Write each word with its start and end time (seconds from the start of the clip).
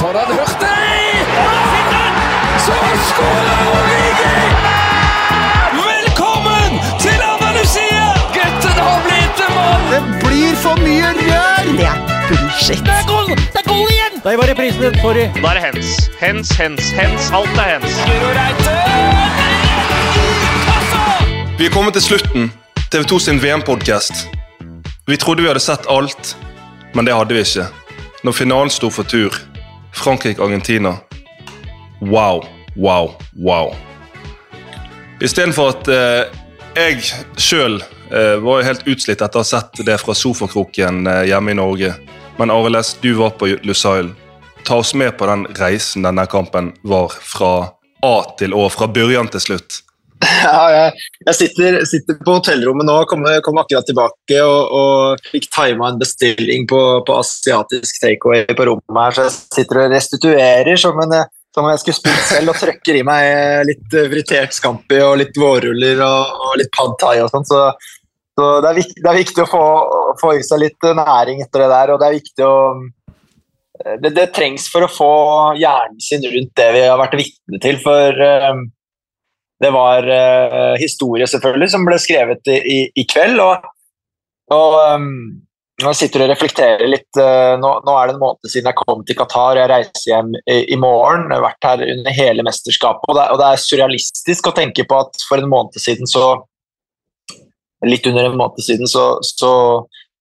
For 0.00 0.12
den 0.12 0.30
hørte 0.38 0.72
Så 2.64 2.74
skårer 3.08 3.60
Origi! 3.72 4.40
Velkommen 5.78 6.72
til 7.00 7.20
Andalusia! 7.32 8.04
Gutten 8.34 8.76
har 8.88 9.00
blitt 9.06 9.40
en 9.46 9.54
mann! 9.56 9.86
Det 9.92 10.02
blir 10.24 10.58
for 10.64 10.82
mye 10.84 11.14
rør! 11.20 11.70
Det 11.78 11.88
er 11.92 11.96
bullshit. 12.28 12.84
Det 12.84 12.96
er 12.98 13.08
goal! 13.08 13.32
Det 13.36 13.62
er 13.62 13.66
goal 13.70 13.88
igjen! 13.94 14.20
Der 14.24 14.36
var 14.36 14.52
reprisen, 14.52 15.00
sorry. 15.00 15.24
Da 15.40 15.48
er 15.48 15.60
det 15.60 15.64
hens. 15.64 16.10
Hens, 16.20 16.52
hens, 16.60 16.92
hens. 17.00 17.32
Alt 17.40 17.56
er 17.64 17.68
hens. 17.74 17.92
Vi 21.58 21.66
er 21.66 21.72
kommet 21.72 21.96
til 21.96 22.02
slutten. 22.10 22.52
TV2 22.94 23.18
sin 23.18 23.42
VM-podkast. 23.42 24.26
Vi 25.06 25.16
trodde 25.16 25.42
vi 25.42 25.48
hadde 25.48 25.60
sett 25.60 25.88
alt, 25.88 26.36
men 26.94 27.06
det 27.06 27.14
hadde 27.16 27.34
vi 27.34 27.40
ikke. 27.48 27.70
Når 28.24 28.32
finalen 28.32 28.70
sto 28.70 28.90
for 28.90 29.02
tur, 29.02 29.32
Frankrike-Argentina 29.96 30.96
Wow, 32.00 32.44
wow, 32.76 33.14
wow. 33.32 33.74
Istedenfor 35.20 35.70
at 35.72 35.88
eh, 35.88 36.26
jeg 36.76 37.00
sjøl 37.40 37.78
eh, 38.12 38.36
var 38.44 38.66
helt 38.66 38.84
utslitt 38.84 39.22
etter 39.24 39.40
å 39.40 39.44
ha 39.44 39.48
sett 39.48 39.80
det 39.86 39.96
fra 40.02 40.12
sofakroken 40.12 41.06
eh, 41.08 41.22
hjemme 41.30 41.54
i 41.54 41.56
Norge. 41.56 41.94
Men 42.36 42.52
Ariles, 42.52 42.98
du 43.00 43.14
var 43.16 43.32
på 43.40 43.48
Lusail. 43.64 44.12
Ta 44.68 44.82
oss 44.82 44.92
med 44.94 45.16
på 45.16 45.28
den 45.30 45.46
reisen 45.56 46.04
denne 46.04 46.26
kampen 46.28 46.74
var 46.84 47.16
fra 47.16 47.54
A 48.04 48.16
til 48.36 48.52
Å, 48.52 48.68
fra 48.68 48.90
børjan 48.92 49.32
til 49.32 49.40
slutt. 49.40 49.80
Ja, 50.22 50.60
jeg, 50.72 51.06
jeg 51.26 51.36
sitter, 51.36 51.78
sitter 51.88 52.16
på 52.24 52.36
hotellrommet 52.38 52.86
nå, 52.88 52.96
kommer 53.10 53.40
kom 53.44 53.58
akkurat 53.60 53.86
tilbake 53.88 54.38
og, 54.40 54.76
og 54.78 55.26
fikk 55.32 55.48
tima 55.52 55.90
en 55.90 55.98
bestilling 56.00 56.64
på, 56.70 56.80
på 57.06 57.16
asiatisk 57.20 57.98
takeaway 58.00 58.46
på 58.56 58.68
rommet 58.70 59.00
her, 59.02 59.16
så 59.16 59.26
jeg 59.26 59.34
sitter 59.58 59.82
og 59.82 59.92
restituerer 59.92 60.80
som, 60.80 61.02
en, 61.04 61.16
som 61.52 61.66
om 61.66 61.72
jeg 61.72 61.82
skulle 61.82 61.98
spist 61.98 62.32
selv 62.32 62.54
og 62.54 62.60
trøkker 62.62 63.00
i 63.00 63.04
meg 63.06 63.66
litt 63.68 63.98
fritert 64.12 64.56
scampi 64.56 65.02
og 65.04 65.18
litt 65.20 65.36
vårruller 65.40 66.00
og, 66.06 66.44
og 66.48 66.58
litt 66.62 66.72
pad 66.76 66.96
thai 67.02 67.16
og 67.24 67.32
sånn, 67.34 67.48
så, 67.48 67.66
så 68.38 68.50
det, 68.64 68.70
er 68.70 68.80
viktig, 68.80 69.00
det, 69.02 69.10
er 69.12 69.20
viktig, 69.20 69.44
å 69.44 69.50
få, 69.52 69.64
få 70.22 70.36
i 70.38 70.46
seg 70.46 70.64
litt 70.64 70.92
næring 71.02 71.44
etter 71.44 71.66
det 71.66 71.72
der, 71.74 71.92
og 71.92 72.00
det 72.00 72.08
er 72.08 72.20
viktig 72.20 72.46
å 72.48 72.56
det, 74.00 74.14
det 74.16 74.30
trengs 74.32 74.70
for 74.72 74.86
å 74.86 74.88
få 74.88 75.12
hjernen 75.60 76.00
sin 76.00 76.24
rundt 76.24 76.54
det 76.56 76.70
vi 76.72 76.86
har 76.86 76.96
vært 76.96 77.18
vitne 77.18 77.60
til, 77.60 77.76
for 77.84 78.24
um, 78.48 78.64
det 79.62 79.72
var 79.72 80.04
uh, 80.04 80.74
historie, 80.80 81.26
selvfølgelig, 81.30 81.70
som 81.72 81.84
ble 81.88 81.98
skrevet 82.00 82.52
i, 82.52 82.56
i, 82.60 82.78
i 83.00 83.04
kveld. 83.08 83.40
Og, 83.40 83.68
og 84.52 84.76
um, 84.92 85.06
nå 85.82 85.92
sitter 85.96 86.24
og 86.24 86.30
reflekterer 86.32 86.88
litt. 86.88 87.08
Uh, 87.16 87.56
nå, 87.60 87.70
nå, 87.86 87.94
er 87.96 88.10
det 88.10 88.16
en 88.16 88.22
måned 88.22 88.50
siden 88.52 88.68
jeg 88.68 88.78
kom 88.82 89.04
til 89.08 89.18
Qatar. 89.18 89.60
Jeg 89.60 89.70
reiser 89.72 90.10
hjem 90.12 90.34
i, 90.44 90.58
i 90.72 90.80
morgen. 90.80 91.28
Jeg 91.30 91.38
har 91.38 91.46
vært 91.46 91.68
her 91.70 91.84
under 91.94 92.18
hele 92.18 92.44
mesterskapet. 92.46 93.08
Og 93.08 93.18
det, 93.18 93.26
og 93.32 93.40
det, 93.40 93.48
er 93.48 93.64
surrealistisk 93.64 94.50
å 94.50 94.54
tenke 94.56 94.86
på 94.88 95.00
at 95.04 95.24
for 95.28 95.40
en 95.40 95.50
måned 95.52 95.80
siden 95.80 96.08
så 96.10 96.34
Litt 97.84 98.06
under 98.08 98.24
en 98.24 98.38
måned 98.40 98.64
siden 98.64 98.88
så 98.88 99.18
så, 99.20 99.50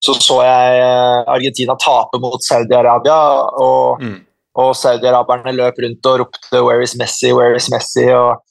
så, 0.04 0.14
så 0.22 0.36
jeg 0.44 0.80
eh, 0.84 1.30
Argentina 1.32 1.74
tape 1.80 2.20
mot 2.22 2.44
Saudi-Arabia. 2.44 3.16
og 3.64 4.04
Mm. 4.04 4.18
og 4.60 4.74
Saudi-araberne 4.76 5.54
løp 5.56 5.80
rundt 5.84 6.10
og 6.12 6.20
ropte 6.20 6.60
'Where 6.60 6.84
is 6.84 6.98
Messi?' 7.00 7.32
'Where 7.32 7.56
is 7.56 7.70
Messi?' 7.72 8.12
og 8.12 8.44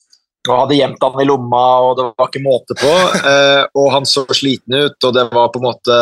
og 0.44 0.58
hadde 0.58 0.76
gjemt 0.76 1.04
han 1.04 1.22
i 1.22 1.26
lomma, 1.28 1.64
og 1.86 1.96
det 1.98 2.06
var 2.10 2.30
ikke 2.30 2.44
måte 2.44 2.76
på. 2.80 2.92
Eh, 3.24 3.62
og 3.80 3.86
han 3.94 4.04
så 4.08 4.24
sliten 4.36 4.74
ut, 4.76 5.06
og 5.06 5.14
det 5.16 5.24
var 5.32 5.48
på 5.52 5.60
en 5.60 5.64
måte 5.64 5.94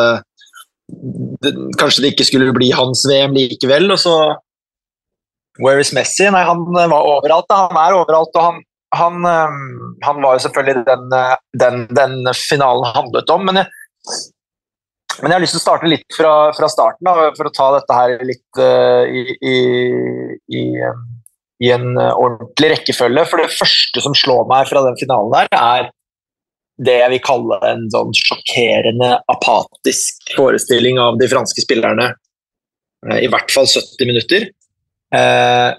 det, 1.44 1.52
Kanskje 1.78 2.02
det 2.02 2.10
ikke 2.12 2.26
skulle 2.26 2.54
bli 2.56 2.72
hans 2.74 3.04
VM 3.08 3.36
likevel, 3.36 3.86
og 3.94 4.00
så 4.02 4.16
Where 5.62 5.84
is 5.84 5.92
Messi? 5.94 6.26
Nei, 6.32 6.42
han 6.48 6.64
var 6.72 6.96
overalt. 6.96 7.46
Da. 7.50 7.66
Han 7.68 7.78
er 7.78 7.94
overalt, 7.94 8.32
og 8.34 8.46
han, 8.46 8.60
han, 8.96 9.18
eh, 9.28 9.56
han 10.06 10.22
var 10.24 10.36
jo 10.36 10.44
selvfølgelig 10.46 10.86
den, 10.88 11.08
eh, 11.18 11.34
den, 11.62 11.86
den 11.92 12.32
finalen 12.36 12.88
handlet 12.96 13.30
om, 13.30 13.44
men 13.46 13.62
jeg, 13.62 13.70
men 15.20 15.28
jeg 15.28 15.36
har 15.36 15.44
lyst 15.44 15.54
til 15.58 15.60
å 15.60 15.66
starte 15.66 15.90
litt 15.92 16.16
fra, 16.16 16.34
fra 16.56 16.68
starten, 16.72 17.04
da, 17.06 17.30
for 17.36 17.48
å 17.48 17.54
ta 17.54 17.68
dette 17.76 17.96
her 17.98 18.14
litt 18.24 18.60
uh, 18.60 19.04
i, 19.04 19.36
i, 19.44 19.56
i 20.56 20.62
i 21.62 21.70
en 21.74 21.92
uh, 21.98 22.12
ordentlig 22.18 22.72
rekkefølge. 22.76 23.26
For 23.30 23.42
det 23.42 23.52
første 23.54 24.02
som 24.04 24.16
slår 24.18 24.48
meg 24.50 24.70
fra 24.70 24.84
den 24.88 24.98
finalen 25.00 25.34
der, 25.34 25.52
er 25.58 25.90
det 26.82 26.96
jeg 26.98 27.12
vil 27.12 27.22
kalle 27.22 27.58
en 27.68 27.84
sånn 27.92 28.10
sjokkerende 28.16 29.12
apatisk 29.30 30.34
forestilling 30.34 30.98
av 31.02 31.20
de 31.20 31.30
franske 31.30 31.64
spillerne. 31.64 32.10
Uh, 33.06 33.18
I 33.22 33.30
hvert 33.30 33.54
fall 33.54 33.70
70 33.70 34.10
minutter. 34.10 34.50
Eh, 35.12 35.70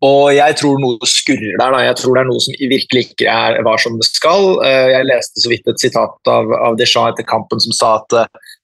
og 0.00 0.30
jeg 0.32 0.54
tror 0.56 0.78
noe 0.80 1.04
skurrer 1.04 1.58
der. 1.60 1.74
Da. 1.74 1.80
Jeg 1.84 1.98
tror 2.00 2.14
det 2.16 2.22
er 2.22 2.28
noe 2.30 2.40
som 2.40 2.54
virkelig 2.56 3.02
ikke 3.10 3.28
er, 3.28 3.58
var 3.66 3.82
som 3.82 3.98
det 4.00 4.06
skal. 4.08 4.46
jeg 4.64 5.04
leste 5.04 5.42
så 5.42 5.50
vidt 5.52 5.68
et 5.68 5.82
sitat 5.82 6.30
av, 6.32 6.54
av 6.56 6.78
Deschamps 6.80 7.12
etter 7.12 7.28
kampen 7.28 7.60
som 7.60 7.74
sa 7.76 7.90
at 7.98 8.16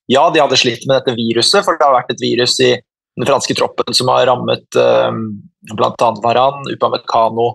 ja, 0.08 0.22
de 0.32 0.40
hadde 0.40 0.56
slitt 0.56 0.86
med 0.88 0.96
dette 0.96 1.18
viruset, 1.18 1.60
for 1.66 1.76
det 1.76 1.84
har 1.84 1.98
vært 1.98 2.14
et 2.14 2.24
virus 2.24 2.56
i 2.64 2.72
den 3.16 3.28
franske 3.28 3.56
troppen 3.56 3.96
som 3.96 4.10
har 4.12 4.26
rammet 4.28 4.78
uh, 4.78 5.12
bl.a. 5.72 6.10
Varan, 6.24 6.66
Upamecano, 6.72 7.54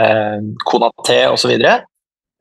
eh, 0.00 0.38
Konaté 0.66 1.22
osv. 1.30 1.56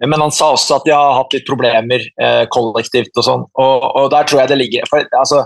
Men 0.06 0.22
han 0.24 0.32
sa 0.32 0.54
også 0.56 0.78
at 0.78 0.86
de 0.88 0.94
har 0.96 1.18
hatt 1.18 1.34
litt 1.36 1.48
problemer 1.48 2.06
eh, 2.22 2.46
kollektivt 2.54 3.18
og 3.20 3.26
sånn, 3.26 3.44
og, 3.60 3.90
og, 3.90 4.06
der 4.14 4.30
tror 4.30 4.44
jeg 4.44 4.54
det 4.54 4.60
ligger 4.62 4.88
for, 4.92 5.04
altså, 5.20 5.44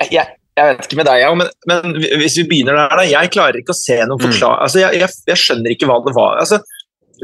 jeg, 0.00 0.24
jeg, 0.56 0.70
vet 0.70 0.86
ikke 0.86 1.00
med 1.02 1.10
deg, 1.10 1.26
men, 1.36 1.50
men, 1.68 1.98
hvis 2.22 2.38
vi 2.40 2.46
begynner 2.48 2.78
der, 2.78 2.94
da, 2.96 3.04
jeg 3.10 3.34
klarer 3.34 3.60
ikke 3.60 3.74
å 3.74 3.82
se 3.82 3.98
noen 4.08 4.22
forklaring 4.22 4.64
altså, 4.64 4.80
jeg, 4.86 5.02
jeg, 5.02 5.18
jeg, 5.28 5.42
skjønner 5.42 5.74
ikke 5.74 5.90
hva 5.90 6.00
det 6.06 6.16
var. 6.16 6.40
altså 6.40 6.62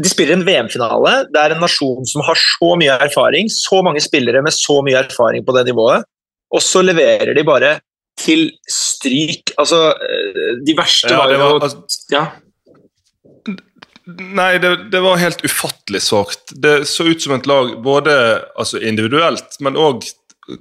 de 0.00 0.08
spiller 0.08 0.36
en 0.36 0.44
VM-finale. 0.46 1.12
Det 1.34 1.40
er 1.40 1.52
en 1.54 1.62
nasjon 1.64 2.06
som 2.08 2.22
har 2.24 2.38
så 2.38 2.74
mye 2.78 2.94
erfaring, 3.08 3.48
så 3.52 3.80
mange 3.84 4.02
spillere 4.04 4.42
med 4.44 4.54
så 4.54 4.78
mye 4.86 5.00
erfaring 5.02 5.44
på 5.44 5.54
det 5.56 5.64
nivået, 5.66 6.06
og 6.54 6.62
så 6.64 6.82
leverer 6.84 7.32
de 7.36 7.46
bare 7.46 7.72
til 8.20 8.46
stryk. 8.70 9.54
Altså, 9.58 9.80
de 10.66 10.76
verste 10.78 11.12
Ja, 11.12 11.24
var 11.24 11.34
jo 11.34 11.58
altså- 11.58 12.14
ja. 12.14 12.24
Nei, 14.10 14.58
det, 14.58 14.90
det 14.90 15.00
var 15.04 15.20
helt 15.20 15.44
ufattelig 15.44 16.00
svakt. 16.02 16.50
Det 16.50 16.88
så 16.88 17.04
ut 17.10 17.22
som 17.22 17.36
et 17.36 17.46
lag 17.46 17.76
både 17.84 18.14
altså 18.58 18.80
individuelt, 18.82 19.54
men 19.60 19.78
òg 19.78 20.02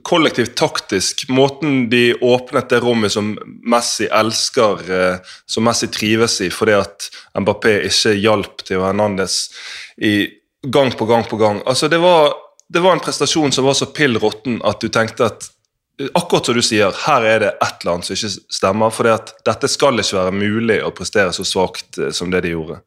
kollektivt 0.06 0.56
taktisk. 0.59 1.24
Måten 1.34 1.88
de 1.90 2.14
åpnet 2.22 2.69
det 2.69 2.81
rommet 2.84 3.14
som 3.14 3.31
Messi 3.66 4.06
elsker, 4.12 4.84
eh, 4.92 5.31
som 5.50 5.66
Messi 5.66 5.88
trives 5.88 6.40
i, 6.46 6.50
fordi 6.53 6.75
at 6.78 7.09
Mbappé 7.40 7.80
ikke 7.88 8.14
hjalp 8.19 8.66
til 8.68 8.84
Hernandez 8.84 9.48
i 9.98 10.28
gang 10.68 10.92
på 10.98 11.08
gang 11.09 11.25
på 11.25 11.40
gang. 11.40 11.64
Altså, 11.66 11.90
det 11.90 12.02
var, 12.03 12.34
det 12.69 12.84
var 12.84 12.98
en 12.98 13.03
prestasjon 13.03 13.56
som 13.56 13.66
var 13.66 13.78
så 13.80 13.90
pill 13.96 14.19
råtten 14.22 14.59
at 14.68 14.81
du 14.84 14.92
tenkte 14.94 15.31
at 15.31 15.50
Akkurat 16.16 16.46
som 16.46 16.56
du 16.56 16.62
sier, 16.64 16.96
her 17.06 17.26
er 17.28 17.42
det 17.44 17.50
et 17.60 17.82
eller 17.82 17.98
annet 17.98 18.08
som 18.08 18.16
ikke 18.16 18.56
stemmer. 18.56 18.94
For 18.96 19.10
dette 19.48 19.72
skal 19.72 20.00
ikke 20.00 20.20
være 20.22 20.36
mulig 20.36 20.78
å 20.86 20.94
prestere 20.96 21.34
så 21.36 21.44
svakt 21.48 22.00
eh, 22.00 22.14
som 22.16 22.32
det 22.32 22.46
de 22.46 22.54
gjorde. 22.54 22.80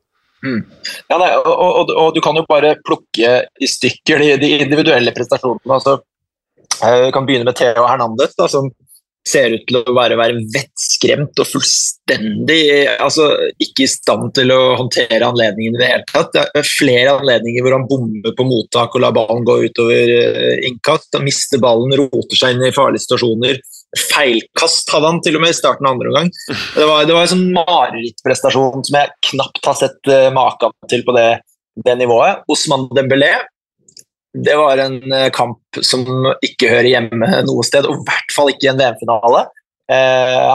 Ja, 0.42 1.18
nei, 1.20 1.28
og, 1.38 1.50
og, 1.52 1.92
og 1.92 2.08
du 2.16 2.22
kan 2.24 2.34
jo 2.34 2.42
bare 2.48 2.74
plukke 2.82 3.34
i 3.46 3.68
stykker 3.70 4.24
de, 4.24 4.30
de 4.42 4.48
individuelle 4.64 5.12
prestasjonene. 5.14 5.76
Altså, 5.76 5.98
eh, 6.80 6.96
vi 7.06 7.12
kan 7.14 7.28
begynne 7.28 7.46
med 7.46 7.58
Theo 7.58 7.84
Hernandez, 7.86 8.34
da, 8.38 8.48
som 8.50 8.72
ser 9.28 9.54
ut 9.54 9.64
til 9.68 9.78
å 9.78 9.94
være, 9.94 10.16
være 10.18 10.40
vettskremt 10.50 11.38
og 11.38 11.46
fullstendig 11.46 12.62
altså, 12.96 13.28
ikke 13.62 13.84
i 13.84 13.90
stand 13.90 14.32
til 14.34 14.50
å 14.54 14.74
håndtere 14.80 15.28
anledningen 15.28 15.76
i 15.76 15.80
det 15.80 15.90
hele 15.92 16.06
tatt. 16.08 16.32
Det 16.34 16.62
er 16.62 16.66
flere 16.66 17.14
anledninger 17.20 17.62
hvor 17.62 17.76
han 17.76 17.86
bommer 17.90 18.34
på 18.38 18.46
mottak 18.48 18.96
og 18.96 19.04
lar 19.04 19.14
ballen 19.14 19.46
gå 19.46 19.60
utover 19.68 20.14
eh, 20.16 20.64
innkast. 20.68 21.12
Han 21.14 21.26
mister 21.28 21.62
ballen, 21.62 21.94
roter 22.00 22.38
seg 22.38 22.56
inn 22.56 22.66
i 22.66 22.74
farlige 22.74 23.06
situasjoner. 23.06 23.62
Feilkast 24.08 24.90
hadde 24.90 25.10
han 25.10 25.22
til 25.24 25.38
og 25.38 25.44
med 25.44 25.54
i 25.54 25.56
starten 25.60 25.86
av 25.86 25.94
andre 25.94 26.10
omgang. 26.10 26.34
Det 26.48 26.88
var, 26.88 27.06
det 27.06 27.14
var 27.14 27.26
en 27.26 27.32
sånn 27.34 27.48
marerittprestasjon 27.54 28.86
som 28.88 28.98
jeg 28.98 29.16
knapt 29.30 29.68
har 29.68 29.78
sett 29.78 30.10
uh, 30.10 30.30
maken 30.34 30.74
til 30.90 31.04
på 31.06 31.14
det, 31.14 31.28
det 31.84 31.98
nivået. 32.00 32.42
Osman 32.50 32.88
Dembélé 32.96 33.34
det 34.32 34.54
var 34.56 34.80
en 34.80 35.12
eh, 35.12 35.30
kamp 35.34 35.80
som 35.84 36.06
ikke 36.44 36.70
hører 36.70 36.88
hjemme 36.88 37.28
noe 37.46 37.64
sted, 37.66 37.86
og 37.88 38.00
i 38.00 38.04
hvert 38.06 38.34
fall 38.34 38.52
ikke 38.52 38.68
i 38.68 38.70
en 38.72 38.78
VM-finale. 38.80 39.42
Eh, 39.92 40.52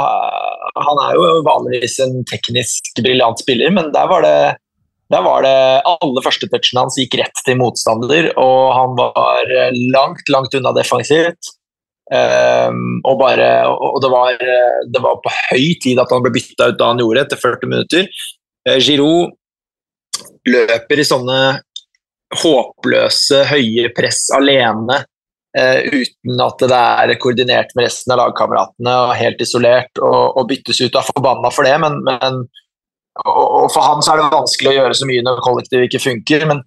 han 0.78 1.02
er 1.04 1.18
jo 1.18 1.28
vanligvis 1.46 2.00
en 2.06 2.24
teknisk 2.30 2.96
briljant 3.04 3.44
spiller, 3.44 3.70
men 3.74 3.92
der 3.94 4.10
var 4.10 4.26
det, 4.26 4.40
der 5.14 5.26
var 5.26 5.46
det 5.46 5.58
alle 5.92 6.24
førstetouchene 6.26 6.86
hans 6.86 6.98
gikk 7.00 7.20
rett 7.22 7.46
til 7.46 7.60
motstander, 7.62 8.32
og 8.42 8.74
han 8.74 8.98
var 8.98 9.54
langt, 9.94 10.26
langt 10.34 10.58
unna 10.58 10.74
defensivt. 10.76 11.54
Um, 12.08 13.02
og, 13.04 13.18
bare, 13.20 13.68
og 13.68 13.98
det, 14.00 14.10
var, 14.14 14.38
det 14.88 15.00
var 15.04 15.18
på 15.20 15.32
høy 15.50 15.74
tid 15.84 16.00
at 16.00 16.14
han 16.14 16.22
ble 16.24 16.32
bytta 16.38 16.70
ut 16.70 16.78
da 16.80 16.94
han 16.94 17.02
gjorde 17.04 17.26
etter 17.26 17.42
40 17.42 17.68
minutter. 17.68 18.08
Uh, 18.64 18.78
Giroud 18.80 19.34
løper 20.48 21.02
i 21.02 21.08
sånne 21.08 21.40
håpløse 22.36 23.44
høye 23.48 23.90
press 23.96 24.26
alene 24.36 25.00
eh, 25.58 25.88
uten 25.88 26.44
at 26.44 26.64
det 26.64 26.80
er 26.80 27.14
koordinert 27.22 27.76
med 27.76 27.88
resten 27.88 28.14
av 28.14 28.22
lagkameratene 28.24 28.96
og 29.08 29.18
helt 29.20 29.44
isolert 29.44 30.02
og, 30.02 30.38
og 30.38 30.50
byttes 30.50 30.82
ut 30.84 30.98
er 30.98 31.08
forbanna 31.14 31.52
for 31.54 31.68
det, 31.68 31.78
men, 31.84 32.02
men 32.08 32.42
og, 33.26 33.46
og 33.64 33.70
for 33.74 33.86
han 33.86 34.04
så 34.04 34.14
er 34.14 34.22
det 34.22 34.34
vanskelig 34.34 34.74
å 34.74 34.80
gjøre 34.82 34.98
så 35.00 35.08
mye 35.10 35.24
når 35.26 35.46
kollektivet 35.46 35.88
ikke 35.90 36.04
funker. 36.04 36.50
men 36.52 36.66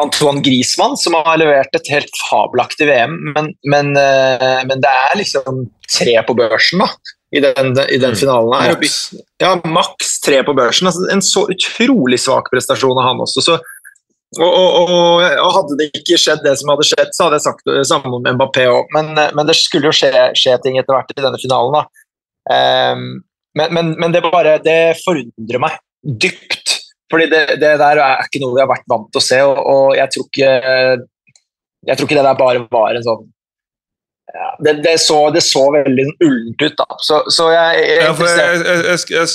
Antoine 0.00 0.40
Griezmann, 0.40 0.96
som 0.96 1.14
har 1.14 1.36
levert 1.38 1.74
et 1.76 1.90
helt 1.92 2.14
fabelaktig 2.30 2.88
VM, 2.88 3.18
men, 3.34 3.50
men, 3.68 3.92
eh, 3.98 4.62
men, 4.68 4.80
det 4.80 4.88
er 4.88 5.18
liksom 5.20 5.66
tre 5.92 6.16
på 6.26 6.36
børsen 6.38 6.80
da, 6.82 6.88
i 7.36 7.42
den, 7.44 7.74
i 7.76 7.98
den 8.00 8.16
mm. 8.16 8.18
finalen. 8.18 8.56
her. 8.56 8.78
Ja, 9.42 9.52
maks 9.68 10.16
tre 10.24 10.40
på 10.46 10.56
børsen. 10.56 10.88
Altså, 10.88 11.04
en 11.12 11.22
så 11.24 11.44
utrolig 11.52 12.22
svak 12.24 12.48
prestasjon 12.52 12.98
av 12.98 13.10
han 13.10 13.22
også. 13.26 13.44
så 13.44 13.58
og, 14.40 14.48
og, 14.48 14.76
og, 14.80 15.22
og, 15.22 15.50
Hadde 15.58 15.76
det 15.80 15.88
ikke 15.98 16.16
skjedd 16.20 16.40
det 16.44 16.54
som 16.60 16.70
hadde 16.72 16.86
skjedd, 16.88 17.10
så 17.12 17.26
hadde 17.26 17.38
jeg 17.40 17.44
sagt 17.44 17.66
det 17.68 17.84
samme 17.88 18.14
om 18.16 18.24
Mbappé 18.24 18.64
òg. 18.70 18.88
Men, 18.96 19.12
men, 19.18 19.44
det 19.48 19.58
skulle 19.58 19.90
jo 19.90 19.96
skje, 19.96 20.12
skje, 20.38 20.56
ting 20.64 20.78
etter 20.80 20.96
hvert 20.96 21.12
i 21.12 21.20
denne 21.20 21.40
finalen. 21.42 21.90
Um, 22.48 23.04
men, 23.58 23.92
men, 24.00 24.14
det 24.14 24.24
bare 24.24 24.56
det 24.64 24.96
forundrer 25.02 25.60
meg 25.60 25.76
dypt. 26.24 26.78
Fordi 27.12 27.26
det, 27.28 27.42
det, 27.60 27.74
der 27.82 28.00
er 28.00 28.24
ikke 28.24 28.40
noe 28.40 28.56
vi 28.56 28.62
har 28.64 28.70
vært 28.70 28.88
vant 28.88 29.10
til 29.12 29.20
å 29.20 29.26
se. 29.26 29.42
Og, 29.44 29.92
jeg 29.98 30.14
tror 30.14 30.28
ikke 30.30 30.52
jeg 31.82 31.98
tror 31.98 32.06
ikke 32.06 32.16
det 32.20 32.24
der 32.28 32.38
bare 32.38 32.64
var 32.70 32.96
en 32.96 33.04
sånn 33.04 33.28
ja, 34.32 34.48
det, 34.64 34.72
det, 34.84 34.94
så, 35.02 35.16
det, 35.34 35.42
så, 35.44 35.66
veldig 35.74 36.04
ullent 36.24 36.62
ut, 36.62 36.76
da. 36.78 36.86
Så, 37.04 37.18
så 37.28 37.50
jeg, 37.52 37.82
jeg, 37.84 38.04
ja, 38.06 38.60
jeg, 38.86 39.26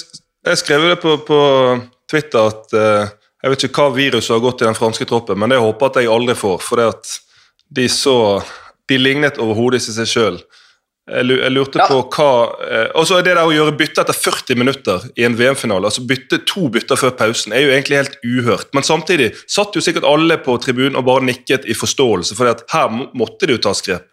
jeg, 0.47 0.57
skrev 0.57 0.87
det 0.89 0.95
på, 1.03 1.11
på 1.27 1.41
Twitter 2.09 2.47
at 2.49 2.73
uh, 2.73 3.11
jeg 3.43 3.53
vet 3.53 3.65
ikke 3.67 3.83
hva 3.83 3.95
viruset 3.95 4.33
har 4.33 4.43
gått 4.43 4.63
i 4.63 4.67
den 4.67 4.77
franske 4.77 5.05
troppen, 5.09 5.37
men 5.39 5.53
det 5.53 5.61
håper 5.61 5.91
at 5.91 5.99
jeg 6.01 6.11
aldri 6.11 6.35
får. 6.37 6.61
For 6.65 6.81
det 6.81 6.91
at 6.95 7.17
de 7.77 7.89
så 7.91 8.41
De 8.87 8.95
lignet 8.95 9.35
overhodet 9.43 9.81
ikke 9.81 9.93
seg 9.97 10.07
sjøl. 10.07 10.37
Jeg 11.07 11.51
lurte 11.51 11.79
ja. 11.79 11.87
på 11.87 11.97
hva 12.11 12.29
eh, 12.63 12.85
Og 12.99 13.05
så 13.07 13.17
er 13.17 13.25
det 13.25 13.33
der 13.35 13.47
å 13.47 13.51
gjøre 13.51 13.73
bytte 13.79 14.03
etter 14.03 14.15
40 14.15 14.59
minutter 14.59 15.03
i 15.19 15.23
en 15.27 15.35
VM-finale, 15.39 15.87
altså 15.87 16.03
bytte 16.07 16.41
to 16.47 16.69
bytter 16.71 16.99
før 16.99 17.13
pausen, 17.19 17.55
er 17.55 17.63
jo 17.63 17.73
egentlig 17.73 17.99
helt 17.99 18.17
uhørt. 18.23 18.71
Men 18.75 18.87
samtidig 18.87 19.33
satt 19.43 19.75
jo 19.75 19.83
sikkert 19.83 20.07
alle 20.07 20.39
på 20.43 20.55
tribunen 20.63 20.99
og 20.99 21.07
bare 21.07 21.27
nikket 21.27 21.67
i 21.67 21.75
forståelse, 21.75 22.35
for 22.35 22.51
her 22.51 22.95
måtte 23.15 23.47
det 23.47 23.55
jo 23.55 23.63
tas 23.67 23.83
grep. 23.83 24.07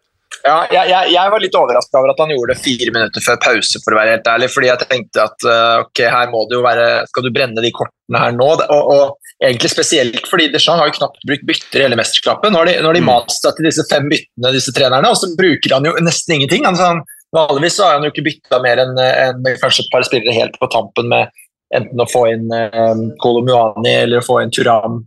Ja, 0.44 0.58
jeg, 0.69 0.91
jeg, 0.91 1.12
jeg, 1.14 1.31
var 1.32 1.41
litt 1.41 1.55
overraska 1.56 1.96
over 1.96 2.11
at 2.12 2.19
han 2.20 2.32
gjorde 2.35 2.52
det 2.52 2.61
fire 2.61 2.93
minutter 2.93 3.23
før 3.25 3.38
pause, 3.41 3.81
for 3.81 3.94
å 3.94 3.96
være 3.96 4.17
helt 4.19 4.26
ærlig. 4.29 4.50
Fordi 4.52 4.69
jeg 4.69 4.88
tenkte 4.91 5.23
at 5.23 5.46
uh, 5.49 5.85
ok, 5.87 6.02
her 6.05 6.32
må 6.32 6.43
det 6.50 6.58
jo 6.58 6.64
være 6.67 6.88
Skal 7.08 7.25
du 7.25 7.31
brenne 7.32 7.64
de 7.64 7.70
kortene 7.73 8.20
her 8.20 8.35
nå? 8.37 8.50
Og, 8.52 8.91
og 8.93 9.44
egentlig 9.44 9.73
spesielt 9.73 10.29
fordi 10.29 10.50
Deschamps 10.52 10.82
har 10.82 10.91
jo 10.91 10.96
knapt 10.99 11.25
brukt 11.31 11.46
bytter 11.49 11.81
i 11.81 11.87
hele 11.87 11.99
mesterskapet. 12.00 12.52
Nå 12.52 12.61
har 12.61 12.69
de, 12.69 12.76
nå 12.85 12.91
har 12.91 12.99
de 12.99 13.06
mast 13.06 13.41
seg 13.41 13.56
til 13.56 13.70
disse 13.70 13.87
fem 13.88 14.11
byttene, 14.12 14.52
disse 14.52 14.76
trenerne, 14.76 15.14
og 15.14 15.17
så 15.17 15.32
bruker 15.38 15.79
han 15.79 15.88
jo 15.88 15.96
nesten 16.05 16.37
ingenting. 16.37 16.69
Altså, 16.69 16.93
han, 16.93 17.02
vanligvis 17.35 17.81
har 17.81 17.96
han 17.96 18.05
jo 18.05 18.12
ikke 18.12 18.29
bytta 18.29 18.61
mer 18.69 18.85
enn 18.85 19.00
en, 19.00 19.50
kanskje 19.64 19.87
et 19.87 19.91
par 19.96 20.05
spillere 20.05 20.37
helt 20.37 20.61
på 20.61 20.69
tampen 20.76 21.08
med 21.11 21.32
enten 21.75 22.05
å 22.05 22.11
få 22.11 22.29
inn 22.35 22.52
um, 22.52 23.06
Kolomuani 23.23 23.96
eller 24.05 24.20
å 24.20 24.26
få 24.29 24.43
inn 24.44 24.52
Turam 24.55 25.00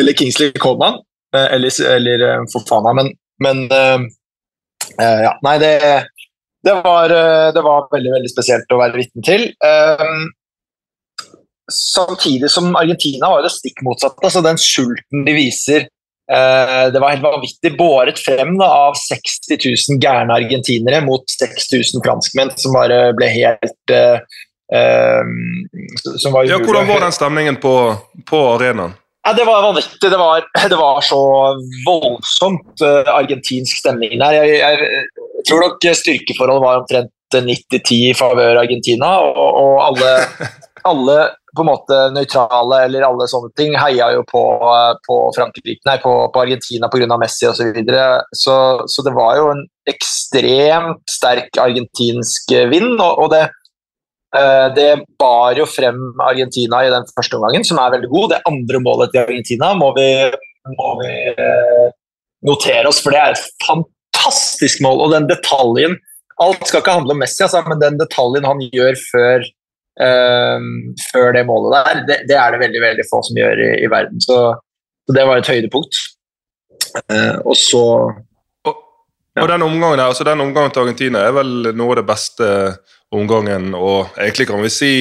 eller 0.00 0.16
Kingsley 0.16 0.56
Coleman 0.56 0.96
eller, 1.36 1.70
eller 1.92 2.24
Fofana. 2.50 2.96
Men 2.96 3.12
men 3.44 3.66
uh, 3.70 4.06
ja, 4.98 5.32
nei, 5.44 5.58
det, 5.62 5.72
det, 6.64 6.74
var, 6.84 7.12
eh, 7.12 7.52
det, 7.54 7.62
var, 7.62 7.86
veldig 7.92 8.12
veldig 8.16 8.30
spesielt 8.32 8.72
å 8.74 8.80
være 8.80 8.98
vitne 8.98 9.22
til. 9.26 9.44
Um, 9.62 10.24
samtidig 11.70 12.50
som 12.50 12.72
Argentina 12.78 13.30
var 13.30 13.44
det 13.44 13.52
stikk 13.54 13.82
motsatte. 13.86 14.24
altså 14.24 14.42
Den 14.42 14.58
sulten 14.58 15.26
de 15.26 15.34
viser 15.36 15.86
Det 16.28 17.00
var 17.00 17.12
helt 17.12 17.24
vanvittig 17.24 17.70
båret 17.78 18.18
frem 18.20 18.56
da, 18.60 18.66
av 18.88 18.96
60 19.00 19.54
000 19.64 20.00
gærne 20.02 20.34
argentinere 20.34 20.98
mot 21.04 21.24
6000 21.32 22.02
franskmenn 22.04 22.52
som 22.60 22.76
bare 22.76 23.14
ble 23.16 23.30
helt 23.32 23.94
uh, 23.94 24.18
som 26.16 26.34
var 26.34 26.48
ja, 26.48 26.58
Hvordan 26.60 26.88
var 26.88 27.00
den 27.06 27.16
stemningen 27.16 27.56
på, 27.62 27.74
på 28.28 28.42
arenaen? 28.56 28.92
Ja, 29.28 29.32
det 29.36 29.44
var 29.44 29.62
vanvittig. 29.62 30.10
Det 30.10 30.16
var, 30.16 30.44
det 30.68 30.76
var 30.76 31.00
så 31.04 31.20
voldsomt 31.86 32.80
uh, 32.80 33.10
argentinsk 33.12 33.82
stemning 33.82 34.14
der. 34.22 34.38
Jeg, 34.38 34.54
jeg, 34.56 34.78
jeg, 34.80 35.42
tror 35.44 35.60
nok 35.66 35.84
styrkeforholdet 35.98 36.64
var 36.64 36.78
omtrent 36.80 37.36
90-10 37.36 37.98
i 38.06 38.14
favør 38.16 38.62
Argentina. 38.62 39.10
Og, 39.20 39.58
og 39.60 39.74
alle, 39.84 40.14
alle, 40.92 41.18
på 41.52 41.66
en 41.66 41.68
måte 41.68 42.00
nøytrale 42.16 42.80
eller 42.86 43.04
alle 43.04 43.28
sånne 43.28 43.52
ting 43.60 43.76
heia 43.76 44.08
jo 44.16 44.24
på, 44.32 44.42
på, 45.04 45.20
nei, 45.36 45.98
på, 46.00 46.14
på 46.32 46.44
Argentina 46.46 46.88
pga. 46.88 47.20
Messi 47.20 47.50
osv. 47.50 47.60
Så, 47.60 47.68
videre. 47.76 48.08
så 48.32 48.56
Så 48.88 49.04
det 49.04 49.12
var 49.18 49.36
jo 49.42 49.52
en 49.52 49.66
ekstremt 49.92 51.04
sterk 51.18 51.60
argentinsk 51.60 52.56
vind. 52.72 52.96
og, 52.96 53.26
og 53.26 53.32
det 53.36 53.44
Eh, 53.44 53.57
det 54.76 54.90
bar 55.16 55.56
jo 55.56 55.64
frem 55.64 56.02
Argentina 56.20 56.82
i 56.84 56.90
den 56.92 57.06
første 57.14 57.38
omgangen, 57.38 57.64
som 57.64 57.78
er 57.80 57.94
veldig 57.94 58.10
god. 58.12 58.26
Det 58.34 58.40
andre 58.50 58.80
målet 58.84 59.14
til 59.14 59.22
Argentina 59.22 59.70
må 59.78 59.88
vi, 59.96 60.08
må 60.74 60.90
vi 61.00 61.12
eh, 61.32 61.86
notere 62.46 62.90
oss, 62.90 63.00
for 63.02 63.14
det 63.14 63.22
er 63.22 63.36
et 63.36 63.46
fantastisk 63.64 64.82
mål. 64.84 65.06
Og 65.06 65.16
den 65.16 65.30
detaljen 65.30 65.98
Alt 66.38 66.68
skal 66.68 66.84
ikke 66.84 66.92
handle 67.00 67.16
om 67.16 67.18
Messi, 67.18 67.40
altså, 67.42 67.64
men 67.66 67.80
den 67.82 67.96
detaljen 67.98 68.44
han 68.46 68.60
gjør 68.70 68.94
før, 69.08 69.46
um, 69.98 70.68
før 71.08 71.32
det 71.34 71.42
målet 71.48 71.74
der, 71.74 72.02
det, 72.06 72.18
det, 72.28 72.36
er 72.38 72.54
det 72.54 72.60
veldig 72.60 72.82
veldig 72.84 73.06
få 73.08 73.18
som 73.26 73.40
gjør 73.40 73.62
i, 73.64 73.70
i 73.82 73.88
verden. 73.90 74.22
Så, 74.22 74.36
så, 75.02 75.16
det 75.16 75.24
var 75.26 75.42
et 75.42 75.50
høydepunkt. 75.50 75.98
Uh, 77.10 77.42
og 77.42 77.58
så 77.58 77.82
og, 77.82 78.70
ja. 79.34 79.42
og 79.42 79.50
den 79.50 79.66
omgangen 79.66 79.98
her, 79.98 80.12
altså 80.12 80.28
den 80.30 80.46
omgangen 80.46 80.70
til 80.76 80.84
Argentina 80.84 81.24
er 81.26 81.34
vel 81.40 81.72
noe 81.74 81.96
av 81.96 82.00
det 82.04 82.06
beste 82.12 82.52
omgangen, 83.14 83.72
og 83.74 84.12
egentlig 84.18 84.48
kan 84.50 84.62
vi 84.62 84.72
si 84.72 84.92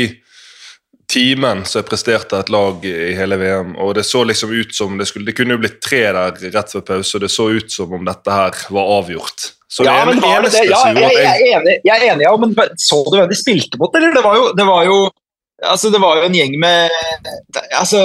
timen 1.08 1.64
som 1.66 1.80
jeg 1.82 1.88
presterte 1.88 2.40
et 2.40 2.50
lag 2.52 2.84
i 2.86 3.14
hele 3.16 3.38
VM. 3.40 3.76
og 3.80 3.94
Det 3.96 4.04
så 4.08 4.24
liksom 4.28 4.52
ut 4.52 4.76
som 4.76 4.98
det, 5.00 5.08
skulle, 5.08 5.28
det 5.28 5.36
kunne 5.38 5.56
jo 5.56 5.62
blitt 5.62 5.80
tre 5.84 6.04
der 6.16 6.50
rett 6.56 6.74
før 6.74 6.84
pause, 6.88 7.16
og 7.18 7.24
det 7.24 7.32
så 7.32 7.50
ut 7.52 7.72
som 7.72 7.94
om 7.96 8.08
dette 8.08 8.40
her 8.40 8.66
var 8.76 8.92
avgjort. 8.98 9.54
Så 9.68 9.84
ja, 9.84 10.00
det, 10.00 10.16
men 10.16 10.24
var 10.24 10.44
det 10.44 10.52
det? 10.56 10.66
Ja, 10.70 10.82
jeg, 10.96 11.14
jeg, 11.20 11.32
er 11.32 11.60
enig, 11.60 11.78
jeg 11.84 11.96
er 11.96 12.06
enig, 12.14 12.24
ja, 12.24 12.34
men 12.40 12.56
så 12.80 13.02
du 13.08 13.18
hvem 13.18 13.32
de 13.32 13.40
spilte 13.40 13.80
mot, 13.80 13.96
eller? 13.96 14.16
Det 14.16 14.24
var 14.24 14.38
jo, 14.40 14.46
det 14.56 14.68
var 14.68 14.84
jo 14.88 15.00
altså, 15.66 15.92
det 15.92 16.00
var 16.04 16.20
jo 16.20 16.28
en 16.28 16.38
gjeng 16.38 16.56
med 16.62 16.94
altså, 17.76 18.02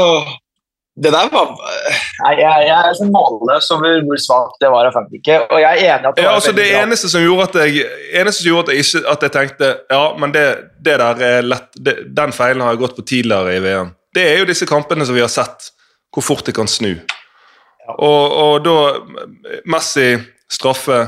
det 1.03 1.11
der 1.11 1.31
var 1.33 1.51
Nei, 1.53 2.33
jeg, 2.39 2.67
jeg 2.69 2.77
er 2.79 3.11
målløs 3.11 3.71
over 3.75 4.03
hvor 4.07 4.21
svakt 4.23 4.61
det 4.63 4.71
var 4.71 4.87
av 4.87 4.95
Frankrike. 4.95 5.39
Og 5.49 5.63
jeg 5.63 5.81
er 5.81 5.97
enig 5.97 6.11
at 6.11 6.19
det, 6.19 6.27
ja, 6.27 6.35
altså 6.37 6.53
det 6.55 6.67
eneste 6.79 7.11
som 7.11 7.25
gjorde 7.25 7.49
at 7.49 7.59
jeg 7.63 7.87
eneste 8.21 8.43
som 8.43 8.51
gjorde 8.51 8.69
at 8.69 8.77
jeg, 8.77 8.87
ikke, 8.87 9.03
at 9.15 9.27
jeg 9.27 9.35
tenkte 9.37 9.71
ja, 9.91 10.03
men 10.23 10.35
det, 10.35 10.45
det 10.85 10.99
der 11.03 11.25
er 11.27 11.49
lett, 11.49 11.67
det, 11.75 11.97
den 12.15 12.35
feilen 12.37 12.63
har 12.65 12.77
jeg 12.77 12.83
gått 12.85 12.97
på 12.99 13.07
tidligere 13.15 13.57
i 13.57 13.65
VM. 13.65 13.91
Det 14.15 14.27
er 14.29 14.43
jo 14.43 14.49
disse 14.53 14.69
kampene 14.69 15.07
som 15.09 15.17
vi 15.17 15.25
har 15.25 15.33
sett, 15.33 15.73
hvor 16.15 16.27
fort 16.27 16.47
det 16.47 16.55
kan 16.57 16.71
snu. 16.71 16.93
Ja. 16.93 17.97
Og, 17.97 18.37
og, 18.39 18.55
da 18.63 19.61
Messi 19.73 20.15
straffe, 20.53 21.07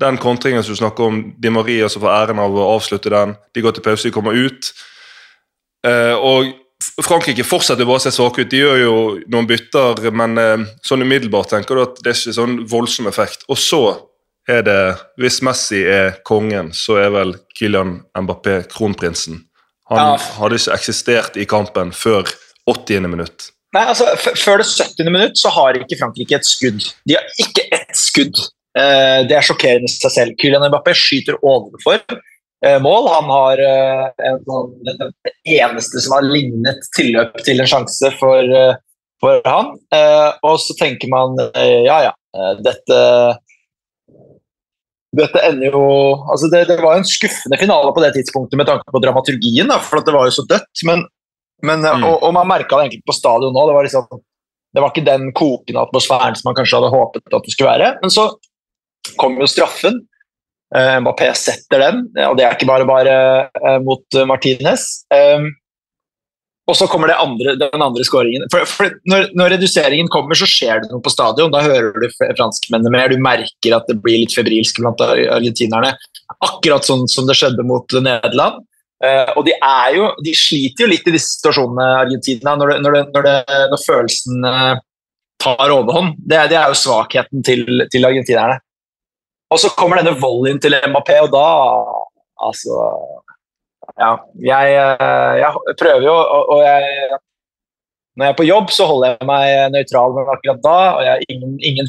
den 0.00 0.18
kontringen 0.18 0.64
som 0.64 0.74
du 0.74 0.80
snakker 0.80 1.10
om, 1.10 1.20
Di 1.38 1.50
Maria 1.52 1.90
som 1.92 2.02
får 2.02 2.14
æren 2.14 2.40
av 2.42 2.56
å 2.56 2.70
avslutte 2.72 3.12
den, 3.12 3.36
de 3.54 3.62
går 3.62 3.76
til 3.76 3.84
pause, 3.84 4.08
de 4.08 4.14
kommer 4.14 4.34
ut. 4.34 4.72
Uh, 5.86 6.16
og 6.16 6.48
Frankrike 6.78 7.42
fortsetter 7.46 7.86
bare 7.88 7.98
å 7.98 8.02
se 8.02 8.12
svake 8.14 8.44
ut. 8.44 8.50
De 8.50 8.60
gjør 8.60 8.82
jo 8.82 8.98
noen 9.30 9.48
bytter, 9.50 10.10
men 10.14 10.38
eh, 10.38 10.66
sånn 10.86 11.02
umiddelbart 11.02 11.50
tenker 11.50 11.74
du 11.78 11.82
at 11.82 11.98
det 12.04 12.12
er 12.12 12.20
ikke 12.20 12.36
sånn 12.36 12.60
voldsom 12.70 13.10
effekt. 13.10 13.42
Og 13.50 13.58
så 13.58 13.82
er 14.48 14.62
det, 14.64 14.80
hvis 15.20 15.40
Messi 15.44 15.82
er 15.84 16.20
kongen, 16.26 16.70
så 16.76 17.00
er 17.02 17.12
vel 17.12 17.34
Kylian 17.58 17.98
Mbappé 18.16 18.62
kronprinsen. 18.70 19.42
Han 19.90 20.00
ja. 20.00 20.18
hadde 20.38 20.60
ikke 20.60 20.76
eksistert 20.76 21.36
i 21.40 21.46
kampen 21.48 21.92
før 21.96 22.28
80. 22.68 23.08
minutt. 23.08 23.50
Nei, 23.76 23.84
altså, 23.84 24.08
Før 24.16 24.62
det 24.62 24.68
70. 24.70 25.10
minutt 25.12 25.36
så 25.40 25.52
har 25.52 25.76
ikke 25.76 25.98
Frankrike 26.00 26.38
et 26.38 26.48
skudd. 26.48 26.86
De 27.08 27.18
har 27.18 27.26
ikke 27.42 27.66
ett 27.74 27.96
skudd. 27.96 28.40
Eh, 28.78 29.20
det 29.28 29.36
er 29.36 29.44
sjokkerende 29.44 29.88
i 29.88 29.92
seg 29.92 30.14
selv. 30.14 30.36
Kylian 30.40 30.64
Mbappé 30.70 30.94
skyter 30.96 31.36
overfor. 31.42 32.04
Eh, 32.66 32.82
mål. 32.82 33.08
Han 33.08 33.24
har 33.30 33.58
eh, 33.62 34.04
en, 34.30 34.38
sånn, 34.44 34.72
det 34.82 34.96
eneste 35.58 36.02
som 36.02 36.16
har 36.16 36.26
lignet 36.26 36.88
tilløp 36.96 37.36
til 37.46 37.62
en 37.62 37.70
sjanse 37.70 38.10
for, 38.18 38.42
eh, 38.42 38.78
for 39.22 39.44
han. 39.46 39.76
Og 40.46 40.56
så 40.62 40.74
tenker 40.78 41.10
man 41.12 41.38
ja, 41.54 41.98
ja, 42.08 42.14
dette 42.62 42.98
dette 45.18 45.40
ender 45.40 45.72
jo 45.72 45.84
altså 46.28 46.50
det, 46.52 46.66
det, 46.68 46.76
var 46.84 46.98
en 46.98 47.06
skuffende 47.08 47.56
finale 47.58 47.94
på 47.96 48.02
det 48.04 48.10
tidspunktet 48.14 48.60
med 48.60 48.68
tanke 48.68 48.92
på 48.92 49.00
dramaturgien, 49.00 49.70
da, 49.70 49.78
for 49.80 50.04
det 50.04 50.12
var 50.14 50.28
jo 50.28 50.34
så 50.36 50.44
dødt. 50.46 50.82
Men, 50.84 51.06
men, 51.64 51.80
mm. 51.80 52.04
og, 52.04 52.18
og, 52.20 52.34
man 52.36 52.50
merka 52.50 52.76
det 52.76 52.86
egentlig 52.86 53.08
på 53.08 53.16
stadion 53.16 53.56
nå. 53.56 53.64
Det 53.66 53.76
var, 53.78 53.88
liksom, 53.88 54.20
det 54.76 54.84
var 54.84 54.92
ikke 54.92 55.06
den 55.08 55.32
kokende 55.38 55.82
atmosfæren 55.86 56.38
som 56.38 56.50
man 56.50 56.58
kanskje 56.60 56.78
hadde 56.78 56.92
håpet 56.92 57.38
at 57.40 57.48
det 57.48 57.54
skulle 57.54 57.72
være. 57.72 57.90
Men 58.04 58.14
så 58.14 58.28
kom 59.18 59.40
jo 59.40 59.48
straffen. 59.50 60.02
Uh, 60.74 60.98
Mbappé 61.00 61.30
setter 61.38 61.80
den, 61.80 62.02
og 62.26 62.34
det 62.36 62.44
er 62.44 62.56
ikke 62.56 62.68
bare 62.68 62.84
bare 62.88 63.14
uh, 63.56 63.78
mot 63.80 64.18
Martinez. 64.28 64.84
Um, 65.08 65.48
og 66.68 66.76
så 66.76 66.84
kommer 66.90 67.14
andre, 67.14 67.54
den 67.56 67.82
andre 67.82 68.04
skåringen. 68.04 68.44
For, 68.52 68.68
for 68.68 68.92
når, 69.08 69.30
når, 69.38 69.54
reduseringen 69.54 70.10
kommer, 70.12 70.36
så 70.36 70.48
skjer 70.48 70.82
det 70.82 70.90
noe 70.92 71.00
på 71.04 71.12
stadion. 71.12 71.52
Da 71.54 71.62
hører 71.64 71.96
du 71.96 72.08
franskmennene 72.36 72.92
mer. 72.92 73.08
Du 73.08 73.22
merker 73.24 73.76
at 73.78 73.88
det 73.88 73.96
blir 74.04 74.20
litt 74.20 74.36
febrilsk 74.36 74.82
blant 74.82 75.00
argentinerne. 75.00 75.94
Akkurat 76.44 76.84
sånn 76.84 77.06
som 77.08 77.28
det 77.28 77.38
skjedde 77.40 77.64
mot 77.64 77.96
Nederland. 77.96 78.60
Uh, 78.98 79.32
og 79.38 79.46
de, 79.46 79.54
jo, 79.94 80.10
de 80.26 80.34
sliter 80.36 80.84
jo 80.84 80.90
litt 80.90 81.08
i 81.08 81.14
disse 81.14 81.38
situasjonene, 81.38 81.88
Argentina, 82.02 82.56
når, 82.58 82.74
det, 82.74 82.78
når, 82.84 82.98
det, 82.98 83.02
når, 83.14 83.28
det, 83.28 83.58
når 83.72 83.82
følelsen 83.86 84.44
uh, 84.44 84.84
tar 85.40 85.72
overhånd. 85.72 86.18
Det, 86.20 86.42
det, 86.52 86.58
er 86.58 86.68
jo 86.68 86.80
svakheten 86.82 87.46
til, 87.46 87.64
til 87.88 88.08
argentinerne. 88.10 88.60
Og 89.48 89.60
så 89.60 89.72
kommer 89.76 90.00
denne 90.00 90.18
volleyen 90.20 90.60
til 90.60 90.76
MAP, 90.92 91.14
og 91.24 91.32
da 91.34 91.48
Altså 92.38 92.74
ja, 93.98 94.12
jeg, 94.38 94.74
eh, 94.78 95.32
jeg 95.40 95.74
prøver 95.80 96.04
jo, 96.06 96.14
og 96.52 96.60
jeg, 96.62 97.16
når 98.14 98.26
jeg 98.26 98.32
er 98.32 98.38
på 98.38 98.46
jobb, 98.46 98.72
så 98.74 98.86
holder 98.86 99.14
jeg 99.14 99.28
meg 99.30 99.72
nøytral 99.74 100.14
med 100.14 100.30
akkurat 100.34 100.60
da. 100.62 100.76
og 100.98 101.24
ingen, 101.32 101.56
ingen, 101.62 101.88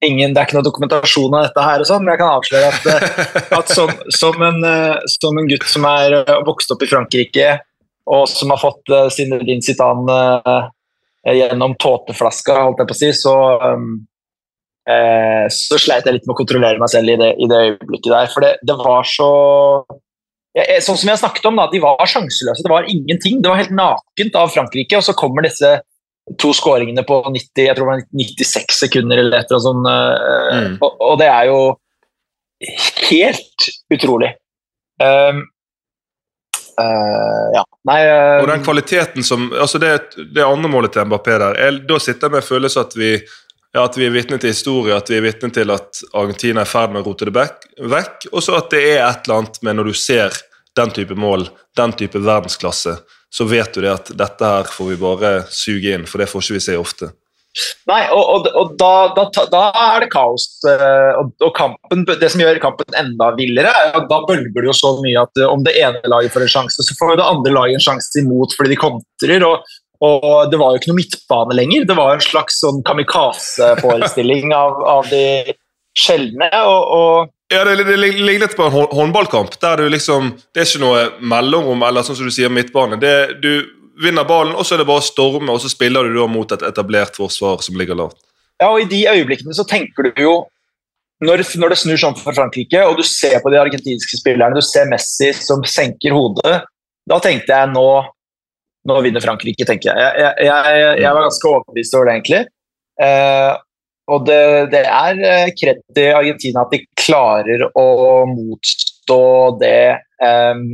ingen, 0.00 0.34
Det 0.34 0.40
er 0.40 0.48
ikke 0.48 0.58
noe 0.58 0.68
dokumentasjon 0.68 1.36
av 1.36 1.48
dette, 1.48 1.64
her, 1.66 1.82
og 1.82 1.90
sånn, 1.90 2.04
men 2.04 2.14
jeg 2.14 2.22
kan 2.22 2.36
avsløre 2.38 2.70
at, 2.70 2.88
eh, 2.94 3.56
at 3.58 3.74
som, 3.76 3.92
som, 4.16 4.44
en, 4.46 4.60
eh, 4.70 5.08
som, 5.18 5.40
en, 5.40 5.50
gutt 5.50 5.66
som 5.68 5.88
er 5.90 6.20
vokst 6.48 6.72
opp 6.72 6.84
i 6.86 6.90
Frankrike, 6.90 7.48
og 8.10 8.24
som 8.30 8.54
har 8.54 8.62
fått 8.62 8.90
sin 9.14 9.34
Zidane 9.36 9.62
sitan 9.62 10.70
gjennom 11.28 11.76
tåteflaska, 11.78 12.56
holdt 12.64 12.80
jeg 12.80 12.88
på 12.88 12.96
å 12.96 12.98
si, 12.98 13.10
så, 13.14 13.34
um, 13.60 13.90
eh, 14.88 15.44
så 15.52 15.80
sleit 15.80 16.06
jeg 16.06 16.16
litt 16.16 16.28
med 16.28 16.36
å 16.36 16.40
kontrollere 16.40 16.80
meg 16.80 16.92
selv 16.92 17.12
i 17.12 17.18
det, 17.20 17.34
i 17.36 17.50
det 17.50 17.60
øyeblikket 17.66 18.12
der. 18.14 18.30
For 18.32 18.46
det, 18.46 18.54
det 18.66 18.78
var 18.80 19.08
så 19.08 19.32
Sånn 20.50 20.96
som 20.98 21.06
jeg 21.06 21.20
snakket 21.20 21.44
om, 21.46 21.60
da, 21.60 21.68
De 21.70 21.78
var 21.78 22.08
sjanseløse. 22.10 22.64
Det 22.66 22.72
var 22.72 22.88
ingenting. 22.90 23.36
Det 23.38 23.46
var 23.52 23.60
helt 23.60 23.70
nakent 23.70 24.34
av 24.34 24.48
Frankrike. 24.50 24.98
Og 24.98 25.04
så 25.06 25.14
kommer 25.14 25.46
disse 25.46 25.76
to 26.38 26.52
skåringene 26.54 27.02
på 27.06 27.20
90, 27.26 27.62
jeg 27.64 27.76
tror 27.76 27.86
det 27.86 27.92
var 27.92 28.02
96 28.20 28.82
sekunder 28.84 29.22
eller 29.22 29.38
et 29.40 29.50
eller 29.50 29.56
annet 29.56 29.66
sånt. 29.66 29.88
Eh, 29.90 30.58
mm. 30.58 30.76
Og, 30.84 31.00
og, 31.06 31.14
det 31.20 31.30
er 31.30 31.48
jo 31.50 31.60
helt 33.08 33.68
utrolig. 33.94 34.30
Um, 35.00 35.42
uh, 36.76 37.46
ja. 37.56 37.62
Nei 37.88 38.00
uh, 38.04 38.42
Og 38.42 38.50
den 38.50 38.64
kvaliteten 38.66 39.24
som 39.24 39.46
altså 39.48 39.80
det, 39.80 39.94
det 40.34 40.44
andre 40.44 40.68
målet 40.68 40.92
til 40.92 41.08
Mbappé 41.08 41.38
der, 41.40 41.56
jeg, 41.56 41.78
da 41.88 41.96
sitter 42.04 42.28
jeg 42.28 42.36
med 42.36 42.44
følelsen 42.44 42.84
at 42.84 42.98
vi 43.00 43.14
ja, 43.74 43.84
at 43.84 43.96
vi 43.98 44.06
er 44.06 44.14
vitne 44.14 44.38
til 44.40 44.52
historie, 44.52 44.96
at 44.96 45.10
vi 45.10 45.18
er 45.20 45.24
vitne 45.24 45.52
til 45.54 45.70
at 45.74 46.02
Argentina 46.12 46.64
er 46.64 46.68
i 46.68 46.72
ferd 46.72 46.94
med 46.94 47.02
å 47.02 47.10
rote 47.10 47.28
det 47.28 47.34
vekk, 47.36 48.28
og 48.32 48.42
så 48.42 48.58
at 48.58 48.72
det 48.74 48.82
er 48.96 49.04
et 49.06 49.24
eller 49.26 49.42
annet 49.42 49.62
med 49.66 49.78
når 49.78 49.90
du 49.90 49.94
ser 49.98 50.36
den 50.78 50.92
type 50.94 51.16
mål, 51.18 51.48
den 51.78 51.94
type 51.98 52.18
verdensklasse, 52.18 52.96
så 53.30 53.46
vet 53.46 53.74
du 53.74 53.84
det 53.84 53.94
at 53.94 54.12
dette 54.18 54.52
her 54.52 54.70
får 54.70 54.92
vi 54.92 55.00
bare 55.00 55.32
suge 55.54 55.94
inn, 55.94 56.06
for 56.06 56.22
det 56.22 56.30
får 56.30 56.46
ikke 56.46 56.58
vi 56.58 56.66
se 56.66 56.78
ofte. 56.78 57.12
Nei, 57.90 58.04
og, 58.14 58.22
og, 58.22 58.44
og 58.54 58.74
da, 58.78 58.90
da, 59.16 59.24
da, 59.50 59.60
er 59.74 60.04
det 60.04 60.10
kaos. 60.12 60.44
Eh, 60.70 61.16
og, 61.18 61.32
og, 61.42 61.50
kampen, 61.56 62.04
Det 62.06 62.28
som 62.30 62.42
gjør 62.42 62.60
kampen 62.62 62.94
enda 62.98 63.32
villere, 63.34 63.72
er 63.74 63.96
at 63.98 64.06
da 64.10 64.20
bølger 64.26 64.54
det 64.54 64.68
jo 64.68 64.76
så 64.76 64.92
mye 65.02 65.24
at 65.26 65.42
om 65.48 65.64
det 65.66 65.74
ene 65.82 66.12
laget 66.12 66.34
får 66.34 66.46
en 66.46 66.52
sjanse, 66.54 66.86
så 66.86 66.98
får 66.98 67.16
det 67.18 67.26
andre 67.26 67.54
laget 67.56 67.80
en 67.80 67.86
sjanse 67.88 68.22
imot 68.22 68.54
fordi 68.54 68.76
de 68.76 68.78
kontrer. 68.84 69.46
og 69.48 69.66
og 70.00 70.52
det 70.52 70.60
var 70.60 70.72
jo 70.72 70.80
ikke 70.80 70.92
noe 70.92 71.00
midtbane 71.00 71.56
lenger. 71.58 71.84
Det 71.88 71.96
var 71.98 72.14
en 72.14 72.24
slags 72.24 72.60
sånn 72.62 72.80
kamikaze-forestilling 72.86 74.54
av, 74.62 74.78
av, 74.94 75.10
de 75.10 75.56
sjeldne. 75.98 76.48
og, 76.64 76.94
og 76.96 77.52
ja, 77.52 77.64
det, 77.66 77.82
det, 77.84 77.98
ligner 77.98 78.46
litt 78.46 78.56
på 78.56 78.68
en 78.68 78.88
håndballkamp. 78.94 79.58
der 79.60 79.82
du 79.82 79.90
liksom, 79.90 80.32
Det 80.54 80.62
er 80.62 80.68
ikke 80.68 80.84
noe 80.84 81.02
mellomrom 81.20 81.82
eller 81.82 82.06
sånn 82.06 82.16
som 82.20 82.30
du 82.30 82.34
sier 82.34 82.52
midtbane. 82.52 83.00
Det, 83.02 83.14
du 83.42 83.66
vinner 84.00 84.24
ballen, 84.24 84.54
og 84.54 84.64
så 84.64 84.76
er 84.76 84.82
det 84.82 84.88
bare 84.88 85.02
å 85.02 85.04
storme, 85.04 85.50
og 85.52 85.60
så 85.60 85.68
spiller 85.68 86.06
du 86.06 86.16
da 86.16 86.28
mot 86.30 86.54
et 86.54 86.64
etablert 86.64 87.18
forsvar 87.18 87.60
som 87.64 87.76
ligger 87.76 87.98
lavt. 87.98 88.16
Ja, 88.60 88.70
og 88.70 88.80
I 88.84 88.88
de 88.88 89.02
øyeblikkene 89.08 89.56
så 89.56 89.66
tenker 89.68 90.08
du 90.08 90.22
jo 90.22 90.34
når, 91.20 91.42
når, 91.60 91.72
det 91.72 91.80
snur 91.82 92.00
sånn 92.00 92.16
for 92.16 92.36
Frankrike, 92.36 92.80
og 92.88 92.96
du 92.96 93.04
ser 93.04 93.42
på 93.44 93.52
de 93.52 93.58
argentinske 93.60 94.20
spillerne, 94.22 94.56
du 94.56 94.64
ser 94.64 94.88
Messi 94.88 95.34
som 95.36 95.60
senker 95.68 96.16
hodet, 96.16 96.62
da 97.10 97.18
tenkte 97.20 97.52
jeg 97.52 97.72
nå 97.74 97.88
nå 98.88 99.00
vinner 99.04 99.24
Frankrike, 99.24 99.66
tenker 99.68 99.90
jeg. 99.90 100.12
Jeg, 100.22 100.46
jeg, 100.46 100.78
jeg 101.02 101.16
var 101.16 101.26
ganske 101.26 101.50
overbevist 101.50 101.96
over 101.98 102.08
det, 102.08 102.14
egentlig. 102.16 102.40
Eh, 103.04 103.52
og 104.10 104.24
det, 104.26 104.40
det 104.72 104.82
er 104.86 105.20
eh, 105.26 105.52
kred 105.56 105.82
til 105.96 106.16
Argentina 106.16 106.64
at 106.64 106.74
de 106.74 106.80
klarer 106.98 107.66
å 107.68 107.86
motstå 108.30 109.22
det, 109.60 109.84
eh, 110.24 110.64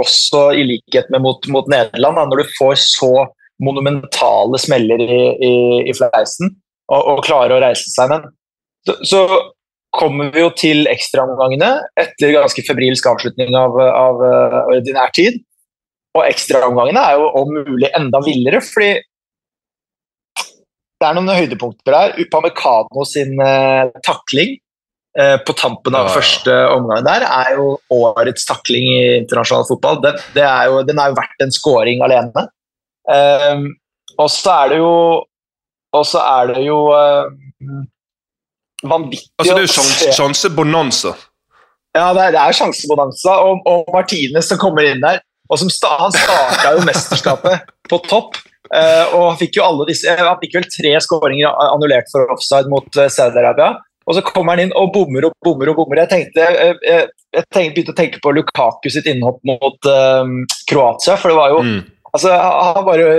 også 0.00 0.48
i 0.56 0.64
likhet 0.66 1.10
med 1.12 1.24
mot, 1.24 1.48
mot 1.52 1.68
Nederland, 1.70 2.18
da, 2.18 2.26
når 2.28 2.42
du 2.42 2.54
får 2.56 2.78
så 2.80 3.12
monumentale 3.62 4.58
smeller 4.58 5.02
i, 5.04 5.22
i, 5.36 5.54
i 5.86 5.94
fleisen 5.94 6.54
og, 6.90 7.00
og, 7.00 7.20
klarer 7.26 7.56
å 7.56 7.62
reise 7.62 7.92
seg. 7.92 8.10
Men 8.10 8.24
så, 8.88 8.96
så 9.06 9.22
kommer 9.94 10.32
vi 10.32 10.42
jo 10.42 10.50
til 10.56 10.88
ekstraomgangene 10.90 11.74
etter 12.00 12.34
ganske 12.34 12.64
febrilsk 12.66 13.06
avslutning 13.12 13.54
av, 13.58 13.76
av, 13.76 14.24
av 14.24 14.72
ordinær 14.78 15.12
tid. 15.14 15.38
Og 16.12 16.26
ekstraomgangene 16.28 17.02
er 17.08 17.20
jo 17.20 17.30
om 17.40 17.54
mulig 17.56 17.88
enda 17.96 18.20
villere, 18.24 18.60
fordi 18.64 18.92
det 21.02 21.08
er 21.08 21.16
noen 21.16 21.32
høydepunkter 21.34 21.94
der. 21.94 22.12
Upamecano 22.20 23.06
sin 23.08 23.40
eh, 23.42 23.88
takling 24.06 24.52
eh, 25.18 25.38
på 25.42 25.54
tampen 25.58 25.96
av 25.98 26.10
ja, 26.10 26.14
første 26.14 26.58
omgang 26.76 27.02
der 27.08 27.24
er 27.26 27.56
jo 27.56 27.72
årets 27.96 28.46
takling 28.46 28.86
i 28.92 29.00
internasjonal 29.22 29.66
fotball. 29.70 29.98
Den, 30.04 30.44
er, 30.44 30.68
jo, 30.70 30.84
den 30.86 31.00
er 31.02 31.10
jo 31.10 31.18
verdt 31.18 31.46
en 31.46 31.56
scoring 31.56 32.04
alene. 32.06 32.46
Eh, 33.10 33.66
og 34.20 34.30
så 34.30 34.54
er 34.60 34.74
det 34.74 34.78
jo 34.82 34.94
Og 35.96 36.04
så 36.06 36.20
er 36.20 36.50
det 36.52 36.60
jo 36.62 36.76
vanvittig 38.86 39.32
Altså, 39.40 39.56
det 39.56 39.58
er 39.58 39.66
jo 39.66 40.12
sjansebonanza. 40.16 41.12
Ja, 41.96 42.12
det 42.16 42.22
er, 42.22 42.30
det 42.36 42.40
er 42.40 42.56
sjansebonanza, 42.56 43.34
og, 43.44 43.66
og 43.68 43.90
Martinez 43.92 44.48
som 44.48 44.60
kommer 44.60 44.86
inn 44.88 45.02
der 45.02 45.20
og 45.52 45.60
som 45.60 45.70
sta, 45.72 45.92
Han 46.00 46.14
starta 46.14 46.74
jo 46.76 46.86
mesterskapet 46.88 47.70
på 47.90 48.00
topp. 48.08 48.40
Uh, 48.72 49.04
og 49.12 49.24
han 49.26 49.40
fikk 49.40 49.58
jo 49.58 49.64
alle 49.66 49.84
disse, 49.90 50.08
han 50.16 50.38
fikk 50.40 50.54
vel 50.56 50.68
tre 50.72 50.92
skåringer 51.04 51.58
annullert 51.66 52.08
for 52.12 52.30
offside 52.32 52.70
mot 52.72 52.86
uh, 52.96 53.08
Saudi-Arabia. 53.12 53.74
Og 54.08 54.16
så 54.16 54.22
kommer 54.24 54.56
han 54.56 54.64
inn 54.64 54.72
og 54.78 54.94
bommer 54.94 55.28
og 55.28 55.34
bommer 55.44 55.70
og 55.70 55.76
bommer. 55.78 56.00
Jeg, 56.02 56.10
tenkte, 56.10 56.46
jeg, 56.56 56.78
jeg, 56.88 57.44
tenkte, 57.52 57.74
begynte 57.76 57.92
å 57.92 57.98
tenke 57.98 58.22
på 58.24 58.32
Lukaku 58.34 58.88
sitt 58.90 59.06
innhopp 59.12 59.42
mot 59.46 59.90
uh, 59.90 60.24
Kroatia. 60.70 61.18
For 61.20 61.30
det 61.30 61.38
var 61.38 61.52
jo 61.52 61.60
mm. 61.68 61.78
altså, 62.10 62.32
Han 62.32 62.88
bare 62.88 63.12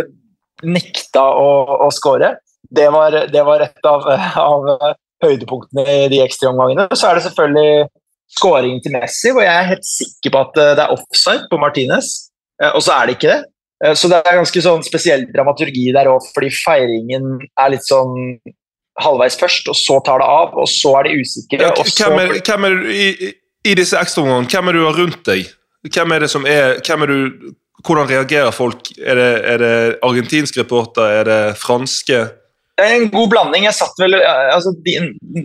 nekta 0.65 1.23
å, 1.37 1.47
å 1.85 1.91
skåre. 1.93 2.33
Det 2.73 2.89
var, 2.89 3.15
det 3.29 3.45
var 3.45 3.63
et 3.63 3.87
av, 3.87 4.09
av 4.41 4.69
høydepunktene 5.23 5.85
i 5.85 6.09
de 6.11 6.23
ekstraomgangene. 6.23 6.89
Så 6.97 7.11
er 7.11 7.19
det 7.19 7.27
selvfølgelig 7.27 7.85
skåringen 8.31 8.81
til 8.83 8.95
Messi, 8.95 9.31
hvor 9.33 9.45
jeg 9.45 9.53
er 9.53 9.71
helt 9.73 9.87
sikker 9.87 10.33
på 10.33 10.43
at 10.47 10.59
eh, 10.61 10.75
det 10.77 10.85
er 10.85 10.95
offside 10.95 11.47
på 11.51 11.59
Martinez, 11.61 12.11
eh, 12.61 12.71
og 12.71 12.83
så 12.85 12.97
er 12.97 13.09
det 13.09 13.17
ikke 13.17 13.31
det. 13.31 13.39
Eh, 13.85 13.95
så 13.99 14.09
det 14.11 14.19
er 14.21 14.39
ganske 14.39 14.65
sånn 14.65 14.85
spesiell 14.85 15.25
dramaturgi 15.33 15.89
der 15.95 16.09
òg, 16.11 16.25
fordi 16.35 16.51
feiringen 16.63 17.39
er 17.59 17.73
litt 17.73 17.87
sånn 17.87 18.37
halvveis 19.01 19.37
først, 19.39 19.69
og 19.71 19.77
så 19.77 19.97
tar 20.05 20.21
det 20.21 20.29
av, 20.29 20.53
og 20.59 20.69
så 20.69 20.93
er 20.99 21.09
de 21.09 21.17
usikre. 21.23 21.65
Ja, 21.65 21.73
hvem 21.73 22.21
er, 22.21 22.37
hvem 22.45 22.69
er 22.69 22.77
i, 22.93 23.09
i, 23.65 23.75
disse 23.79 23.97
ekstraomgangene, 23.99 24.51
hvem 24.53 24.69
er 24.69 24.77
du 24.77 24.85
har 24.85 25.01
rundt 25.01 25.25
deg? 25.29 25.49
Hvem 25.89 26.15
er 26.15 26.23
det 26.23 26.31
som 26.31 26.47
er, 26.47 26.79
hvem 26.85 27.05
er 27.05 27.13
du, 27.13 27.51
Hvordan 27.83 28.05
reagerer 28.07 28.53
folk? 28.55 28.93
Er 29.01 29.17
det, 29.17 29.31
er 29.43 29.57
det 29.59 29.77
argentinsk 30.07 30.55
reporter? 30.61 31.17
Er 31.17 31.25
det 31.27 31.39
franske? 31.59 32.19
En 32.81 33.03
god 33.13 33.29
blanding. 33.29 33.67
jeg 33.67 33.77
satt 33.77 33.99
vel, 34.01 34.15
altså, 34.23 34.71
de, 34.85 34.95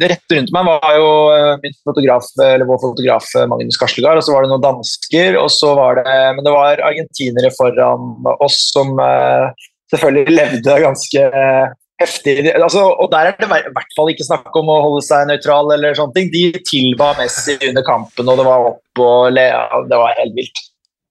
Rett 0.00 0.32
rundt 0.32 0.52
meg 0.54 0.68
var 0.68 0.94
jo 0.96 1.08
eh, 1.34 1.50
min 1.60 1.74
fotograf, 1.84 2.30
eller 2.40 2.68
vår 2.68 2.78
fotograf 2.80 3.26
eh, 3.36 3.48
Magnus 3.50 3.76
Karslegard, 3.80 4.20
og 4.20 4.24
så 4.24 4.32
var 4.32 4.46
det 4.46 4.52
noen 4.54 4.64
dansker, 4.64 5.36
og 5.36 5.50
så 5.52 5.74
var 5.76 6.00
det, 6.00 6.14
men 6.36 6.46
det 6.46 6.54
var 6.54 6.80
argentinere 6.88 7.50
foran 7.56 8.30
oss 8.38 8.56
som 8.72 8.94
uh, 8.96 9.52
selvfølgelig 9.92 10.38
levde 10.38 10.78
ganske 10.86 11.26
uh, 11.34 11.76
heftig. 12.00 12.38
Altså, 12.54 12.86
og 12.96 13.12
Der 13.12 13.28
er 13.28 13.36
det 13.36 13.48
i 13.48 13.74
hvert 13.76 13.92
fall 13.98 14.12
ikke 14.14 14.28
snakk 14.30 14.56
om 14.56 14.72
å 14.72 14.80
holde 14.86 15.04
seg 15.04 15.28
nøytral. 15.28 15.68
eller 15.76 15.98
sånne 15.98 16.16
ting. 16.16 16.32
De 16.32 16.64
tilba 16.64 17.12
Messi 17.20 17.58
under 17.68 17.84
kampen, 17.84 18.24
og 18.24 18.40
det 18.40 18.48
var 18.48 18.72
opp 18.72 19.04
og 19.04 19.28
le, 19.36 19.46
det 19.90 20.00
var 20.00 20.16
helt 20.22 20.36
vilt. 20.38 20.64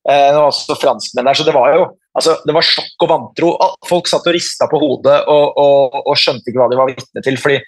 Uh, 0.10 0.32
det 0.34 0.38
var 0.40 0.50
også 0.50 0.82
franskmenn 0.82 1.30
der, 1.30 1.38
så 1.38 1.46
det 1.46 1.54
var 1.54 1.78
jo 1.78 1.88
altså, 2.18 2.38
det 2.46 2.56
var 2.56 2.66
sjokk 2.66 3.06
og 3.06 3.12
vantro. 3.12 3.52
Folk 3.88 4.10
satt 4.10 4.28
og 4.28 4.36
rista 4.36 4.68
på 4.72 4.80
hodet 4.82 5.20
og, 5.32 5.60
og, 5.62 6.02
og, 6.04 6.16
skjønte 6.20 6.52
ikke 6.52 6.62
hva 6.62 6.70
de 6.72 6.80
var 6.80 6.92
vitne 6.92 7.24
til. 7.26 7.40
fordi 7.42 7.62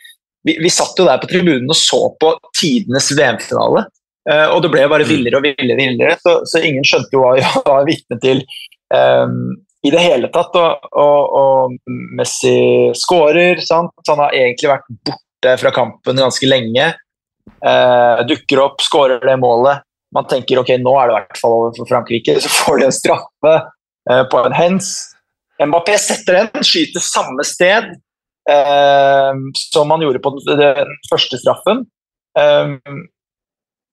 vi, 0.47 0.55
vi, 0.63 0.71
satt 0.71 0.99
jo 0.99 1.07
der 1.07 1.19
på 1.21 1.29
tribunen 1.29 1.69
og 1.69 1.77
så 1.77 2.01
på 2.19 2.33
tidenes 2.57 3.11
VM-finale. 3.15 3.85
Uh, 4.29 4.47
og 4.53 4.61
det 4.63 4.71
ble 4.73 4.83
bare 4.91 5.07
mm. 5.07 5.09
villere 5.09 5.39
og 5.39 5.45
villere, 5.47 5.77
villere 5.79 6.17
så, 6.19 6.35
så, 6.45 6.59
ingen 6.61 6.83
skjønte 6.85 7.15
jo 7.15 7.23
hva 7.23 7.31
vi 7.37 7.45
var 7.71 7.87
vitne 7.87 8.19
til 8.21 8.43
um, 8.93 9.55
i 9.85 9.91
det 9.93 10.03
hele 10.03 10.29
tatt. 10.33 10.55
Og, 10.59 10.89
og, 10.91 11.35
og 11.39 12.15
Messi 12.19 12.55
skårer, 12.99 13.63
sant? 13.65 13.95
Han 14.09 14.23
har 14.25 14.37
egentlig 14.37 14.71
vært 14.73 14.89
borte 15.07 15.55
fra 15.61 15.73
kampen 15.75 16.19
ganske 16.19 16.49
lenge. 16.49 16.91
Uh, 17.59 18.21
dukker 18.29 18.63
opp, 18.63 18.83
skårer 18.85 19.23
det 19.23 19.39
målet. 19.41 19.85
Man 20.15 20.25
tenker 20.29 20.61
ok, 20.61 20.73
nå 20.81 20.93
er 20.97 21.09
det 21.09 21.13
i 21.13 21.17
hvert 21.19 21.41
fall 21.41 21.55
over 21.55 21.75
for 21.77 21.89
Frankrike. 21.89 22.39
Så 22.41 22.51
får 22.53 22.79
de 22.81 22.87
en 22.87 22.95
straffe. 22.95 23.57
Eh, 24.09 24.23
på 24.31 24.41
en 24.45 24.55
hens. 24.55 24.93
Mbappé 25.59 25.97
setter 25.99 26.39
den, 26.39 26.63
skyter 26.63 27.03
samme 27.03 27.43
sted 27.43 27.89
eh, 28.49 29.31
som 29.59 29.91
han 29.91 30.05
gjorde 30.05 30.21
på 30.23 30.31
den, 30.37 30.93
første 31.09 31.39
straffen. 31.41 31.83
Um, 32.39 32.77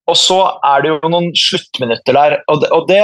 og 0.07 0.15
så 0.21 0.39
er 0.63 0.85
det 0.85 0.93
jo 0.93 1.11
noen 1.11 1.33
sluttminutter 1.35 2.15
der, 2.15 2.37
og 2.53 2.61
det, 2.63 2.69
og 2.71 2.85
det 2.87 3.01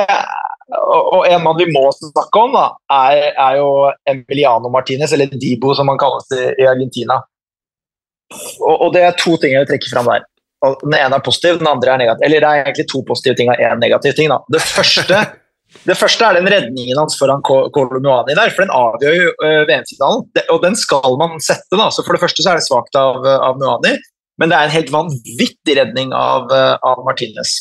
og 0.73 1.27
en 1.27 1.43
mann 1.43 1.59
vi 1.59 1.67
må 1.73 1.83
snakke 1.93 2.41
om, 2.41 2.55
da, 2.55 2.67
er, 3.11 3.33
er, 3.33 3.57
jo 3.59 3.91
Emiliano 4.09 4.71
Martinez, 4.73 5.13
eller 5.13 5.33
Dibo 5.35 5.75
som 5.77 5.91
han 5.91 5.99
kalles 6.01 6.31
i, 6.33 6.65
Argentina. 6.65 7.19
Og, 8.63 8.77
og, 8.77 8.87
det 8.95 9.03
er 9.05 9.19
to 9.19 9.35
ting 9.41 9.53
jeg 9.53 9.65
vil 9.65 9.73
trekke 9.75 9.91
fram 9.91 10.09
der. 10.09 10.25
Den 10.81 10.95
ene 10.97 11.19
er 11.19 11.25
positiv, 11.27 11.59
den 11.61 11.69
andre 11.69 11.93
er 11.93 12.01
negativ. 12.01 12.25
Eller 12.29 12.41
det 12.41 12.49
er 12.49 12.63
egentlig 12.63 12.87
to 12.89 13.03
positive 13.09 13.37
ting 13.37 13.51
og 13.53 13.61
én 13.61 13.83
negativ 13.83 14.15
ting. 14.17 14.31
Da. 14.33 14.39
Det 14.55 14.63
første, 14.65 15.19
det 15.89 15.97
første 15.99 16.27
er 16.27 16.39
den 16.39 16.49
redningen 16.51 16.99
hans 16.99 17.17
foran 17.19 17.43
Kolomuani 17.43 18.37
der, 18.39 18.53
for 18.55 18.65
den 18.65 18.75
avgjør 18.77 19.19
jo 19.19 19.35
uh, 19.43 19.63
VM-finalen. 19.69 20.25
Og 20.55 20.63
den 20.65 20.79
skal 20.79 21.19
man 21.21 21.39
sette, 21.43 21.75
da. 21.75 21.89
Så 21.91 22.05
for 22.07 22.17
det 22.17 22.23
første 22.23 22.45
så 22.45 22.53
er 22.53 22.61
det 22.61 22.67
svakt 22.69 22.99
av, 22.99 23.25
av 23.25 23.61
Muani, 23.61 23.97
men 24.41 24.53
det 24.53 24.59
er 24.59 24.69
en 24.69 24.77
helt 24.77 24.93
vanvittig 24.95 25.79
redning 25.81 26.15
av, 26.17 26.53
uh, 26.53 26.77
av 26.87 27.03
Martinez. 27.07 27.57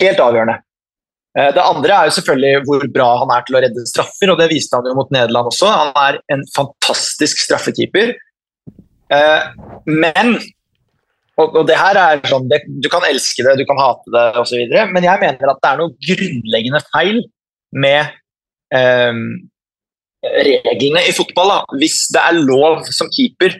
Helt 0.00 0.20
avgjørende. 0.22 0.60
Det 1.30 1.62
andre 1.62 1.94
er 1.94 2.08
jo 2.08 2.14
selvfølgelig 2.16 2.64
hvor 2.66 2.84
bra 2.90 3.04
han 3.20 3.30
er 3.30 3.44
til 3.46 3.54
å 3.54 3.60
redde 3.62 3.84
straffer, 3.86 4.32
og 4.32 4.40
det 4.40 4.48
viste 4.50 4.74
han 4.74 4.88
jo 4.90 4.96
mot 4.98 5.12
Nederland 5.14 5.46
også. 5.46 5.68
Han 5.70 5.92
er 6.00 6.18
en 6.34 6.42
fantastisk 6.56 7.38
straffekeeper. 7.44 8.10
Men 9.86 10.34
og, 11.40 11.56
og 11.60 11.66
det 11.68 11.78
her 11.78 11.98
er 11.98 12.20
sånn, 12.28 12.48
det, 12.50 12.62
Du 12.82 12.88
kan 12.92 13.04
elske 13.08 13.44
det, 13.46 13.56
du 13.60 13.66
kan 13.68 13.80
hate 13.80 14.12
det 14.14 14.24
osv., 14.40 14.60
men 14.92 15.06
jeg 15.06 15.22
mener 15.22 15.52
at 15.52 15.62
det 15.62 15.70
er 15.70 15.80
noe 15.80 15.94
grunnleggende 16.06 16.82
feil 16.90 17.22
med 17.76 18.12
eh, 18.76 19.20
reglene 20.20 21.04
i 21.08 21.16
fotball. 21.16 21.54
Da. 21.54 21.78
Hvis 21.80 22.02
det 22.14 22.22
er 22.22 22.40
lov 22.40 22.84
som 22.92 23.10
keeper 23.14 23.58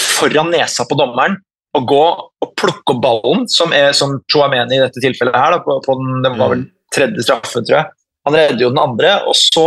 foran 0.00 0.50
nesa 0.54 0.86
på 0.88 0.96
dommeren 0.98 1.36
å 1.76 1.82
gå 1.84 2.04
og 2.44 2.52
plukke 2.56 2.94
opp 2.94 3.02
ballen, 3.04 3.44
som 3.52 3.74
er 3.76 3.92
som 3.96 4.16
Chouameni 4.32 4.78
i 4.78 4.82
dette 4.82 5.02
tilfellet 5.02 5.36
her, 5.36 5.56
da, 5.56 5.60
på, 5.64 5.76
på 5.84 5.96
den, 6.00 6.22
det 6.24 6.32
var 6.38 6.52
vel 6.54 6.64
mm. 6.64 6.70
tredje 6.94 7.26
straffen, 7.26 7.66
tror 7.68 7.82
jeg. 7.82 7.92
Han 8.26 8.38
redder 8.38 8.64
jo 8.64 8.72
den 8.72 8.82
andre, 8.82 9.12
og 9.28 9.36
så 9.38 9.66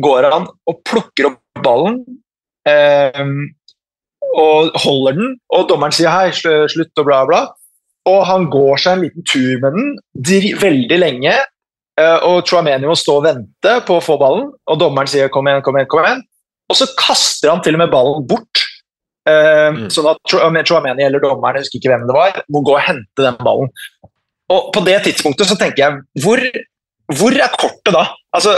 går 0.00 0.28
han 0.30 0.46
og 0.70 0.82
plukker 0.86 1.32
opp 1.32 1.64
ballen. 1.64 1.98
Eh, 2.68 3.24
og 4.38 4.76
holder 4.78 5.16
den, 5.18 5.32
og 5.54 5.68
dommeren 5.70 5.94
sier 5.94 6.12
hei, 6.12 6.30
slutt 6.34 7.02
og 7.02 7.06
bla, 7.06 7.22
bla. 7.28 7.40
Og 8.08 8.20
han 8.28 8.46
går 8.52 8.80
seg 8.80 8.96
en 8.96 9.04
liten 9.04 9.26
tur 9.28 9.62
med 9.62 9.76
den 9.76 10.56
veldig 10.60 10.98
lenge, 11.00 11.34
eh, 12.00 12.18
og 12.26 12.46
Chouameni 12.48 12.88
må 12.88 12.96
stå 12.98 13.18
og 13.18 13.26
vente 13.26 13.76
på 13.86 13.98
å 13.98 14.04
få 14.04 14.16
ballen, 14.20 14.50
og 14.66 14.80
dommeren 14.80 15.10
sier 15.10 15.32
kom 15.32 15.50
igjen, 15.50 15.64
kom 15.66 15.78
igjen, 15.78 15.90
kom 15.90 16.06
igjen. 16.06 16.24
Og 16.70 16.78
så 16.78 16.86
kaster 16.98 17.50
han 17.50 17.62
til 17.64 17.76
og 17.76 17.82
med 17.82 17.92
ballen 17.92 18.26
bort. 18.30 18.66
Uh, 19.28 19.68
mm. 19.74 19.80
Sånn 19.92 20.06
at 20.08 20.18
Chouameni 20.30 21.04
eller 21.04 21.20
dommeren, 21.22 21.58
jeg 21.58 21.66
husker 21.66 21.80
ikke 21.80 21.90
hvem 21.92 22.06
det 22.08 22.14
var, 22.16 22.38
må 22.50 22.62
gå 22.66 22.72
og 22.78 22.84
hente 22.86 23.26
den 23.26 23.36
ballen. 23.42 23.68
Og 24.50 24.70
på 24.74 24.82
det 24.86 24.96
tidspunktet 25.04 25.50
så 25.50 25.58
tenker 25.58 25.82
jeg 25.84 26.24
hvor, 26.24 26.40
hvor 27.18 27.36
er 27.36 27.52
kortet 27.58 27.92
da? 27.94 28.06
Altså, 28.34 28.54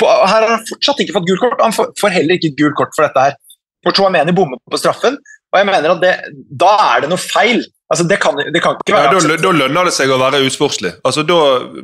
på, 0.00 0.08
her 0.08 0.46
har 0.46 0.48
han 0.54 0.64
fortsatt 0.66 1.02
ikke 1.02 1.18
fått 1.18 1.28
gult 1.28 1.42
kort. 1.42 1.62
Han 1.62 1.74
får, 1.74 1.92
får 2.00 2.14
heller 2.16 2.38
ikke 2.38 2.54
gult 2.58 2.78
kort 2.78 2.96
for 2.96 3.06
dette 3.06 3.26
her. 3.28 3.36
For 3.84 3.96
Chouameni 3.96 4.32
bommer 4.36 4.60
på 4.70 4.80
straffen, 4.80 5.16
og 5.50 5.58
jeg 5.58 5.66
mener 5.66 5.94
at 5.94 6.02
det, 6.02 6.14
da 6.60 6.72
er 6.92 7.04
det 7.04 7.10
noe 7.10 7.20
feil. 7.20 7.62
Altså, 7.90 8.04
det, 8.06 8.20
kan, 8.22 8.36
det 8.38 8.60
kan 8.62 8.76
ikke 8.78 8.94
være 8.94 9.16
ja, 9.16 9.22
da, 9.24 9.36
da, 9.42 9.50
lønner 9.64 9.88
det 9.88 9.94
seg 9.96 10.12
å 10.14 10.18
være 10.20 10.44
usportslig. 10.46 10.92
Altså, 11.02 11.24
da, 11.26 11.38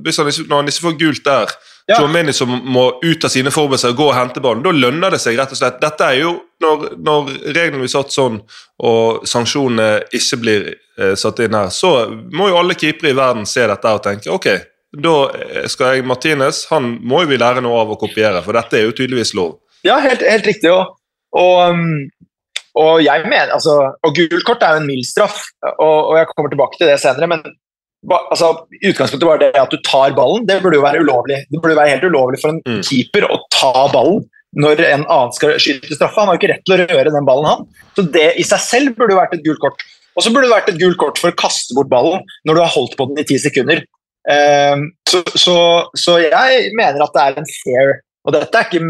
hvis 0.04 0.20
han, 0.20 0.28
når 0.46 0.60
han 0.60 0.70
ikke 0.70 0.84
får 0.84 0.94
gult 1.00 1.24
der, 1.26 1.54
ja. 1.86 1.96
Chouameni 1.96 2.34
som 2.34 2.50
må 2.50 2.84
ut 3.02 3.26
av 3.26 3.32
sine 3.32 3.50
forberedelser 3.54 3.94
og 3.94 3.98
gå 3.98 4.06
og 4.10 4.14
hente 4.14 4.42
ballen, 4.42 4.62
da 4.62 4.74
lønner 4.74 5.14
det 5.14 5.20
seg 5.22 5.38
rett 5.38 5.54
og 5.54 5.58
slett. 5.58 5.80
Dette 5.82 6.06
er 6.06 6.20
jo 6.20 6.32
når, 6.62 6.86
når 7.08 7.32
reglene 7.56 7.82
blir 7.82 7.90
satt 7.90 8.14
sånn 8.14 8.38
og 8.86 9.26
sanksjonene 9.26 10.06
ikke 10.14 10.38
blir 10.42 10.70
eh, 10.74 11.14
satt 11.18 11.42
inn 11.42 11.58
her, 11.58 11.70
så 11.74 11.92
må 12.10 12.50
jo 12.50 12.58
alle 12.58 12.78
keepere 12.78 13.10
i 13.10 13.18
verden 13.18 13.46
se 13.50 13.66
dette 13.66 13.94
og 13.98 14.02
tenke 14.04 14.30
ok, 14.34 14.48
da 14.96 15.14
skal 15.70 15.96
jeg 15.96 16.06
Martinez, 16.06 16.64
han 16.70 16.96
må 17.02 17.22
jo 17.24 17.30
vi 17.30 17.38
lære 17.40 17.62
noe 17.64 17.82
av 17.82 17.90
å 17.94 17.98
kopiere, 18.00 18.42
for 18.46 18.56
dette 18.56 18.78
er 18.78 18.86
jo 18.86 18.94
tydeligvis 18.96 19.34
lov. 19.38 19.58
Ja, 19.86 19.98
helt, 20.02 20.22
helt 20.26 20.46
riktig. 20.48 20.72
Og 20.72 20.94
og, 21.36 21.54
um, 21.70 22.00
og 22.76 23.04
jeg 23.04 23.24
mener, 23.24 23.52
altså, 23.56 23.76
og 24.04 24.16
gult 24.16 24.44
kort 24.48 24.64
er 24.64 24.76
jo 24.76 24.82
en 24.82 24.88
mild 24.88 25.06
straff, 25.08 25.38
og, 25.62 26.10
og, 26.10 26.14
jeg 26.18 26.28
kommer 26.32 26.52
tilbake 26.52 26.80
til 26.80 26.90
det 26.90 26.98
senere. 27.02 27.30
men 27.32 27.44
altså, 28.30 28.52
Utgangspunktet 28.84 29.28
var 29.28 29.42
det 29.42 29.52
at 29.56 29.72
du 29.72 29.78
tar 29.86 30.16
ballen. 30.16 30.46
Det 30.48 30.60
burde 30.62 30.78
jo 30.80 30.84
være 30.84 31.02
ulovlig. 31.04 31.42
Det 31.50 31.60
burde 31.62 31.78
være 31.78 31.94
helt 31.94 32.08
ulovlig 32.08 32.40
for 32.42 32.54
en 32.54 32.62
mm. 32.66 32.82
keeper 32.88 33.28
å 33.30 33.40
ta 33.54 33.88
ballen 33.92 34.24
når 34.56 34.80
en 34.86 35.04
annen 35.04 35.34
skal 35.36 35.58
skyte 35.60 35.96
straffa. 35.96 36.22
Han 36.22 36.30
har 36.30 36.36
jo 36.36 36.40
ikke 36.40 36.52
rett 36.54 36.64
til 36.64 36.76
å 36.76 36.84
røre 36.84 37.12
den 37.12 37.28
ballen, 37.28 37.48
han. 37.50 37.66
Så 37.96 38.06
det 38.12 38.30
i 38.40 38.46
seg 38.46 38.62
selv 38.64 38.96
burde 38.96 39.16
jo 39.16 39.20
vært 39.20 39.36
et 39.36 39.44
gult 39.44 39.60
kort. 39.64 39.84
Og 40.16 40.24
så 40.24 40.32
burde 40.32 40.48
det 40.48 40.54
vært 40.54 40.70
et 40.72 40.80
gult 40.80 40.96
kort 41.00 41.20
for 41.20 41.32
å 41.32 41.36
kaste 41.36 41.76
bort 41.76 41.92
ballen 41.92 42.24
når 42.48 42.56
du 42.56 42.62
har 42.62 42.72
holdt 42.72 42.96
på 42.96 43.08
den 43.10 43.20
i 43.20 43.26
ti 43.28 43.36
sekunder. 43.40 43.82
Um, 44.26 44.88
så, 45.06 45.20
så, 45.38 45.56
så, 45.94 46.16
jeg 46.18 46.70
mener 46.74 47.04
at 47.04 47.12
det 47.14 47.22
er 47.22 47.36
en 47.38 47.46
fair 47.46 47.92
Og 48.26 48.32
dette 48.34 48.58
er 48.58 48.64
ikke 48.66 48.80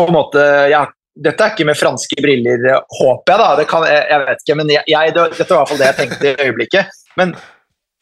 på 0.00 0.06
en 0.08 0.14
måte 0.14 0.40
Jeg 0.40 0.78
har 0.78 0.94
dette 1.18 1.44
er 1.44 1.54
ikke 1.54 1.66
med 1.66 1.78
franske 1.78 2.18
briller, 2.22 2.66
håper 3.00 3.32
jeg, 3.32 3.40
da. 3.40 3.48
Det 3.58 3.66
Kan, 3.70 3.86
jeg, 3.88 4.02
jeg, 4.10 4.24
vet 4.26 4.44
ikke, 4.44 4.56
men 4.60 4.72
jeg, 4.72 4.84
jeg, 4.92 5.14
Dette 5.16 5.48
var 5.48 5.56
i 5.56 5.58
hvert 5.58 5.72
fall 5.72 5.80
det 5.80 5.88
jeg 5.88 5.98
tenkte 5.98 6.30
i 6.30 6.46
øyeblikket. 6.46 7.00
Men, 7.18 7.34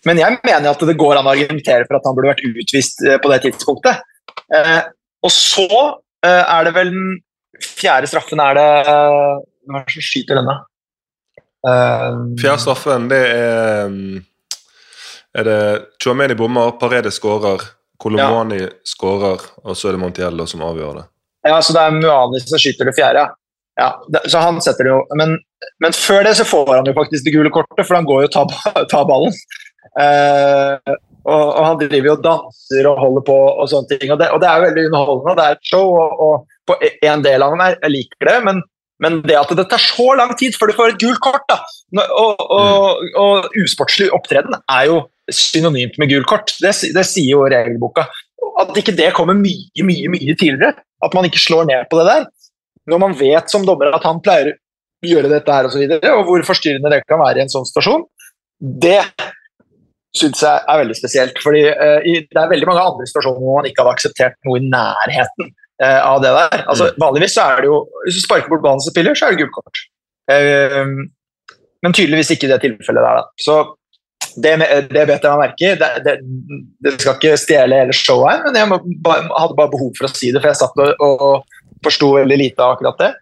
men, 0.09 0.21
jeg 0.21 0.39
mener 0.45 0.71
at 0.73 0.85
det 0.91 0.99
går 1.01 1.21
an 1.21 1.29
å 1.29 1.33
argumentere 1.33 1.89
for 1.89 1.99
at 1.99 2.09
han 2.09 2.19
burde 2.19 2.35
vært 2.35 2.45
utvist 2.45 3.01
eh, 3.07 3.19
på 3.23 3.33
det 3.33 3.41
tidspunktet. 3.47 4.05
Eh, 4.53 4.81
og 5.25 5.33
så 5.33 5.69
eh, 5.73 6.43
er 6.43 6.69
det 6.69 6.75
vel 6.77 6.93
den 6.93 7.17
fjerde 7.65 8.11
straffen 8.11 8.43
er 8.43 8.59
det 8.59 8.71
eh, 8.93 9.37
Hvem 9.67 9.79
er 9.81 9.87
det 9.87 9.97
som 9.97 10.05
skyter 10.05 10.39
denne? 10.39 10.61
Uh, 11.67 12.37
fjerde 12.39 12.63
straffen, 12.63 13.09
det 13.11 13.19
er 13.33 13.97
Er 15.35 15.49
det 15.49 15.59
Chuameni 15.99 16.37
bommer, 16.39 16.77
Paredes 16.79 17.19
skårer, 17.19 17.65
Colomani 17.99 18.61
ja. 18.61 18.69
skårer, 18.87 19.43
og 19.65 19.75
så 19.75 19.89
er 19.89 19.97
det 19.97 20.03
Montiello 20.05 20.47
som 20.47 20.63
avgjør 20.63 21.01
det. 21.01 21.05
Ja, 21.47 21.59
så 21.63 21.75
det 21.77 21.83
er 21.83 21.97
Muani 21.97 22.41
som 22.43 22.61
skyter 22.61 22.89
det 22.89 22.97
fjerde. 22.97 23.27
Ja, 23.77 23.91
det, 24.09 24.23
så 24.33 24.41
han 24.41 24.59
setter 24.65 24.87
det 24.87 24.93
jo 24.95 25.01
men, 25.21 25.35
men, 25.85 25.93
før 25.93 26.23
det 26.25 26.33
så 26.39 26.47
får 26.49 26.71
han 26.79 26.87
jo 26.89 26.95
faktisk 26.97 27.27
det 27.27 27.35
gule 27.35 27.53
kortet, 27.53 27.83
for 27.85 27.99
han 27.99 28.07
går 28.09 28.25
jo 28.25 28.31
og 28.31 28.37
tar, 28.37 28.87
tar 28.93 29.09
ballen. 29.09 29.35
Eh, 30.01 30.95
og, 31.27 31.43
og, 31.43 31.61
han 31.65 31.81
driver 31.81 32.09
jo 32.11 32.15
og 32.15 32.23
danser 32.25 32.89
og 32.89 33.03
holder 33.03 33.27
på 33.27 33.37
og 33.51 33.69
sånne 33.71 33.91
ting. 33.93 34.13
Og 34.15 34.21
det, 34.21 34.31
og 34.33 34.41
det 34.43 34.49
er 34.49 34.65
veldig 34.65 34.87
underholdende. 34.91 35.37
Det 35.37 35.45
er 35.45 35.59
et 35.59 35.69
show, 35.73 35.93
og, 35.99 36.25
og 36.27 36.71
på 36.71 36.79
en 37.11 37.27
del 37.27 37.45
av 37.45 37.55
den 37.55 37.65
her, 37.65 37.79
jeg 37.83 37.95
liker 37.95 38.31
det, 38.31 38.37
men, 38.47 38.63
men, 39.03 39.19
det 39.27 39.39
at 39.41 39.53
det 39.59 39.67
tar 39.73 39.83
så 39.83 40.09
lang 40.19 40.33
tid 40.39 40.57
før 40.57 40.71
du 40.71 40.79
får 40.79 40.95
et 40.95 41.03
gult 41.03 41.23
kort, 41.25 41.45
da, 41.51 41.59
og, 42.07 42.47
og, 42.47 43.05
og 43.21 43.59
usportslig 43.65 44.09
opptreden, 44.15 44.57
er 44.73 44.89
jo 44.89 45.03
synonymt 45.33 45.99
med 46.01 46.15
gult 46.15 46.31
kort. 46.31 46.55
Det, 46.63 46.73
det 46.95 47.07
sier 47.09 47.35
jo 47.35 47.45
regelboka. 47.51 48.07
At 48.57 48.77
ikke 48.81 48.95
det 48.97 49.12
kommer 49.16 49.37
mye, 49.37 49.85
mye, 49.85 50.11
mye 50.12 50.35
tidligere, 50.38 50.73
at 51.05 51.16
man 51.16 51.29
ikke 51.29 51.42
slår 51.42 51.69
ned 51.69 51.88
på 51.90 51.99
det 52.01 52.07
der. 52.09 52.27
Når 52.88 53.03
man 53.03 53.16
vet 53.19 53.51
som 53.53 53.66
dommer 53.66 53.92
at 53.92 54.05
han 54.07 54.23
pleier 54.25 54.55
å 54.55 55.09
gjøre 55.11 55.31
dette 55.33 55.53
her 55.53 55.69
osv., 55.69 55.75
og, 55.75 55.75
så 55.75 55.83
videre, 55.83 56.12
og 56.16 56.29
hvor 56.29 56.45
forstyrrende 56.47 56.92
det 56.92 57.03
kan 57.05 57.21
være 57.21 57.42
i 57.42 57.45
en 57.45 57.53
sånn 57.53 57.66
situasjon, 57.69 58.07
det 58.87 59.03
syns 60.16 60.40
jeg 60.40 60.64
er 60.64 60.81
veldig 60.81 60.97
spesielt. 60.97 61.40
fordi 61.45 61.62
uh, 61.69 62.01
Det 62.01 62.40
er 62.40 62.53
veldig 62.53 62.69
mange 62.71 62.85
andre 62.85 63.09
situasjoner 63.11 63.42
hvor 63.42 63.59
man 63.61 63.69
ikke 63.69 63.83
hadde 63.83 63.97
akseptert 63.99 64.38
noe 64.49 64.61
i 64.61 64.71
nærheten 64.71 65.51
uh, 65.83 66.01
av 66.01 66.23
det 66.25 66.33
der. 66.38 66.62
Altså, 66.64 66.88
mm. 66.88 67.03
Vanligvis 67.05 67.37
så 67.37 67.51
er 67.51 67.62
det 67.62 67.71
jo 67.71 67.83
Hvis 68.07 68.21
du 68.21 68.23
sparker 68.25 68.53
bort 68.53 68.64
ballen 68.64 68.83
som 68.85 68.95
spiller, 68.95 69.19
så 69.19 69.27
er 69.27 69.35
det 69.35 69.45
gult 69.45 69.57
kort. 69.59 69.83
Uh, 70.33 71.05
men 71.85 71.95
tydeligvis 71.95 72.33
ikke 72.35 72.49
i 72.49 72.55
det 72.55 72.62
tilfellet 72.64 73.05
der. 73.05 73.21
da. 73.21 73.27
Så 73.42 73.59
det, 74.42 74.53
det 74.90 75.05
vet 75.09 75.25
jeg 75.25 75.33
meg 75.33 75.42
merke 75.42 75.68
i. 75.68 75.75
Det, 75.81 75.90
det, 76.05 76.16
det, 76.85 76.94
skal 77.01 77.16
ikke 77.16 77.38
stjele 77.40 77.81
hele 77.83 77.96
showet 77.96 78.35
her, 78.35 78.42
men 78.46 78.59
jeg 78.61 78.70
må, 78.70 78.81
hadde 79.09 79.59
bare 79.59 79.72
behov 79.72 79.92
for 79.99 80.09
å 80.09 80.12
si 80.12 80.33
det, 80.33 80.42
for 80.42 80.53
jeg 80.53 80.61
satt 80.61 80.83
og, 80.83 81.07
og 81.07 81.87
forsto 81.87 82.12
veldig 82.16 82.38
lite 82.40 82.62
av 82.62 82.77
akkurat 82.77 83.01
det. 83.03 83.12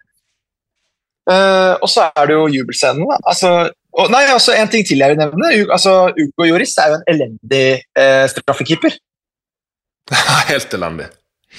Uh, 1.25 1.73
og 1.81 1.89
så 1.89 2.09
er 2.11 2.29
det 2.29 2.37
jo 2.37 2.45
jubelscenen. 2.53 3.09
Altså, 3.25 3.51
og, 3.95 4.09
nei, 4.13 4.21
altså, 4.29 4.53
En 4.53 4.69
ting 4.69 4.85
til 4.85 5.01
jeg 5.01 5.13
vil 5.13 5.21
nevne. 5.21 5.51
Altså, 5.73 6.11
Ugo 6.13 6.45
Joris 6.45 6.75
er 6.81 6.91
jo 6.91 6.99
en 6.99 7.07
elendig 7.15 7.67
uh, 7.97 8.25
straffekeeper. 8.29 8.97
helt 10.51 10.75
elendig. 10.77 11.09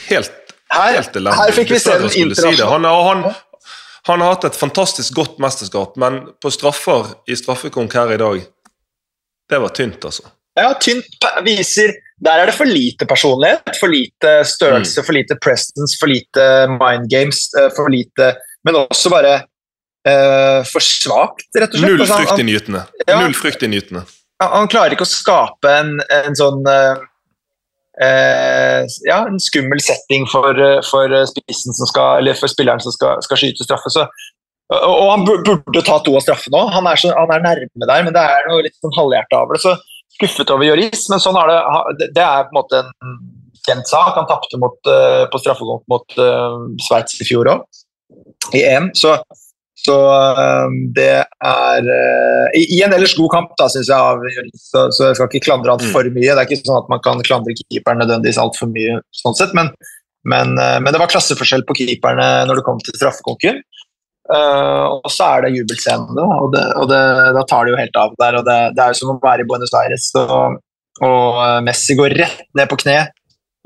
Helt, 0.06 0.54
her, 0.70 1.00
helt 1.00 1.16
elendig. 1.18 1.40
Her 1.40 1.56
fikk 1.56 1.74
vi 1.74 1.82
se 1.82 1.96
den 1.96 2.12
internasjonale 2.12 2.60
si 2.60 2.68
han, 2.70 2.86
han, 2.86 3.24
han, 4.06 4.22
har 4.22 4.36
hatt 4.36 4.46
et 4.52 4.58
fantastisk 4.58 5.16
godt 5.18 5.40
mesterskap, 5.42 5.96
men 5.98 6.20
på 6.42 6.52
straffer 6.54 7.16
i 7.26 7.38
straffekonk 7.38 7.96
her 7.98 8.14
i 8.14 8.20
dag 8.22 8.44
det 9.50 9.60
var 9.62 9.74
tynt, 9.76 10.04
altså. 10.04 10.26
Ja, 10.56 10.72
tynt 10.80 11.26
viser 11.44 11.92
Der 12.24 12.40
er 12.40 12.48
det 12.48 12.54
for 12.56 12.64
lite 12.64 13.04
personlighet, 13.04 13.76
for 13.76 13.92
lite 13.92 14.38
størrelse, 14.48 15.02
mm. 15.02 15.04
for 15.04 15.12
lite 15.12 15.36
presence, 15.44 15.98
for 16.00 16.08
lite 16.08 16.46
mind 16.72 17.10
games, 17.12 17.42
eh, 17.60 17.68
for 17.76 17.92
lite 17.92 18.30
Men 18.64 18.78
også 18.80 19.12
bare 19.12 19.34
uh, 20.08 20.62
for 20.66 20.82
svakt, 20.82 21.44
rett 21.54 21.74
og 21.74 21.76
slett. 21.76 21.92
Null 21.92 22.02
altså, 22.02 22.16
frykt 22.22 22.40
nytene. 22.48 22.80
Ja, 23.04 23.20
Null 23.20 23.36
frykt 23.36 23.62
i 23.62 23.68
nytene. 23.70 24.02
Han, 24.42 24.66
klarer 24.72 24.96
ikke 24.96 25.06
å 25.06 25.10
skape 25.10 25.70
en, 25.70 25.92
en 26.12 26.34
sånn 26.36 26.66
uh, 26.66 26.96
eh, 28.02 28.82
ja, 29.06 29.20
en 29.28 29.38
skummel 29.40 29.80
setting 29.80 30.26
for, 30.28 30.58
for, 30.88 31.14
spissen 31.30 31.76
som 31.76 31.88
skal, 31.88 32.20
eller 32.20 32.36
for 32.38 32.52
spilleren 32.52 32.82
som 32.82 32.94
skal, 32.94 33.22
skal 33.24 33.40
skyte 33.40 33.64
straffe. 33.64 33.92
Så, 33.92 34.06
og, 34.74 35.10
han 35.12 35.24
burde 35.26 35.82
ta 35.86 36.00
to 36.02 36.16
av 36.18 36.24
straffene 36.24 36.58
òg. 36.58 36.72
Han, 36.74 36.88
han, 36.90 37.32
er 37.36 37.44
nærme 37.44 37.86
der, 37.86 38.06
men 38.06 38.14
det 38.16 38.22
er 38.22 38.48
noe 38.50 38.64
litt 38.66 38.74
sånn 38.80 38.94
halvhjerta 38.96 39.44
over 39.44 39.58
det. 39.58 39.62
Så 39.62 39.76
skuffet 40.16 40.50
over 40.54 40.66
Joris, 40.66 41.06
men 41.12 41.22
sånn 41.22 41.38
er 41.38 41.52
det. 41.52 42.10
Det 42.16 42.24
er 42.24 42.46
på 42.48 42.54
en 42.54 42.60
måte 42.60 42.82
en 42.82 43.18
kjent 43.66 43.90
sak. 43.90 44.14
Han 44.18 44.28
tapte 44.30 44.58
uh, 44.58 45.24
på 45.30 45.42
straffekonk 45.42 45.84
mot 45.90 46.20
uh, 46.20 46.62
Sveits 46.86 47.18
i 47.20 47.26
fjor 47.28 47.50
òg, 47.52 47.82
i 48.56 48.64
EM. 48.66 48.90
Så, 48.98 49.14
så 49.86 49.96
uh, 50.10 50.66
det 50.96 51.12
er 51.22 51.90
uh, 51.90 52.46
i, 52.56 52.64
i, 52.78 52.80
en 52.86 52.96
ellers 52.96 53.16
god 53.18 53.34
kamp, 53.36 53.54
da, 53.60 53.68
syns 53.72 53.92
jeg, 53.92 53.98
av 53.98 54.24
så, 54.54 54.88
så, 54.90 55.10
jeg 55.10 55.20
skal 55.20 55.30
ikke 55.30 55.46
klandre 55.46 55.76
han 55.76 55.94
for 55.94 56.10
mye. 56.10 56.32
Det 56.32 56.40
er 56.42 56.48
ikke 56.48 56.62
sånn 56.64 56.80
at 56.80 56.90
man 56.92 57.04
kan 57.04 57.22
klandre 57.26 57.54
keeperen 57.62 58.02
nødvendigvis 58.02 58.42
altfor 58.42 58.72
mye, 58.72 58.98
sånn 59.22 59.38
sett, 59.38 59.54
men, 59.58 59.70
men, 60.26 60.56
men, 60.58 60.90
det 60.90 60.98
var 60.98 61.12
klasseforskjell 61.12 61.62
på 61.68 61.78
keeperne 61.84 62.30
når 62.48 62.58
det 62.58 62.66
kom 62.66 62.82
til 62.82 62.98
straffekonken. 62.98 63.62
Uh, 64.26 64.98
og 64.98 65.10
så 65.12 65.28
er 65.36 65.44
det 65.44 65.54
jubelscenen, 65.54 66.18
og, 66.18 66.48
det, 66.54 66.64
og 66.80 66.88
det, 66.90 67.02
da 67.36 67.44
tar 67.46 67.66
det 67.66 67.74
jo 67.74 67.80
helt 67.80 68.00
av 68.00 68.16
der. 68.18 68.40
og 68.40 68.48
Det, 68.48 68.56
det 68.76 68.82
er 68.82 68.94
jo 68.94 69.00
som 69.00 69.12
å 69.14 69.20
være 69.22 69.44
i 69.44 69.48
Buenos 69.50 69.74
Aires. 69.78 70.08
Og, 70.22 70.58
og 71.06 71.38
Messi 71.66 71.98
går 71.98 72.16
rett 72.18 72.42
ned 72.58 72.70
på 72.70 72.80
kne 72.82 72.98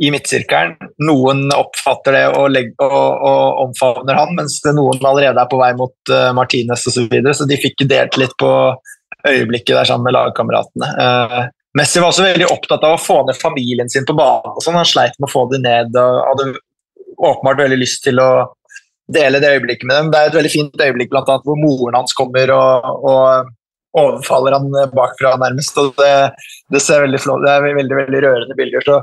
i 0.00 0.10
midtsirkelen. 0.12 0.76
Noen 1.04 1.46
oppfatter 1.52 2.16
det 2.16 2.24
og, 2.32 2.46
legger, 2.54 2.88
og, 2.88 3.24
og, 3.30 3.62
omfavner 3.66 4.16
han, 4.16 4.32
mens 4.38 4.58
noen 4.72 5.00
allerede 5.04 5.42
er 5.42 5.50
på 5.50 5.60
vei 5.60 5.72
mot 5.76 6.12
uh, 6.12 6.30
Martinez 6.36 6.86
osv. 6.86 6.96
Så, 6.96 7.06
videre, 7.12 7.36
så 7.36 7.48
de 7.48 7.60
fikk 7.60 7.84
delt 7.90 8.16
litt 8.20 8.36
på 8.40 8.52
øyeblikket 9.28 9.74
der 9.76 9.88
sammen 9.88 10.08
med 10.08 10.16
lagkameratene. 10.16 10.92
Uh, 10.96 11.42
Messi 11.76 12.00
var 12.02 12.10
også 12.10 12.24
veldig 12.26 12.48
opptatt 12.50 12.84
av 12.86 12.96
å 12.96 13.02
få 13.02 13.20
ned 13.28 13.36
familien 13.38 13.90
sin 13.92 14.08
på 14.08 14.16
banen. 14.18 14.56
og 14.56 14.64
sånn. 14.64 14.78
Han 14.80 14.88
sleit 14.88 15.14
med 15.20 15.28
å 15.28 15.32
få 15.32 15.44
dem 15.52 15.62
ned 15.68 15.94
og 16.00 16.16
hadde 16.32 16.48
åpenbart 17.20 17.60
veldig 17.60 17.78
lyst 17.78 18.02
til 18.06 18.18
å 18.22 18.30
dele 19.14 19.40
det 19.42 19.52
øyeblikket 19.56 19.86
med 19.88 19.96
dem. 19.98 20.10
Det 20.12 20.18
er 20.18 20.30
et 20.30 20.38
veldig 20.38 20.52
fint 20.52 20.84
øyeblikk 20.84 21.12
blant 21.12 21.30
annet, 21.30 21.46
hvor 21.46 21.58
moren 21.60 21.98
hans 21.98 22.16
kommer 22.16 22.52
og, 22.56 23.06
og 23.10 24.00
overfaller 24.00 24.56
han 24.56 24.68
bakfra, 24.94 25.36
nærmest. 25.40 25.78
og 25.78 25.94
Det, 25.98 26.12
det 26.72 26.82
ser 26.84 27.06
veldig 27.06 27.22
flott 27.22 27.42
Det 27.44 27.54
er 27.54 27.66
veldig, 27.66 27.96
veldig 28.02 28.22
rørende 28.26 28.58
bilder. 28.58 28.86
så 28.86 29.00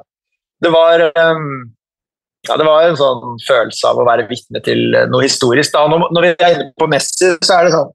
det 0.63 0.71
var 0.73 1.03
um, 1.05 1.49
ja, 2.47 2.55
det 2.57 2.65
var 2.65 2.85
en 2.87 2.97
sånn 2.97 3.35
følelse 3.45 3.89
av 3.89 3.99
å 3.99 4.05
være 4.07 4.25
vitne 4.29 4.61
til 4.65 4.95
noe 5.11 5.25
historisk. 5.25 5.73
Da. 5.73 5.83
Når, 5.91 6.07
når 6.15 6.25
vi 6.25 6.31
er 6.33 6.55
inne 6.55 6.67
på 6.79 6.87
Messi, 6.89 7.33
så 7.43 7.57
er 7.57 7.67
det 7.67 7.75
sånn 7.75 7.91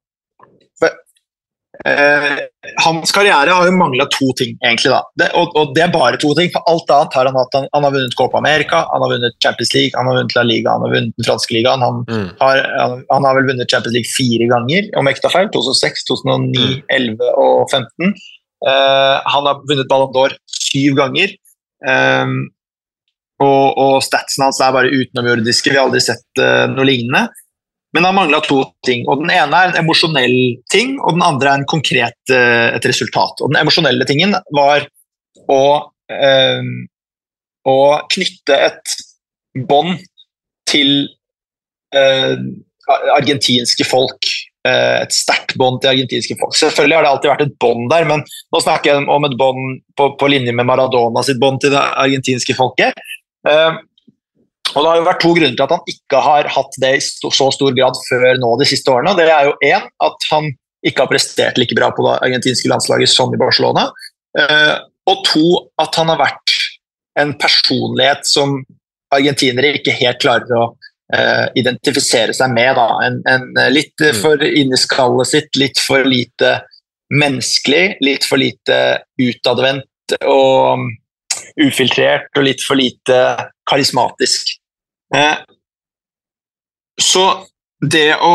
eh, 1.89 2.41
Hans 2.85 3.13
karriere 3.15 3.55
har 3.57 3.67
jo 3.67 3.75
mangla 3.75 4.07
to 4.13 4.31
ting, 4.39 4.55
egentlig. 4.63 4.93
da. 4.93 5.01
Det, 5.19 5.29
og, 5.39 5.55
og, 5.59 5.73
det 5.77 5.85
er 5.85 5.95
bare 5.95 6.21
to 6.21 6.33
ting. 6.39 6.51
For 6.55 6.65
alt 6.71 6.93
annet 6.95 7.17
har 7.19 7.31
han 7.31 7.39
hatt. 7.39 7.57
Han, 7.59 7.69
han, 7.75 7.87
har 7.87 7.95
vunnet 7.97 8.17
Copa 8.19 8.39
America, 8.41 8.85
han 8.93 9.05
har 9.05 9.15
vunnet 9.15 9.39
Champions 9.45 9.75
League, 9.77 9.97
han 9.99 10.11
har 10.11 10.21
vunnet 10.21 10.37
La 10.39 10.47
Liga, 10.47 10.77
han 10.77 10.87
har 10.87 10.95
vunnet 10.95 11.17
den 11.19 11.29
franske 11.29 11.57
ligaen. 11.57 11.85
Han, 11.85 12.05
mm. 12.09 12.29
har, 12.41 12.63
han, 12.79 12.97
han, 13.11 13.29
har 13.29 13.39
vel 13.41 13.51
vunnet 13.51 13.75
Champions 13.75 13.99
League 13.99 14.15
fire 14.15 14.49
ganger, 14.55 14.89
om 14.99 15.11
jeg 15.11 15.19
ikke 15.19 15.27
tar 15.27 15.37
feil. 15.37 15.53
2006, 15.59 16.09
2009, 16.13 16.63
mm. 16.63 16.81
11 17.01 17.45
og 17.45 17.63
15. 17.69 18.17
Eh, 18.63 19.17
han 19.35 19.51
har 19.51 19.63
vunnet 19.69 19.91
Ballon 19.91 20.13
d'Or 20.15 20.37
syv 20.47 20.99
ganger. 20.99 21.35
Um, 21.83 22.45
og, 23.43 23.75
og 23.75 23.95
statsen 24.07 24.45
hans 24.47 24.61
er 24.63 24.75
bare 24.75 24.93
utenomjordiske. 24.93 25.73
Vi 25.73 25.79
har 25.79 25.89
aldri 25.89 26.03
sett 26.05 26.39
uh, 26.39 26.69
noe 26.71 26.87
lignende. 26.87 27.27
Men 27.93 28.07
han 28.09 28.17
mangla 28.17 28.41
to 28.45 28.63
ting. 28.87 29.05
og 29.09 29.21
Den 29.21 29.33
ene 29.35 29.59
er 29.59 29.71
en 29.71 29.81
emosjonell 29.83 30.37
ting, 30.73 30.95
og 31.03 31.17
den 31.17 31.25
andre 31.27 31.51
er 31.51 31.61
en 31.61 31.69
konkret, 31.69 32.19
uh, 32.33 32.69
et 32.73 32.87
resultat. 32.89 33.43
Og 33.43 33.53
Den 33.53 33.61
emosjonelle 33.61 34.07
tingen 34.09 34.33
var 34.57 34.87
å, 35.45 35.63
uh, 36.13 36.71
å 37.69 37.79
knytte 38.15 38.63
et 38.71 38.97
bånd 39.69 40.01
til 40.71 41.11
argentinske 41.93 43.85
folk 43.85 44.25
Eh, 44.63 44.97
et 45.03 45.15
sterkt 45.15 45.57
bånd 45.59 45.81
til 45.83 45.91
argentinske 45.91 46.37
folk. 46.39 46.55
Selvfølgelig 46.55 46.95
har 46.95 47.03
det 47.05 47.11
alltid 47.11 47.31
vært 47.33 47.47
et 47.49 47.57
bånd 47.63 47.89
der, 47.91 48.05
men 48.07 48.21
nå 48.23 48.61
snakker 48.63 48.93
jeg 48.93 49.09
om 49.11 49.25
et 49.27 49.35
bånd 49.39 49.81
på, 49.99 50.13
på, 50.21 50.29
linje 50.31 50.55
med 50.55 50.69
Maradona 50.69 51.25
sitt 51.27 51.41
bånd 51.43 51.59
til 51.65 51.75
det 51.75 51.83
argentinske 51.83 52.55
folket. 52.55 53.01
Uh, 53.43 53.81
og 54.73 54.83
Det 54.83 54.89
har 54.89 54.99
jo 54.99 55.07
vært 55.07 55.23
to 55.23 55.33
grunner 55.37 55.57
til 55.57 55.65
at 55.67 55.75
han 55.75 55.93
ikke 55.93 56.21
har 56.25 56.49
hatt 56.55 56.77
det 56.83 56.93
i 56.97 57.03
så 57.05 57.49
stor 57.55 57.75
grad 57.77 57.99
før 58.09 58.41
nå 58.41 58.53
de 58.61 58.69
siste 58.69 58.93
årene. 58.93 59.15
Det 59.19 59.29
er 59.29 59.49
jo 59.49 59.57
én 59.69 59.89
at 60.07 60.29
han 60.31 60.51
ikke 60.87 61.05
har 61.05 61.11
prestert 61.11 61.59
like 61.61 61.77
bra 61.79 61.91
på 61.95 62.05
det 62.07 62.17
argentinske 62.27 62.71
landslaget 62.71 63.11
som 63.13 63.33
i 63.35 63.41
Barcelona. 63.41 63.89
Uh, 64.39 64.81
og 65.11 65.25
to 65.29 65.47
at 65.83 65.99
han 65.99 66.11
har 66.13 66.21
vært 66.21 66.57
en 67.21 67.35
personlighet 67.39 68.25
som 68.27 68.63
argentinere 69.13 69.77
ikke 69.77 69.95
helt 69.99 70.23
klarer 70.23 70.57
å 70.57 70.65
uh, 70.73 71.47
identifisere 71.59 72.35
seg 72.37 72.55
med. 72.55 72.73
Da. 72.79 72.89
En, 73.07 73.21
en 73.29 73.61
eh, 73.61 73.73
litt 73.75 74.01
mm. 74.01 74.21
for 74.23 74.43
inni 74.47 74.79
skallet 74.81 75.33
sitt, 75.35 75.61
litt 75.61 75.81
for 75.83 76.09
lite 76.09 76.57
menneskelig, 77.13 77.99
litt 78.01 78.25
for 78.25 78.41
lite 78.41 78.79
utadvendt 79.21 80.17
og 80.25 80.81
um, 80.81 80.89
ufiltrert 81.61 82.33
og 82.39 82.47
litt 82.47 82.65
for 82.65 82.81
lite 82.81 83.19
karismatisk. 83.69 84.57
Uh, 85.13 85.39
så 87.01 87.25
det 87.83 88.15
å 88.21 88.35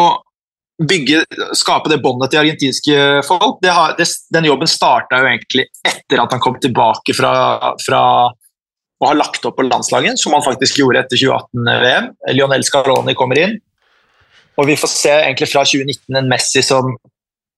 bygge, 0.77 1.23
skape 1.57 1.89
det 1.89 2.01
båndet 2.03 2.31
til 2.31 2.43
argentinske 2.43 2.97
folk, 3.25 3.57
det 3.63 3.73
har, 3.73 3.95
det, 3.97 4.05
den 4.33 4.45
jobben 4.49 4.69
starta 4.69 5.21
jo 5.21 5.29
egentlig 5.29 5.65
etter 5.87 6.21
at 6.21 6.35
han 6.35 6.43
kom 6.43 6.59
tilbake 6.61 7.15
fra, 7.17 7.31
fra 7.81 8.03
og 8.97 9.11
har 9.11 9.17
lagt 9.19 9.45
opp 9.45 9.57
på 9.59 9.65
landslaget, 9.67 10.17
som 10.17 10.33
han 10.33 10.45
faktisk 10.45 10.79
gjorde 10.79 11.03
etter 11.03 11.19
2018-VM. 11.21 12.07
Lionel 12.33 12.65
Scaroni 12.65 13.13
kommer 13.17 13.41
inn, 13.41 13.59
og 14.57 14.69
vi 14.69 14.77
får 14.79 14.89
se 14.89 15.13
egentlig 15.13 15.51
fra 15.51 15.61
2019 15.67 16.17
en 16.17 16.31
Messi 16.31 16.63
som 16.65 16.95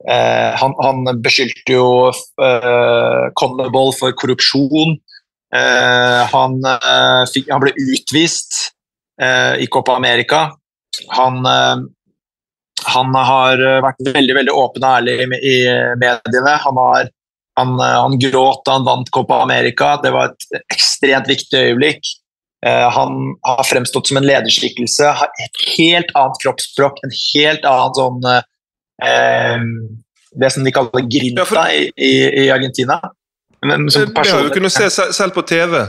eh, 0.03 0.57
han, 0.59 0.75
han, 0.83 1.07
beskyldte 1.23 1.77
jo 1.77 2.09
eh, 2.11 3.29
Connerball 3.39 3.95
for 3.95 4.15
korrupsjon. 4.19 4.97
Eh, 5.55 6.19
han, 6.33 6.59
eh, 6.59 7.23
fikk, 7.31 7.47
han, 7.53 7.63
ble 7.63 7.71
utvist 7.87 8.59
eh, 8.59 8.73
i 9.59 9.67
Copa 9.67 9.95
America. 9.99 10.45
Han, 11.15 11.45
eh, 11.45 11.77
han 12.89 13.15
har 13.15 13.61
vært 13.83 14.13
veldig 14.15 14.35
veldig 14.37 14.53
åpen 14.55 14.85
og 14.85 14.99
ærlig 15.01 15.15
i, 15.43 15.55
mediene. 15.99 16.53
Han 16.63 16.79
har 16.79 17.09
han, 17.59 17.79
eh, 17.79 17.99
han 18.01 18.19
gråt 18.19 18.65
da 18.65 18.77
han 18.77 18.87
vant 18.87 19.11
Copa 19.11 19.41
America. 19.43 19.97
Det 20.03 20.11
var 20.15 20.31
et 20.31 20.63
ekstremt 20.73 21.27
viktig 21.29 21.65
øyeblikk. 21.69 22.15
Han 22.59 23.37
har 23.47 23.63
fremstått 23.63 24.09
som 24.09 24.17
en 24.19 24.25
lederskikkelse, 24.27 25.13
har 25.15 25.29
et 25.39 25.61
helt 25.77 26.09
annet 26.11 26.41
kroppsspråk, 26.43 26.97
en 27.07 27.13
helt 27.15 27.63
annen 27.63 27.93
sånn 27.95 28.25
eh, 28.27 29.63
Det 30.43 30.49
som 30.51 30.67
de 30.67 30.73
kaller 30.75 31.07
grinta 31.07 31.61
i, 31.71 31.85
i, 31.95 32.49
Argentina. 32.51 32.99
Men, 33.63 33.87
det 33.87 34.11
har 34.27 34.43
du 34.43 34.51
kunnet 34.51 34.75
se 34.75 34.89
selv 34.91 35.37
på 35.37 35.45
TV. 35.47 35.85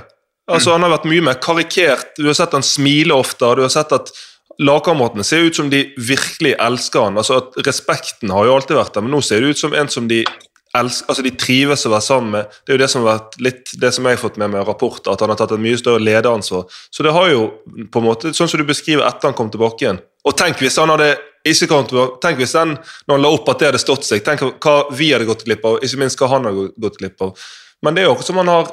Altså. 0.51 0.75
Han 0.75 0.85
har 0.87 0.93
vært 0.97 1.09
mye 1.11 1.25
mer 1.31 1.39
karikert. 1.43 2.13
Du 2.19 2.29
har 2.29 2.37
sett 2.39 2.57
han 2.57 2.67
smile 2.67 3.17
ofte. 3.17 3.55
Du 3.57 3.65
har 3.65 3.73
sett 3.73 3.95
at 3.97 4.13
Lagkameratene 4.61 5.25
ser 5.25 5.47
ut 5.47 5.57
som 5.57 5.71
de 5.73 5.87
virkelig 5.97 6.53
elsker 6.61 7.07
han. 7.07 7.19
Altså 7.21 7.39
at 7.41 7.57
Respekten 7.65 8.33
har 8.35 8.45
jo 8.45 8.59
alltid 8.59 8.77
vært 8.77 8.97
der, 8.97 9.07
men 9.07 9.15
nå 9.15 9.23
ser 9.25 9.41
det 9.41 9.55
ut 9.55 9.63
som 9.63 9.77
en 9.77 9.89
som 9.89 10.09
de 10.11 10.21
elsker, 10.77 11.09
altså 11.09 11.25
de 11.25 11.33
trives 11.41 11.87
å 11.87 11.93
være 11.95 12.05
sammen 12.05 12.35
med. 12.35 12.59
Det 12.63 12.75
er 12.75 12.77
jo 12.77 12.83
det 12.83 12.91
som 12.93 13.03
har 13.03 13.09
vært 13.15 13.39
litt 13.47 13.73
det 13.81 13.93
som 13.97 14.07
jeg 14.07 14.19
har 14.19 14.23
fått 14.23 14.37
med 14.43 14.53
meg 14.53 14.69
rapporter, 14.69 15.15
at 15.15 15.25
han 15.25 15.33
har 15.33 15.41
tatt 15.41 15.55
et 15.57 15.65
mye 15.65 15.81
større 15.81 16.03
lederansvar. 16.03 16.69
Så 16.93 17.07
det 17.07 17.15
har 17.17 17.31
jo 17.33 17.49
på 17.91 18.03
en 18.03 18.07
måte, 18.07 18.35
sånn 18.37 18.53
som 18.53 18.61
du 18.61 18.67
beskriver 18.69 19.07
etter 19.09 19.31
han 19.31 19.39
kom 19.39 19.51
tilbake 19.53 19.87
igjen. 19.87 20.03
Og 20.29 20.37
tenk 20.37 20.61
hvis 20.61 20.77
han 20.83 20.93
hadde 20.93 21.15
ikke 21.49 21.71
kommet 21.71 22.21
tenk 22.21 22.37
hvis 22.43 22.53
den, 22.53 22.77
når 23.09 23.17
han 23.17 23.25
la 23.25 23.33
opp 23.33 23.49
at 23.49 23.63
det 23.63 23.71
hadde 23.71 23.81
stått 23.81 24.05
seg, 24.05 24.21
tenk 24.27 24.45
hva 24.61 24.77
vi 24.93 25.09
hadde 25.15 25.29
gått 25.29 25.47
glipp 25.49 25.65
av, 25.65 25.81
ikke 25.81 26.03
minst 26.03 26.21
hva 26.21 26.29
han 26.35 26.51
hadde 26.51 26.69
gått 26.77 27.01
glipp 27.01 27.25
av. 27.25 27.49
Men 27.81 27.97
det 27.97 28.05
er 28.05 28.11
jo 28.11 28.27
som 28.27 28.37
han 28.43 28.53
har 28.53 28.69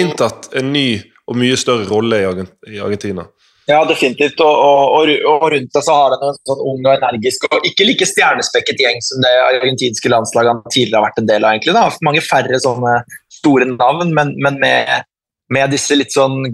inntatt 0.00 0.50
en 0.58 0.72
ny 0.74 0.88
og 1.24 1.38
mye 1.40 1.56
større 1.56 1.86
rolle 1.88 2.20
i 2.20 2.80
Argentina. 2.82 3.24
Ja, 3.66 3.78
definitivt. 3.88 4.40
Og, 4.44 4.56
og, 4.60 5.12
og, 5.24 5.46
rundt 5.54 5.72
deg 5.72 5.86
så 5.86 5.96
har 5.96 6.12
han 6.12 6.26
en 6.26 6.36
sånn 6.44 6.60
ung 6.68 6.82
og 6.82 6.90
energisk 6.98 7.46
og 7.48 7.64
ikke 7.64 7.86
like 7.88 8.08
stjernespekket 8.08 8.82
gjeng 8.82 9.00
som 9.04 9.24
det 9.24 9.32
argentinske 9.46 10.12
landslaget 10.12 10.52
han 10.52 10.60
tidligere 10.68 11.00
har 11.00 11.06
vært 11.08 11.22
en 11.22 11.30
del 11.30 11.46
av. 11.46 11.54
egentlig. 11.54 11.76
Da. 11.78 11.86
Mange 12.04 12.24
færre 12.24 12.60
sånne 12.60 12.98
store 13.32 13.70
navn, 13.72 14.12
men, 14.16 14.34
men 14.44 14.60
med, 14.60 15.08
med, 15.52 15.72
disse 15.72 15.96
litt 15.96 16.12
sånn, 16.12 16.44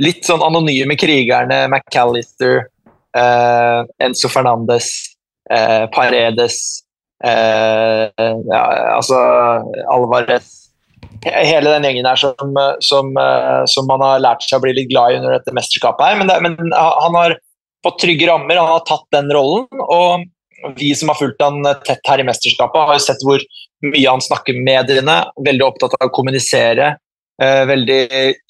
litt 0.00 0.24
sånn 0.24 0.44
anonyme 0.46 0.96
krigerne. 0.96 1.66
McAllister, 1.68 2.64
eh, 3.12 3.80
Enzo 4.08 4.32
Fernandes, 4.32 4.94
eh, 5.52 5.84
Paredes 5.92 6.62
eh, 7.24 8.08
ja, 8.48 8.62
altså 8.94 9.20
Alvarez 9.92 10.67
hele 11.26 11.72
den 11.74 11.86
gjengen 11.88 12.06
her 12.06 12.18
som, 12.20 12.58
som, 12.84 13.12
som, 13.66 13.86
man 13.90 14.04
har 14.04 14.22
lært 14.22 14.44
seg 14.46 14.58
å 14.58 14.64
bli 14.64 14.74
litt 14.76 14.90
glad 14.92 15.12
i 15.12 15.18
under 15.20 15.34
dette 15.36 15.54
mesterskapet. 15.56 16.04
her, 16.04 16.18
men, 16.20 16.30
det, 16.30 16.38
men 16.44 16.72
han 16.74 17.18
har 17.18 17.36
fått 17.84 18.00
trygge 18.02 18.28
rammer, 18.30 18.60
han 18.60 18.74
har 18.74 18.84
tatt 18.86 19.06
den 19.14 19.30
rollen. 19.34 19.66
og 19.84 20.74
Vi 20.78 20.92
som 20.98 21.12
har 21.12 21.18
fulgt 21.18 21.42
han 21.42 21.62
tett 21.86 22.10
her 22.10 22.22
i 22.22 22.28
mesterskapet, 22.28 22.86
har 22.90 22.98
jo 22.98 23.04
sett 23.06 23.26
hvor 23.26 23.42
mye 23.86 24.08
han 24.08 24.24
snakker 24.24 24.56
med 24.56 24.66
mediene. 24.70 25.20
Veldig 25.46 25.66
opptatt 25.66 25.98
av 25.98 26.08
å 26.08 26.14
kommunisere. 26.14 26.96
eh, 27.42 27.64
veldig 27.70 28.00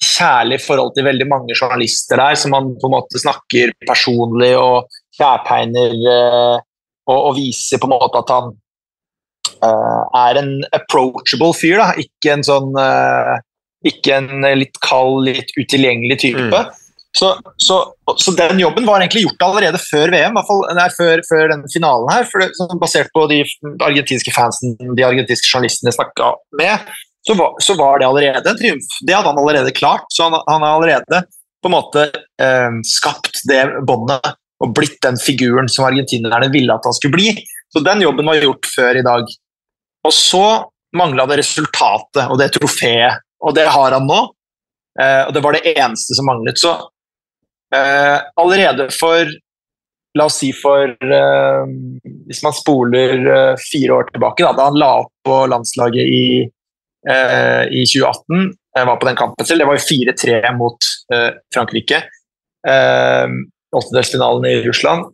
kjærlig 0.01 0.57
forhold 0.63 0.95
til 0.95 1.05
veldig 1.05 1.27
mange 1.29 1.53
journalister 1.53 2.17
der, 2.17 2.35
som 2.35 2.55
han 2.57 2.71
på 2.81 2.89
en 2.89 2.95
måte 2.95 3.21
snakker 3.21 3.75
personlig 3.85 4.55
og 4.57 4.89
kjærtegner 5.19 5.93
eh, 5.93 6.55
og, 7.09 7.19
og, 7.19 7.35
viser 7.37 7.77
på 7.77 7.85
en 7.85 7.93
måte 7.93 8.23
at 8.23 8.33
han 8.33 8.55
eh, 9.65 10.01
er 10.21 10.41
en 10.41 10.51
approachable 10.75 11.53
fyr, 11.57 11.77
da. 11.81 11.93
ikke 11.99 12.35
en 12.35 12.45
sånn 12.45 12.75
uh, 12.77 13.37
ikke 13.87 14.17
en 14.17 14.45
litt 14.59 14.75
kald, 14.83 15.27
litt 15.29 15.53
utilgjengelig 15.55 16.19
type. 16.25 16.49
Mm. 16.51 16.77
Så, 17.17 17.29
så, 17.57 17.93
så, 18.17 18.31
den 18.37 18.59
jobben 18.61 18.85
var 18.85 19.01
egentlig 19.01 19.23
gjort 19.23 19.45
allerede 19.47 19.79
før 19.81 20.11
VM, 20.13 20.35
i 20.35 20.37
hvert 20.37 20.49
fall, 20.49 20.65
nei, 20.77 20.87
før, 20.93 21.21
før 21.25 21.45
denne 21.53 21.71
finalen 21.73 22.11
her. 22.13 22.27
For 22.29 22.43
det, 22.43 22.49
basert 22.81 23.09
på 23.15 23.25
de 23.31 23.39
argentinske 23.85 24.33
fansen, 24.35 24.75
de 24.77 25.05
argentinske 25.07 25.49
journalistene 25.49 25.89
jeg 25.89 25.97
snakka 25.97 26.33
med, 26.59 26.91
så 27.25 27.35
var, 27.39 27.57
så 27.63 27.75
var, 27.79 27.99
det 27.99 28.07
allerede 28.07 28.51
en 28.51 28.59
triumf. 28.59 28.93
Det 29.05 29.15
hadde 29.15 29.31
han 29.31 29.41
allerede 29.41 29.73
klart. 29.75 30.05
Så 30.13 30.27
han, 30.27 30.37
han 30.47 30.65
har 30.65 30.77
allerede 30.77 31.23
på 31.59 31.71
en 31.71 31.75
måte 31.75 32.05
eh, 32.41 32.77
skapt 32.87 33.41
det 33.49 33.63
båndet 33.87 34.35
og 34.63 34.73
blitt 34.75 34.99
den 35.03 35.17
figuren 35.19 35.69
som 35.71 35.87
argentinerne 35.87 36.51
ville 36.53 36.75
at 36.75 36.85
han 36.87 36.95
skulle 36.95 37.17
bli. 37.17 37.33
Så 37.73 37.81
den 37.85 38.03
jobben 38.03 38.27
var 38.27 38.39
gjort 38.43 38.69
før 38.75 38.99
i 38.99 39.05
dag. 39.05 39.27
Og 40.09 40.15
så 40.15 40.45
mangla 40.97 41.27
det 41.29 41.43
resultatet 41.43 42.25
og 42.25 42.39
det 42.41 42.49
trofeet, 42.55 43.21
og 43.45 43.53
det 43.55 43.67
har 43.69 43.93
han 43.93 44.07
nå. 44.09 44.23
Eh, 44.99 45.27
og 45.27 45.35
det 45.35 45.43
var 45.45 45.55
det 45.55 45.75
eneste 45.77 46.17
som 46.17 46.27
manglet. 46.27 46.57
Så 46.59 46.73
Eh, 47.75 48.21
allerede 48.41 48.89
for 48.89 49.29
La 50.17 50.25
oss 50.25 50.39
si 50.41 50.47
for 50.57 50.89
eh, 50.89 51.65
Hvis 52.25 52.41
man 52.41 52.55
spoler 52.57 53.11
eh, 53.13 53.59
fire 53.61 53.93
år 53.99 54.07
tilbake, 54.09 54.41
da, 54.41 54.55
da 54.57 54.69
han 54.71 54.79
la 54.81 54.87
opp 55.03 55.11
på 55.25 55.35
landslaget 55.51 56.01
i, 56.01 56.23
eh, 57.05 57.63
i 57.69 57.83
2018, 57.85 58.47
jeg 58.79 58.87
var 58.89 58.97
på 58.97 59.09
den 59.09 59.19
kampen 59.19 59.45
selv, 59.45 59.61
det 59.61 59.67
var 59.69 59.77
jo 59.77 59.85
4-3 59.85 60.53
mot 60.57 60.89
eh, 61.13 61.29
Frankrike. 61.53 62.01
Eh, 62.73 63.35
åttendelsfinalen 63.69 64.49
i 64.49 64.55
Russland. 64.65 65.13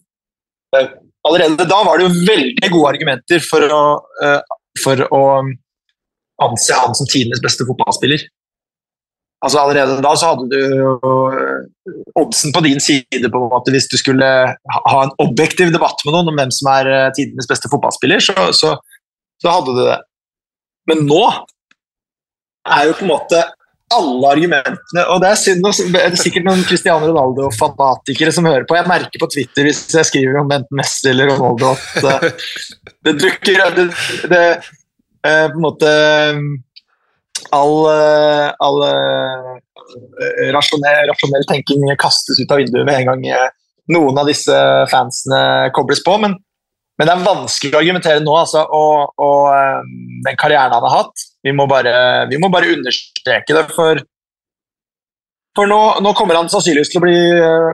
allerede 1.27 1.67
da 1.67 1.81
var 1.83 1.99
det 1.99 2.07
jo 2.07 2.25
veldig 2.31 2.71
gode 2.71 2.93
argumenter 2.95 3.43
for 3.43 3.67
å, 3.67 3.83
for 4.83 5.05
å 5.13 5.23
anse 6.43 6.75
han 6.75 6.95
som 6.97 7.07
tidenes 7.07 7.43
beste 7.43 7.67
fotballspiller. 7.67 8.25
Altså 9.45 9.59
Allerede 9.61 10.01
da 10.01 10.13
så 10.17 10.31
hadde 10.31 10.47
du 10.49 10.61
eh, 10.63 11.91
oddsen 12.17 12.53
på 12.55 12.63
din 12.65 12.79
side 12.81 13.29
på 13.31 13.41
en 13.43 13.73
hvis 13.73 13.89
du 13.91 13.97
skulle 13.99 14.29
ha 14.55 15.01
en 15.03 15.13
objektiv 15.21 15.73
debatt 15.75 16.01
med 16.05 16.15
noen 16.15 16.31
om 16.31 16.39
hvem 16.39 16.53
som 16.55 16.71
er 16.73 16.89
eh, 16.91 17.11
tidenes 17.17 17.49
beste 17.49 17.69
fotballspiller, 17.71 18.23
så, 18.23 18.47
så, 18.57 18.73
så 19.43 19.57
hadde 19.57 19.75
du 19.75 19.83
det. 19.83 19.99
Men 20.89 21.05
nå 21.09 21.21
er 22.65 22.87
jo 22.89 22.97
på 22.97 23.05
en 23.05 23.13
måte 23.13 23.43
alle 23.93 24.29
argumentene 24.33 25.03
Og 25.13 25.19
det 25.21 25.27
er 25.29 25.37
synd, 25.37 25.67
det 25.93 25.99
er 26.01 26.15
sikkert 26.17 26.47
noen 26.47 26.63
Cristiano 26.65 27.05
Ronaldo-fanatikere 27.05 28.33
som 28.33 28.47
hører 28.49 28.65
på. 28.65 28.77
Jeg 28.79 28.89
merker 28.89 29.21
på 29.21 29.29
Twitter 29.29 29.67
hvis 29.67 29.83
jeg 29.93 30.09
skriver 30.09 30.39
om 30.41 30.49
enten 30.51 30.79
Messi 30.79 31.11
eller 31.11 31.29
Ronaldo 31.29 31.75
at 31.75 32.07
uh, 32.09 32.47
det 33.05 33.13
dukker 33.21 33.61
det, 33.77 33.85
det, 34.31 34.45
uh, 35.21 35.45
på 35.51 35.59
en 35.59 35.65
måte 35.67 35.91
all, 37.51 37.75
eh, 37.91 38.49
all 38.59 38.83
eh, 38.87 39.51
rasjonell, 40.55 41.05
rasjonell, 41.11 41.45
tenking 41.49 41.85
kastes 42.01 42.39
ut 42.41 42.51
av 42.51 42.61
vinduet 42.61 42.87
med 42.87 43.01
en 43.01 43.11
gang 43.11 43.27
eh, 43.33 43.49
noen 43.93 44.17
av 44.17 44.29
disse 44.29 44.55
fansene 44.91 45.71
kobles 45.75 46.03
på. 46.05 46.17
Men, 46.23 46.37
men 46.95 47.09
det 47.09 47.13
er 47.13 47.23
vanskelig 47.25 47.75
å 47.75 47.79
argumentere 47.81 48.23
nå, 48.23 48.33
altså, 48.39 48.63
og, 48.71 49.15
og, 49.19 49.87
den 50.25 50.37
karrieren 50.39 50.73
han 50.75 50.85
har 50.87 51.01
hatt. 51.01 51.23
Vi 51.43 51.53
må 51.55 51.67
bare, 51.69 51.95
vi 52.31 52.39
må 52.41 52.49
bare 52.53 52.71
understreke 52.71 53.57
det, 53.57 53.65
for, 53.75 53.99
for 55.57 55.69
nå, 55.69 55.79
nå, 56.05 56.13
kommer 56.15 56.39
han 56.39 56.49
sannsynligvis 56.51 56.93
til 56.93 57.01
å 57.01 57.05
bli 57.05 57.17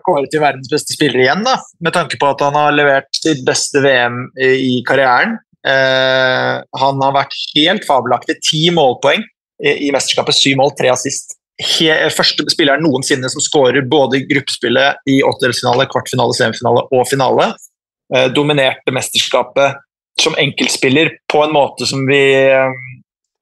kåret 0.07 0.33
til 0.33 0.41
verdens 0.43 0.71
beste 0.71 0.97
spiller 0.97 1.21
igjen, 1.21 1.45
da, 1.45 1.59
med 1.85 1.95
tanke 1.95 2.17
på 2.21 2.31
at 2.33 2.41
han 2.47 2.57
har 2.57 2.73
levert 2.75 3.13
sitt 3.15 3.45
beste 3.47 3.83
VM 3.85 4.23
i, 4.41 4.51
i 4.71 4.73
karrieren. 4.87 5.37
Eh, 5.61 6.55
han 6.81 7.05
har 7.05 7.13
vært 7.13 7.37
helt 7.53 7.85
fabelaktig. 7.85 8.39
Ti 8.47 8.65
målpoeng 8.73 9.21
i 9.61 9.91
mesterskapet. 9.93 10.37
Syv 10.37 10.57
mål, 10.61 10.73
tre 10.77 10.89
assist. 10.93 11.37
He, 11.61 11.91
første 12.09 12.47
spilleren 12.49 12.81
noensinne 12.81 13.29
som 13.29 13.43
skårer 13.43 13.85
både 13.85 14.17
i 14.17 14.25
gruppespillet 14.29 15.11
i 15.11 15.19
åttedelsfinale, 15.25 15.85
kvartfinale, 15.91 16.33
semifinale 16.37 16.87
og 16.89 17.05
finale. 17.09 17.51
Eh, 18.15 18.27
dominerte 18.35 18.91
mesterskapet 18.91 19.77
som 20.21 20.35
enkeltspiller 20.37 21.13
på 21.31 21.43
en 21.45 21.53
måte 21.55 21.87
som 21.87 22.03
vi 22.09 22.19
eh, 22.35 22.73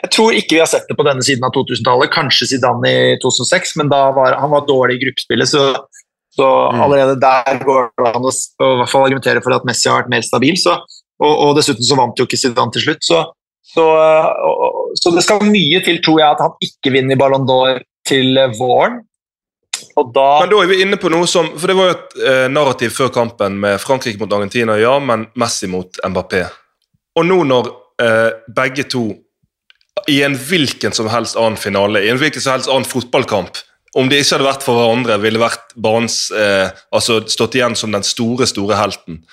Jeg 0.04 0.12
tror 0.14 0.36
ikke 0.38 0.56
vi 0.56 0.62
har 0.62 0.70
sett 0.70 0.86
det 0.88 0.96
på 0.96 1.04
denne 1.04 1.24
siden 1.26 1.44
av 1.44 1.52
2000-tallet. 1.56 2.12
Kanskje 2.14 2.46
Zidane 2.54 2.92
i 2.92 3.16
2006, 3.20 3.74
men 3.82 3.90
da 3.92 4.06
var 4.16 4.38
han 4.40 4.54
var 4.54 4.68
dårlig 4.68 4.96
i 4.96 5.02
gruppespillet. 5.02 5.50
Så, 5.52 5.64
så 6.38 6.46
mm. 6.72 6.84
allerede 6.86 7.18
der 7.20 7.60
går 7.66 7.90
det 7.98 8.14
an 8.14 8.30
å 8.30 8.32
i 8.32 8.78
hvert 8.80 8.94
fall 8.94 9.10
argumentere 9.10 9.44
for 9.44 9.58
at 9.58 9.68
Messi 9.68 9.90
har 9.90 10.00
vært 10.00 10.14
mer 10.14 10.24
stabil. 10.24 10.56
Så, 10.62 10.78
og, 11.20 11.34
og, 11.34 11.52
dessuten 11.58 11.84
så 11.84 11.98
vant 12.00 12.16
jo 12.16 12.30
ikke 12.30 12.40
Zidane 12.40 12.72
til 12.78 12.86
slutt. 12.86 13.04
Så 13.04 13.26
så, 13.70 13.86
så, 14.98 15.12
det 15.14 15.22
skal 15.22 15.44
mye 15.46 15.82
til, 15.86 16.00
tror 16.02 16.24
jeg, 16.24 16.30
at 16.32 16.40
han 16.42 16.56
ikke 16.64 16.94
vinner 16.96 17.20
Ballon 17.20 17.44
d'Or 17.46 17.84
til 18.08 18.40
våren. 18.58 19.04
Da 20.16 20.28
men 20.42 20.52
da 20.52 20.60
er 20.64 20.70
vi 20.70 20.82
inne 20.84 21.00
på 21.02 21.10
noe 21.12 21.28
som 21.28 21.48
For 21.60 21.70
det 21.70 21.76
var 21.78 21.90
jo 21.90 21.96
et 21.96 22.20
eh, 22.24 22.46
narrativ 22.52 22.94
før 22.96 23.12
kampen 23.14 23.58
med 23.62 23.80
Frankrike 23.84 24.22
mot 24.22 24.34
Argentina, 24.34 24.78
ja, 24.80 24.96
men 25.00 25.28
Messi 25.40 25.70
mot 25.72 26.00
Mbappé. 26.06 26.44
Og 27.20 27.26
nå 27.28 27.42
når 27.50 27.72
eh, 28.02 28.30
begge 28.56 28.86
to 28.92 29.08
i 30.08 30.22
en 30.24 30.38
hvilken 30.38 30.96
som 30.96 31.10
helst 31.12 31.38
annen 31.38 31.60
finale, 31.60 32.04
i 32.06 32.12
en 32.12 32.20
hvilken 32.22 32.42
som 32.42 32.56
helst 32.56 32.72
annen 32.72 32.88
fotballkamp 32.88 33.60
om 33.98 34.10
det 34.10 34.22
ikke 34.22 34.38
hadde 34.38 34.46
vært 34.46 34.66
for 34.66 34.78
hverandre, 34.78 35.18
ville 35.22 35.42
vært 35.42 35.72
banens 35.74 36.28
eh, 36.30 36.70
altså 36.94 37.24
stått 37.30 37.58
igjen 37.58 37.78
som 37.78 37.94
den 37.94 38.06
store, 38.06 38.46
store 38.50 38.78
helten. 38.78 39.24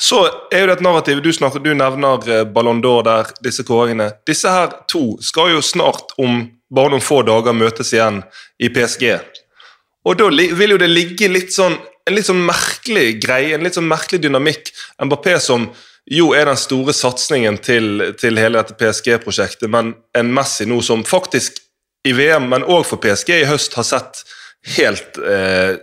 Så 0.00 0.24
er 0.52 0.64
jo 0.64 0.68
det 0.68 0.76
et 0.78 0.84
narrativ. 0.84 1.22
Du, 1.24 1.30
snakker, 1.32 1.62
du 1.62 1.70
nevner 1.76 2.28
eh, 2.28 2.42
Ballon 2.44 2.82
d'Or 2.84 3.04
der, 3.06 3.30
disse 3.44 3.64
kåringene. 3.64 4.10
Disse 4.28 4.52
her 4.52 4.74
to 4.90 5.14
skal 5.24 5.54
jo 5.54 5.62
snart, 5.64 6.12
om 6.20 6.42
bare 6.74 6.92
noen 6.92 7.04
få 7.04 7.22
dager, 7.24 7.56
møtes 7.56 7.94
igjen 7.94 8.20
i 8.60 8.68
PSG. 8.74 9.06
Og 10.04 10.18
da 10.20 10.28
vil 10.28 10.74
jo 10.74 10.80
det 10.80 10.90
ligge 10.90 11.30
litt 11.32 11.54
sånn, 11.54 11.76
en 12.04 12.16
litt 12.16 12.28
sånn 12.28 12.42
merkelig 12.44 13.18
greie, 13.22 13.54
en 13.56 13.64
litt 13.64 13.78
sånn 13.78 13.88
merkelig 13.88 14.20
dynamikk. 14.24 14.72
Mbappé 15.00 15.38
som 15.40 15.70
jo 16.10 16.32
er 16.36 16.50
den 16.50 16.60
store 16.60 16.92
satsingen 16.92 17.56
til, 17.64 18.10
til 18.20 18.40
hele 18.40 18.60
dette 18.60 18.76
PSG-prosjektet, 18.76 19.70
men 19.72 19.94
en 20.16 20.32
Messi 20.36 20.66
nå 20.68 20.82
som 20.84 21.04
faktisk 21.08 21.62
i 22.04 22.12
VM, 22.12 22.50
men 22.52 22.66
òg 22.68 22.84
for 22.84 23.00
PSG 23.00 23.32
i 23.38 23.48
høst, 23.48 23.78
har 23.78 23.86
sett 23.88 24.20
helt 24.76 25.16
eh, 25.24 25.80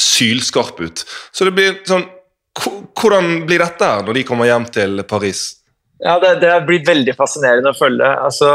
sylskarp 0.00 0.80
ut. 0.80 1.04
Så 1.32 1.44
det 1.44 1.52
blir 1.56 1.76
sånn 1.88 2.08
hvordan 3.00 3.46
blir 3.48 3.62
dette 3.62 3.86
her 3.88 4.04
når 4.04 4.18
de 4.18 4.24
kommer 4.28 4.48
hjem 4.48 4.66
til 4.72 5.02
Paris? 5.08 5.44
Ja, 6.02 6.18
Det, 6.20 6.34
det 6.42 6.52
blir 6.66 6.84
veldig 6.86 7.14
fascinerende 7.16 7.72
å 7.72 7.78
følge. 7.78 8.08
Altså, 8.26 8.48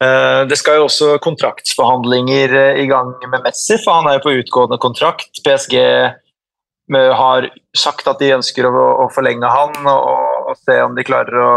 det 0.00 0.56
skal 0.56 0.78
jo 0.78 0.86
også 0.86 1.18
kontraktsforhandlinger 1.20 2.54
uh, 2.56 2.78
i 2.80 2.86
gang 2.88 3.12
med 3.26 3.42
Messi, 3.44 3.76
for 3.82 3.98
han 3.98 4.08
er 4.08 4.16
jo 4.16 4.24
på 4.24 4.36
utgående 4.38 4.78
kontrakt. 4.80 5.42
PSG 5.44 5.76
uh, 5.76 7.10
har 7.20 7.50
sagt 7.76 8.08
at 8.08 8.22
de 8.22 8.32
ønsker 8.38 8.64
å, 8.70 9.10
forlenge 9.12 9.50
han 9.52 9.76
og, 9.92 10.54
se 10.64 10.80
om 10.82 10.96
de 10.96 11.04
klarer 11.06 11.36
å, 11.36 11.52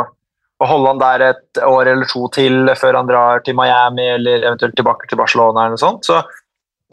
holde 0.64 0.92
han 0.92 1.00
der 1.02 1.24
et 1.26 1.60
år 1.66 1.90
eller 1.92 2.08
to 2.08 2.28
til 2.32 2.70
før 2.80 3.00
han 3.00 3.08
drar 3.10 3.42
til 3.44 3.56
Miami 3.58 4.06
eller 4.14 4.46
eventuelt 4.46 4.78
tilbake 4.78 5.10
til 5.10 5.20
Barcelona. 5.20 5.66
eller 5.66 5.76
noe 5.76 5.82
sånt. 5.82 6.06
Så 6.08 6.22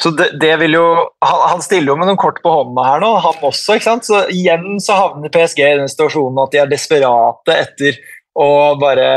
så 0.03 0.11
det, 0.11 0.31
det, 0.41 0.55
vil 0.57 0.75
jo, 0.75 0.85
han, 1.21 1.61
stiller 1.63 1.93
jo 1.93 1.97
med 2.01 2.09
noen 2.09 2.21
kort 2.21 2.41
på 2.43 2.53
hånda 2.55 2.85
her 2.87 3.03
nå, 3.03 3.11
han 3.21 3.43
også. 3.45 3.77
ikke 3.77 3.89
sant? 3.89 4.07
Så 4.09 4.23
igjen 4.33 4.81
så 4.83 4.97
havner 4.97 5.33
PSG 5.33 5.61
i 5.61 5.77
den 5.83 5.91
situasjonen 5.93 6.41
at 6.41 6.55
de 6.55 6.63
er 6.63 6.71
desperate 6.71 7.57
etter 7.57 7.99
å 8.39 8.51
bare 8.81 9.09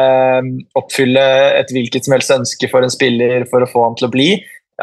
um, 0.42 0.56
oppfylle 0.80 1.24
et 1.60 1.70
hvilket 1.74 2.06
som 2.06 2.16
helst 2.16 2.34
ønske 2.34 2.70
for 2.72 2.86
en 2.86 2.94
spiller 2.94 3.46
for 3.52 3.64
å 3.64 3.70
få 3.70 3.86
han 3.86 3.98
til 4.00 4.10
å 4.10 4.14
bli. 4.14 4.30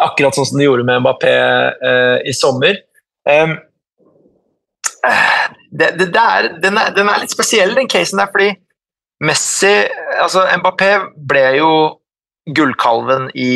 Akkurat 0.01 0.37
sånn 0.37 0.49
som 0.53 0.61
de 0.61 0.69
gjorde 0.69 0.87
med 0.87 1.03
Mbappé 1.03 1.35
eh, 1.35 2.17
i 2.31 2.35
sommer. 2.37 2.79
Um, 3.27 3.57
det, 5.71 5.91
det, 5.99 6.11
det 6.15 6.23
er, 6.23 6.51
den, 6.63 6.79
er, 6.79 6.95
den, 6.95 7.11
er, 7.11 7.23
litt 7.25 7.35
spesiell, 7.35 7.75
den 7.75 7.91
casen 7.91 8.23
der, 8.23 8.31
fordi 8.31 8.53
Messi 9.27 9.75
altså 10.23 10.47
Mbappé 10.63 10.93
ble 11.29 11.45
jo 11.59 11.73
gullkalven 12.57 13.29
i 13.37 13.51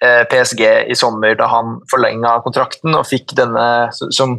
Eh, 0.00 0.22
PSG 0.24 0.62
i 0.88 0.94
sommer 0.96 1.34
da 1.36 1.44
han 1.52 1.74
forlenga 1.90 2.38
kontrakten 2.40 2.94
og 2.96 3.04
fikk 3.04 3.34
denne 3.36 3.64
som 3.92 4.38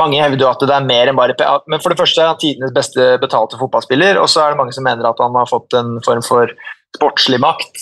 Mange 0.00 0.20
hevder 0.22 0.48
at 0.48 0.62
det 0.64 0.72
er 0.72 0.86
mer 0.86 1.10
enn 1.10 1.18
bare 1.18 1.34
Men 1.68 1.80
for 1.82 1.92
det 1.92 2.00
første 2.00 2.22
er 2.22 2.30
han 2.30 2.38
tidenes 2.40 2.72
beste 2.72 3.16
betalte 3.20 3.58
fotballspiller, 3.60 4.20
og 4.20 4.30
så 4.30 4.44
er 4.44 4.54
det 4.54 4.60
mange 4.62 4.72
som 4.72 4.86
mener 4.86 5.08
at 5.08 5.20
han 5.20 5.36
har 5.36 5.50
fått 5.50 5.76
en 5.76 5.98
form 6.06 6.24
for 6.24 6.54
sportslig 6.96 7.40
makt. 7.42 7.76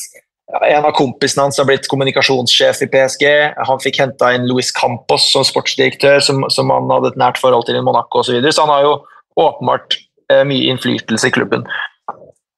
En 0.66 0.82
av 0.82 0.94
kompisene 0.96 1.44
hans 1.46 1.60
har 1.62 1.68
blitt 1.68 1.86
kommunikasjonssjef 1.90 2.82
i 2.82 2.88
PSG. 2.90 3.26
Han 3.68 3.82
fikk 3.82 4.00
henta 4.02 4.32
inn 4.34 4.48
Luis 4.50 4.72
Campos 4.74 5.28
som 5.30 5.46
sportsdirektør, 5.46 6.18
som, 6.26 6.42
som, 6.50 6.72
han 6.74 6.90
hadde 6.90 7.12
et 7.12 7.20
nært 7.22 7.38
forhold 7.38 7.68
til 7.68 7.78
i 7.78 7.84
Monaco 7.86 8.24
osv. 8.24 8.32
Så, 8.32 8.38
videre. 8.38 8.54
så 8.56 8.66
han 8.66 8.74
har 8.74 8.88
jo 8.88 8.96
åpenbart 9.38 9.94
eh, 10.32 10.42
mye 10.48 10.72
innflytelse 10.72 11.30
i 11.30 11.34
klubben. 11.36 11.68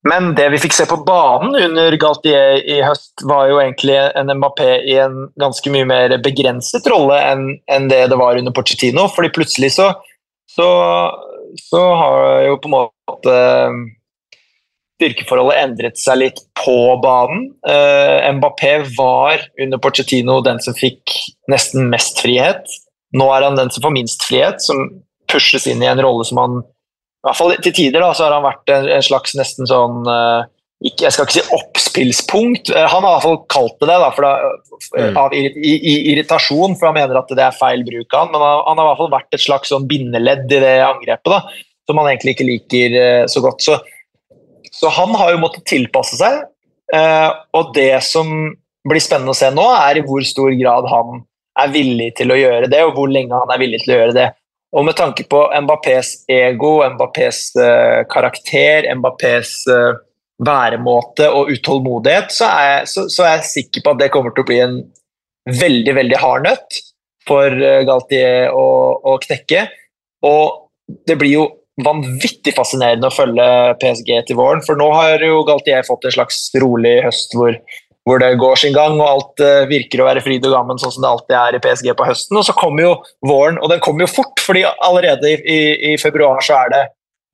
Men 0.09 0.33
det 0.35 0.49
vi 0.51 0.59
fikk 0.65 0.75
se 0.75 0.87
på 0.91 0.99
banen 1.07 1.55
under 1.55 1.95
Galtier 2.01 2.59
i 2.59 2.81
høst, 2.83 3.23
var 3.29 3.47
jo 3.51 3.61
egentlig 3.63 3.95
en 4.19 4.33
Mbappé 4.35 4.81
i 4.91 4.97
en 4.99 5.29
ganske 5.39 5.71
mye 5.71 5.87
mer 5.87 6.17
begrenset 6.25 6.89
rolle 6.91 7.21
enn, 7.23 7.45
det 7.91 8.01
det 8.11 8.19
var 8.19 8.41
under 8.41 8.55
Pochettino. 8.55 9.07
fordi 9.15 9.31
plutselig 9.37 9.73
så, 9.77 9.93
så, 10.51 10.69
så 11.71 11.83
har 12.01 12.49
jo 12.49 12.59
på 12.59 12.71
en 12.71 12.77
måte 12.81 13.37
styrkeforholdet 15.03 15.63
endret 15.63 15.99
seg 15.99 16.19
litt 16.19 16.43
på 16.59 16.77
banen. 17.03 17.49
Uh, 17.67 18.27
Mbappé 18.39 18.75
var 18.99 19.47
under 19.61 19.79
Pochettino 19.83 20.41
den 20.43 20.59
som 20.63 20.75
fikk 20.79 21.15
nesten 21.51 21.91
mest 21.93 22.23
frihet. 22.23 22.67
Nå 23.15 23.31
er 23.35 23.47
han 23.47 23.59
den 23.59 23.71
som 23.71 23.87
får 23.87 23.95
minst 23.95 24.27
frihet, 24.27 24.63
som 24.63 24.89
pushes 25.31 25.67
inn 25.71 25.83
i 25.83 25.91
en 25.91 26.03
rolle 26.03 26.27
som 26.27 26.43
han 26.43 26.63
i 27.23 27.29
hvert 27.29 27.39
fall 27.39 27.55
Til 27.63 27.75
tider 27.77 28.03
da, 28.03 28.11
så 28.17 28.27
har 28.27 28.37
han 28.37 28.47
vært 28.47 28.73
en, 28.75 28.89
en 28.97 29.07
slags 29.07 29.37
nesten 29.39 29.69
sånn 29.71 30.09
uh, 30.09 30.43
ikke, 30.83 31.07
Jeg 31.07 31.15
skal 31.15 31.29
ikke 31.29 31.37
si 31.37 31.57
oppspillspunkt. 31.57 32.73
Uh, 32.75 32.87
han 32.91 33.05
har 33.07 33.13
i 33.13 33.15
hvert 33.15 33.27
fall 33.29 33.41
kalt 33.55 33.77
det 33.79 33.91
det, 33.91 33.99
da, 34.03 34.11
da 34.19 35.11
mm. 35.13 35.19
av 35.23 35.37
i, 35.39 35.45
i, 35.47 35.75
i, 35.77 35.97
irritasjon, 36.13 36.75
for 36.79 36.91
han 36.91 36.99
mener 36.99 37.21
at 37.21 37.31
det 37.31 37.47
er 37.47 37.59
feil 37.59 37.87
bruk 37.87 38.11
av 38.11 38.27
han, 38.27 38.33
men 38.35 38.43
han, 38.43 38.63
han, 38.67 38.81
har 38.81 38.89
i 38.89 38.91
hvert 38.91 39.03
fall 39.05 39.13
vært 39.15 39.39
et 39.39 39.45
slags 39.45 39.71
sånn 39.71 39.87
bindeledd 39.91 40.51
i 40.51 40.63
det 40.65 40.77
angrepet, 40.83 41.31
da, 41.31 41.69
som 41.87 42.03
han 42.03 42.11
egentlig 42.11 42.35
ikke 42.35 42.49
liker 42.49 42.97
så 43.31 43.45
godt. 43.45 43.63
Så 43.63 43.79
så 44.73 44.89
han 44.89 45.13
har 45.15 45.35
jo 45.35 45.41
måttet 45.43 45.67
tilpasse 45.69 46.17
seg, 46.17 46.39
Uh, 46.93 47.31
og 47.57 47.73
det 47.73 48.03
som 48.05 48.29
blir 48.89 49.01
spennende 49.01 49.33
å 49.33 49.37
se 49.37 49.49
nå, 49.55 49.65
er 49.81 49.97
i 49.97 50.05
hvor 50.05 50.25
stor 50.29 50.53
grad 50.59 50.89
han 50.91 51.23
er 51.63 51.71
villig 51.73 52.11
til 52.19 52.33
å 52.35 52.37
gjøre 52.37 52.69
det, 52.73 52.83
og 52.85 52.99
hvor 52.99 53.09
lenge 53.09 53.37
han 53.37 53.53
er 53.55 53.61
villig 53.63 53.81
til 53.85 53.95
å 53.95 54.01
gjøre 54.01 54.17
det. 54.17 54.27
Og 54.73 54.87
med 54.89 54.97
tanke 54.97 55.27
på 55.29 55.43
Mbappés 55.65 56.15
ego, 56.33 56.79
Mbappés 56.95 57.51
uh, 57.61 58.03
karakter, 58.09 58.89
Mbappés 58.97 59.53
uh, 59.69 59.99
væremåte 60.43 61.29
og 61.29 61.53
utålmodighet, 61.53 62.33
så 62.33 62.49
er, 62.49 62.65
jeg, 62.71 62.89
så, 62.95 63.05
så 63.13 63.27
er, 63.27 63.35
jeg, 63.37 63.51
sikker 63.51 63.85
på 63.85 63.93
at 63.93 64.01
det 64.01 64.11
kommer 64.15 64.33
til 64.33 64.47
å 64.47 64.49
bli 64.49 64.61
en 64.65 64.79
veldig, 65.61 65.97
veldig 65.99 66.21
hard 66.23 66.49
nøtt 66.49 66.81
for 67.29 67.53
uh, 67.53 67.83
Galtier 67.89 68.49
å, 68.57 68.67
å 69.13 69.19
knekke. 69.23 69.67
Og 70.25 70.97
det 71.09 71.19
blir 71.21 71.37
jo 71.37 71.47
vanvittig 71.83 72.53
fascinerende 72.57 73.09
å 73.09 73.15
følge 73.15 73.47
PSG 73.81 74.11
til 74.29 74.39
våren. 74.41 74.65
For 74.65 74.79
nå 74.79 74.89
har 74.97 75.23
jo 75.25 75.45
Galtier 75.49 75.85
fått 75.87 76.09
en 76.09 76.17
slags 76.17 76.47
rolig 76.61 76.99
høst 77.05 77.37
hvor, 77.37 77.57
hvor 78.09 78.19
det 78.19 78.33
går 78.41 78.59
sin 78.59 78.75
gang, 78.75 78.97
og 78.99 79.09
alt 79.09 79.45
uh, 79.45 79.69
virker 79.71 80.03
å 80.03 80.09
være 80.09 80.23
fryd 80.25 80.47
og 80.49 80.57
gammen 80.57 80.81
sånn 80.81 80.95
som 80.95 81.05
det 81.05 81.13
alltid 81.13 81.37
er 81.39 81.59
i 81.59 81.63
PSG 81.63 81.93
på 81.99 82.09
høsten. 82.09 82.39
Og 82.41 82.47
så 82.49 82.57
kommer 82.59 82.87
jo 82.87 82.95
våren, 83.29 83.61
og 83.63 83.71
den 83.71 83.83
kommer 83.85 84.07
jo 84.07 84.15
fort, 84.15 84.43
fordi 84.43 84.65
allerede 84.73 85.31
i, 85.31 85.39
i, 85.39 85.61
i 85.93 85.99
februar 86.03 86.43
så 86.45 86.65
er 86.65 86.75
det 86.75 86.83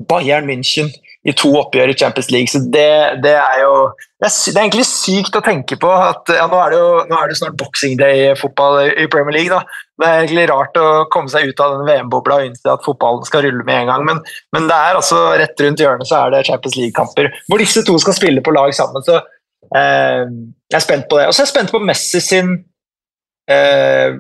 Bayern 0.09 0.47
München 0.47 0.93
i 1.27 1.35
to 1.37 1.51
oppgjør 1.59 1.91
i 1.93 1.97
Champions 1.99 2.31
League. 2.31 2.51
Så 2.53 2.61
det, 2.73 3.21
det 3.25 3.35
er 3.37 3.63
jo 3.65 3.73
det 4.19 4.29
er, 4.29 4.35
det 4.35 4.55
er, 4.55 4.63
egentlig 4.65 4.87
sykt 4.89 5.37
å 5.39 5.43
tenke 5.45 5.77
på 5.81 5.91
at 5.93 6.31
ja, 6.35 6.47
nå 6.51 6.59
er 6.63 6.73
det 6.73 6.79
jo 6.79 6.93
er 7.05 7.31
det 7.31 7.39
snart 7.39 7.59
boxing 7.59 7.99
day-fotball 8.01 8.81
i 8.89 9.09
Premier 9.11 9.37
League. 9.37 9.51
da. 9.53 9.63
Det 9.99 10.07
er 10.07 10.23
egentlig 10.23 10.47
rart 10.51 10.79
å 10.79 10.87
komme 11.13 11.31
seg 11.33 11.51
ut 11.51 11.63
av 11.65 11.75
den 11.75 11.89
VM-bobla 11.89 12.39
og 12.41 12.51
innse 12.51 12.71
at 12.71 12.87
fotballen 12.87 13.27
skal 13.27 13.45
rulle 13.47 13.67
med 13.67 13.83
en 13.83 13.91
gang. 13.93 14.07
Men, 14.07 14.23
men, 14.55 14.71
det 14.71 14.79
er 14.79 15.01
altså 15.01 15.21
rett 15.41 15.65
rundt 15.65 15.83
hjørnet 15.83 16.11
så 16.11 16.23
er 16.23 16.37
det 16.37 16.47
Champions 16.51 16.79
League-kamper 16.79 17.33
hvor 17.51 17.63
disse 17.63 17.85
to 17.87 17.99
skal 18.03 18.17
spille 18.17 18.45
på 18.45 18.55
lag 18.55 18.75
sammen. 18.79 19.05
Så 19.07 19.19
jeg 19.77 20.77
er 20.79 20.85
spent 20.85 21.09
på 21.11 21.19
det. 21.21 21.29
Og 21.29 21.35
så 21.35 21.43
er 21.43 21.49
jeg 21.49 21.55
spent 21.55 21.73
på 21.75 21.81
Messi 21.85 22.21
sin 22.25 22.53
eh, 23.51 24.19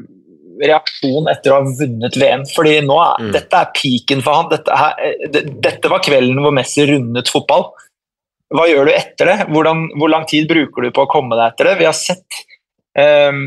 reaksjon 0.58 1.28
etter 1.30 1.52
å 1.52 1.60
ha 1.60 1.74
vunnet 1.80 2.16
VM. 2.18 2.44
fordi 2.54 2.78
nå 2.86 2.96
er, 3.02 3.28
mm. 3.28 3.30
dette 3.36 3.60
er 3.60 3.70
peaken 3.76 4.24
for 4.24 4.40
han. 4.40 4.50
Dette, 4.52 4.74
er, 4.74 5.46
dette, 5.68 5.92
var 5.92 6.02
kvelden 6.04 6.40
hvor 6.42 6.54
Messi 6.56 6.86
rundet 6.88 7.30
fotball. 7.32 7.70
Hva 8.54 8.64
gjør 8.70 8.88
du 8.88 8.94
etter 8.94 9.28
det? 9.28 9.38
Hvordan, 9.52 9.88
hvor 10.00 10.12
lang 10.12 10.24
tid 10.28 10.48
bruker 10.50 10.86
du 10.86 10.92
på 10.94 11.04
å 11.04 11.10
komme 11.10 11.36
deg 11.36 11.52
etter 11.52 11.70
det? 11.70 11.78
Vi 11.82 11.88
har 11.88 11.96
sett 11.96 12.40
um, 12.96 13.42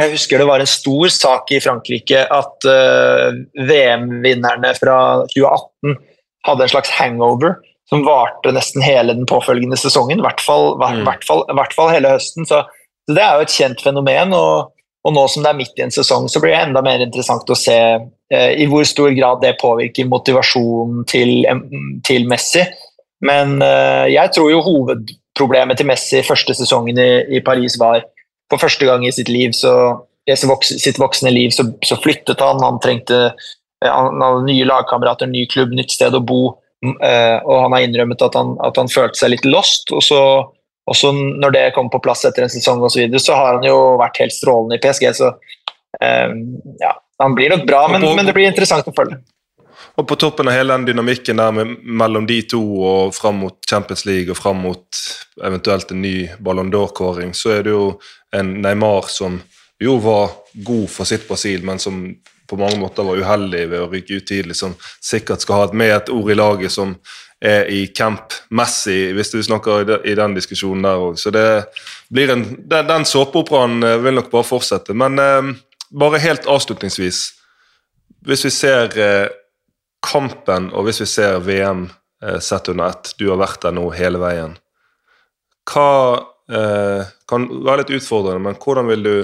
Jeg 0.00 0.14
husker 0.14 0.40
det 0.40 0.48
var 0.48 0.64
en 0.64 0.70
stor 0.70 1.12
sak 1.12 1.52
i 1.52 1.60
Frankrike 1.62 2.24
at 2.32 2.68
uh, 2.68 3.36
VM-vinnerne 3.68 4.72
fra 4.80 4.96
2018 5.28 6.00
hadde 6.48 6.66
en 6.66 6.72
slags 6.72 6.92
hangover 6.96 7.58
som 7.90 8.04
varte 8.06 8.52
nesten 8.54 8.84
hele 8.84 9.16
den 9.16 9.26
påfølgende 9.28 9.76
sesongen. 9.80 10.22
I 10.22 10.24
hvert 10.24 10.40
mm. 10.44 11.04
hvert 11.04 11.26
hvert 11.28 11.76
fall 11.76 11.92
hele 11.92 12.14
høsten. 12.16 12.48
Så, 12.48 12.62
så, 13.04 13.16
det 13.16 13.24
er 13.24 13.36
jo 13.36 13.48
et 13.48 13.56
kjent 13.58 13.84
fenomen. 13.84 14.32
og 14.36 14.74
og 15.04 15.12
nå 15.12 15.26
som 15.28 15.44
det 15.44 15.50
er 15.52 15.58
midt 15.58 15.76
i 15.80 15.84
en 15.84 15.92
sesong, 15.92 16.30
så 16.32 16.40
blir 16.40 16.54
det 16.54 16.62
enda 16.64 16.80
mer 16.84 17.02
interessant 17.04 17.50
å 17.52 17.58
se 17.58 17.76
eh, 17.76 18.52
i 18.56 18.64
hvor 18.70 18.86
stor 18.88 19.10
grad 19.12 19.42
det 19.44 19.58
påvirker 19.60 20.08
motivasjonen 20.08 21.04
til, 21.10 21.44
til 22.08 22.24
Messi. 22.30 22.64
Men 23.24 23.58
eh, 23.64 24.14
jeg 24.14 24.32
tror 24.32 24.48
jo 24.48 24.62
hovedproblemet 24.64 25.80
til 25.80 25.90
Messi 25.90 26.24
første 26.24 26.56
sesongen 26.56 27.00
i, 27.00 27.10
i 27.36 27.42
Paris 27.44 27.76
var 27.80 28.00
for 28.52 28.60
første 28.60 28.88
gang 28.88 29.04
i 29.04 29.12
sitt 29.12 29.28
liv, 29.28 29.52
så, 29.56 29.74
i 30.24 30.36
sitt 30.36 31.00
voksne 31.00 31.32
liv, 31.32 31.52
så, 31.52 31.66
så, 31.84 32.00
flyttet 32.00 32.40
han. 32.40 32.64
Han 32.64 32.80
trengte 32.80 33.20
eh, 33.28 33.90
han 33.90 34.24
hadde 34.24 34.46
nye 34.48 34.68
lagkamerater, 34.68 35.28
ny 35.28 35.44
klubb, 35.52 35.76
nytt 35.76 35.92
sted 35.92 36.16
å 36.16 36.24
bo. 36.24 36.42
Eh, 36.92 37.38
og 37.42 37.64
han 37.64 37.76
har 37.76 37.86
innrømmet 37.86 38.22
at 38.26 38.36
han, 38.38 38.54
at 38.64 38.78
han 38.80 38.90
følte 38.92 39.20
seg 39.20 39.34
litt 39.34 39.48
lost. 39.48 39.92
og 39.94 40.04
så 40.04 40.20
også 40.84 41.12
når 41.16 41.54
det 41.54 41.68
kom 41.76 41.88
på 41.88 42.00
plass 42.04 42.26
etter 42.28 42.44
en 42.44 42.52
sesong 42.52 42.82
og 42.84 42.92
så, 42.92 43.00
videre, 43.00 43.22
så 43.22 43.36
har 43.38 43.56
han 43.56 43.64
jo 43.64 43.76
vært 44.00 44.20
helt 44.20 44.34
strålende 44.36 44.76
i 44.76 44.82
PSG. 44.82 45.06
Så 45.16 45.30
um, 45.32 46.42
ja, 46.80 46.90
han 47.22 47.36
blir 47.36 47.54
nok 47.54 47.64
bra, 47.68 47.86
men, 47.92 48.04
men, 48.04 48.26
det 48.28 48.34
blir 48.36 48.50
interessant 48.50 48.90
å 48.90 48.96
følge. 48.96 49.16
Og 49.94 50.06
på 50.10 50.18
toppen 50.18 50.50
av 50.50 50.56
hele 50.56 50.74
den 50.74 50.88
dynamikken 50.90 51.40
der 51.40 51.54
med, 51.54 51.76
mellom 51.86 52.26
de 52.28 52.40
to 52.50 52.60
og 52.60 53.14
fram 53.14 53.40
mot 53.44 53.56
Champions 53.70 54.04
League 54.08 54.32
og 54.32 54.40
fram 54.40 54.60
mot 54.66 55.00
eventuelt 55.40 55.92
en 55.94 56.02
ny 56.02 56.16
Ballon 56.42 56.72
d'Or-kåring, 56.72 57.32
så 57.36 57.54
er 57.56 57.66
det 57.66 57.74
jo 57.74 57.84
en 58.34 58.56
Neymar 58.64 59.08
som 59.12 59.38
jo 59.82 59.96
var 60.02 60.34
god 60.66 60.88
for 60.90 61.08
sitt 61.08 61.28
Brasil, 61.28 61.62
men 61.66 61.80
som 61.82 62.02
på 62.46 62.58
mange 62.60 62.78
måter 62.80 63.06
var 63.06 63.20
uheldig 63.20 63.66
ved 63.72 63.82
å 63.82 63.90
ryke 63.92 64.18
ut 64.18 64.26
tidlig, 64.28 64.56
som 64.58 64.74
sikkert 65.02 65.44
skal 65.44 65.62
ha 65.62 65.68
med 65.72 65.94
et 65.94 66.10
ord 66.12 66.30
i 66.30 66.36
laget 66.38 66.74
som 66.74 66.96
er 67.44 67.68
i 67.68 67.86
camp 67.92 68.32
Messi, 68.50 69.12
hvis 69.12 69.32
du 69.34 69.42
snakker 69.44 69.90
i 70.06 70.16
den 70.16 70.36
diskusjonen 70.36 70.84
der 70.86 71.00
òg. 71.00 71.18
Så 71.20 71.32
det 71.34 71.46
blir 72.12 72.32
en, 72.32 72.44
den, 72.64 72.88
den 72.88 73.06
såpeoperaen 73.08 73.82
eh, 73.84 74.00
vil 74.00 74.16
nok 74.16 74.30
bare 74.32 74.48
fortsette. 74.48 74.96
Men 74.96 75.18
eh, 75.20 75.54
bare 75.94 76.22
helt 76.22 76.46
avslutningsvis 76.50 77.26
Hvis 78.24 78.44
vi 78.46 78.50
ser 78.50 78.94
eh, 78.98 79.28
kampen, 80.04 80.70
og 80.72 80.86
hvis 80.86 81.02
vi 81.02 81.06
ser 81.10 81.42
VM 81.44 81.88
eh, 82.24 82.38
sett 82.40 82.70
under 82.72 82.94
ett, 82.94 83.12
du 83.18 83.28
har 83.28 83.40
vært 83.40 83.66
der 83.66 83.74
nå 83.76 83.90
hele 83.92 84.20
veien. 84.22 84.54
Hva 85.68 85.88
eh, 86.48 87.10
kan 87.28 87.44
være 87.64 87.82
litt 87.82 87.92
utfordrende, 87.98 88.40
men 88.46 88.56
hvordan 88.60 88.88
vil 88.88 89.04
du 89.04 89.16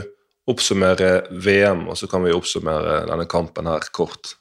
oppsummere 0.50 1.12
VM, 1.30 1.86
og 1.90 1.98
så 1.98 2.08
kan 2.10 2.24
vi 2.26 2.34
oppsummere 2.34 3.04
denne 3.08 3.26
kampen 3.30 3.70
her 3.70 3.86
kort? 3.94 4.34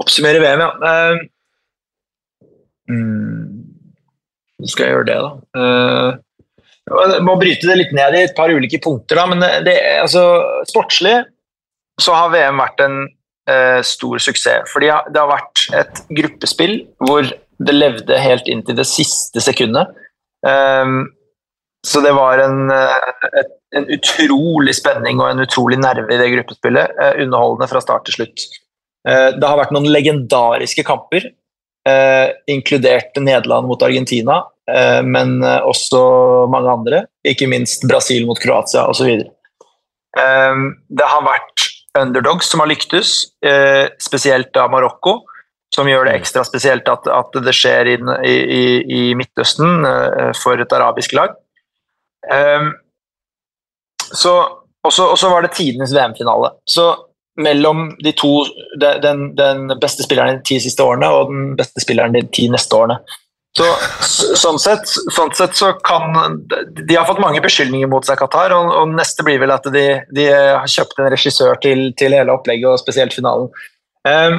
Oppsummere 0.00 0.40
VM, 0.42 0.64
ja. 0.64 0.70
Mm. 2.90 3.60
skal 4.66 4.88
jeg 4.88 4.96
gjøre 4.96 5.08
det, 5.08 5.18
da? 5.22 5.30
Uh, 5.54 6.10
jeg 6.90 7.22
må 7.22 7.36
bryte 7.38 7.68
det 7.68 7.76
litt 7.78 7.92
ned 7.94 8.16
i 8.18 8.24
et 8.26 8.34
par 8.36 8.50
ulike 8.50 8.80
punkter. 8.82 9.20
Da, 9.20 9.26
men 9.30 9.44
det, 9.66 9.76
altså, 10.02 10.24
sportslig 10.68 11.20
så 12.00 12.16
har 12.16 12.32
VM 12.32 12.58
vært 12.60 12.82
en 12.82 12.98
uh, 13.06 13.78
stor 13.86 14.18
suksess. 14.22 14.66
fordi 14.72 14.90
det 15.12 15.20
har 15.20 15.30
vært 15.30 15.64
et 15.76 16.02
gruppespill 16.18 16.80
hvor 17.04 17.28
det 17.60 17.76
levde 17.76 18.18
helt 18.18 18.48
inn 18.48 18.64
til 18.66 18.78
det 18.78 18.88
siste 18.88 19.42
sekundet. 19.44 19.92
Um, 20.40 21.10
så 21.86 22.02
det 22.04 22.12
var 22.12 22.42
en, 22.44 22.70
et, 22.70 23.52
en, 23.76 23.86
utrolig 23.96 24.74
spenning 24.76 25.20
og 25.22 25.30
en 25.30 25.44
utrolig 25.46 25.78
nerve 25.80 26.12
i 26.12 26.18
det 26.20 26.28
gruppespillet. 26.34 26.96
Uh, 26.98 27.22
underholdende 27.24 27.70
fra 27.70 27.80
start 27.84 28.04
til 28.08 28.20
slutt. 28.20 28.48
det 29.00 29.48
har 29.48 29.56
vært 29.56 29.70
noen 29.72 29.88
legendariske 29.88 30.84
kamper 30.84 31.24
eh, 31.88 32.30
inkludert 32.46 33.16
Nederland 33.16 33.66
mot 33.66 33.82
Argentina, 33.82 34.44
eh, 34.70 35.02
men 35.02 35.42
eh, 35.44 35.60
også 35.66 36.00
mange 36.52 36.72
andre. 36.72 37.02
Ikke 37.26 37.48
minst 37.50 37.86
Brasil 37.88 38.26
mot 38.28 38.40
Kroatia 38.40 38.86
osv. 38.90 39.10
Eh, 40.18 40.62
det 40.88 41.10
har 41.14 41.26
vært 41.26 41.68
underdogs 41.98 42.50
som 42.50 42.62
har 42.62 42.70
lyktes, 42.70 43.24
eh, 43.44 43.88
spesielt 44.02 44.56
av 44.56 44.70
Marokko. 44.70 45.20
Som 45.70 45.86
gjør 45.86 46.08
det 46.08 46.16
ekstra 46.18 46.42
spesielt 46.42 46.88
at, 46.90 47.04
at 47.06 47.36
det 47.46 47.52
skjer 47.54 47.92
i, 47.92 47.92
i, 48.26 48.64
i 48.90 49.02
Midtøsten 49.14 49.86
eh, 49.86 50.32
for 50.34 50.58
et 50.58 50.72
arabisk 50.74 51.14
lag. 51.14 51.36
Eh, 52.26 52.70
så, 54.10 54.34
og 54.82 54.92
så 54.92 55.30
var 55.30 55.46
det 55.46 55.54
tidenes 55.56 55.94
VM-finale. 55.94 56.52
Så 56.68 56.90
mellom 57.40 57.96
de 58.04 58.12
to, 58.12 58.44
den, 58.80 59.36
den, 59.36 59.66
beste 59.80 60.04
spilleren 60.04 60.40
de 60.40 60.46
ti 60.46 60.60
siste 60.62 60.84
årene 60.84 61.08
og 61.14 61.30
den 61.30 61.50
beste 61.58 61.82
spilleren 61.82 62.16
de 62.16 62.24
ti 62.34 62.48
neste 62.52 62.76
årene. 62.76 62.98
Så, 63.58 63.66
sånn, 64.38 64.60
sett, 64.62 64.86
sånn 65.10 65.32
sett 65.34 65.56
så 65.58 65.72
kan 65.82 66.12
De 66.46 66.94
har 66.94 67.08
fått 67.08 67.18
mange 67.18 67.40
beskyldninger 67.42 67.88
mot 67.90 68.06
seg, 68.06 68.20
Qatar, 68.20 68.54
og, 68.54 68.68
og 68.78 68.92
neste 68.94 69.26
blir 69.26 69.40
vel 69.42 69.50
at 69.50 69.66
de, 69.74 69.86
de, 70.14 70.28
har 70.30 70.70
kjøpt 70.70 71.00
en 71.02 71.10
regissør 71.10 71.58
til, 71.62 71.88
til, 71.98 72.14
hele 72.14 72.36
opplegget, 72.36 72.68
og 72.70 72.78
spesielt 72.78 73.16
finalen. 73.16 73.50
Um, 74.06 74.38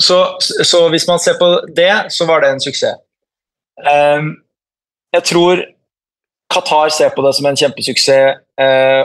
så, 0.00 0.22
så, 0.40 0.86
hvis 0.88 1.04
man 1.10 1.20
ser 1.20 1.36
på 1.40 1.50
det, 1.76 1.92
så 2.14 2.24
var 2.30 2.40
det 2.40 2.54
en 2.54 2.64
suksess. 2.64 3.02
Um, 3.84 4.32
jeg 5.12 5.26
tror 5.28 5.60
Qatar 6.50 6.90
ser 6.94 7.14
på 7.14 7.22
det 7.24 7.32
som 7.38 7.46
en 7.46 7.58
kjempesuksess. 7.58 8.42
Eh, 8.60 9.04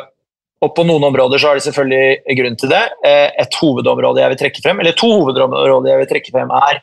og 0.64 0.74
på 0.74 0.86
noen 0.88 1.04
områder 1.12 1.41
så 1.41 1.52
har 1.52 1.60
de 1.60 1.66
selvfølgelig 1.66 2.36
grunn 2.39 2.58
til 2.58 2.72
det. 2.72 2.82
Uh, 3.06 3.30
et 3.43 3.58
hovedområde 3.60 4.22
jeg 4.24 4.34
vil 4.34 4.39
trekke 4.39 4.64
frem, 4.64 4.82
eller 4.82 4.96
to 4.98 5.10
hovedområder 5.12 5.91
jeg 5.91 6.02
vil 6.02 6.12
trekke 6.14 6.34
frem, 6.34 6.54
er 6.58 6.80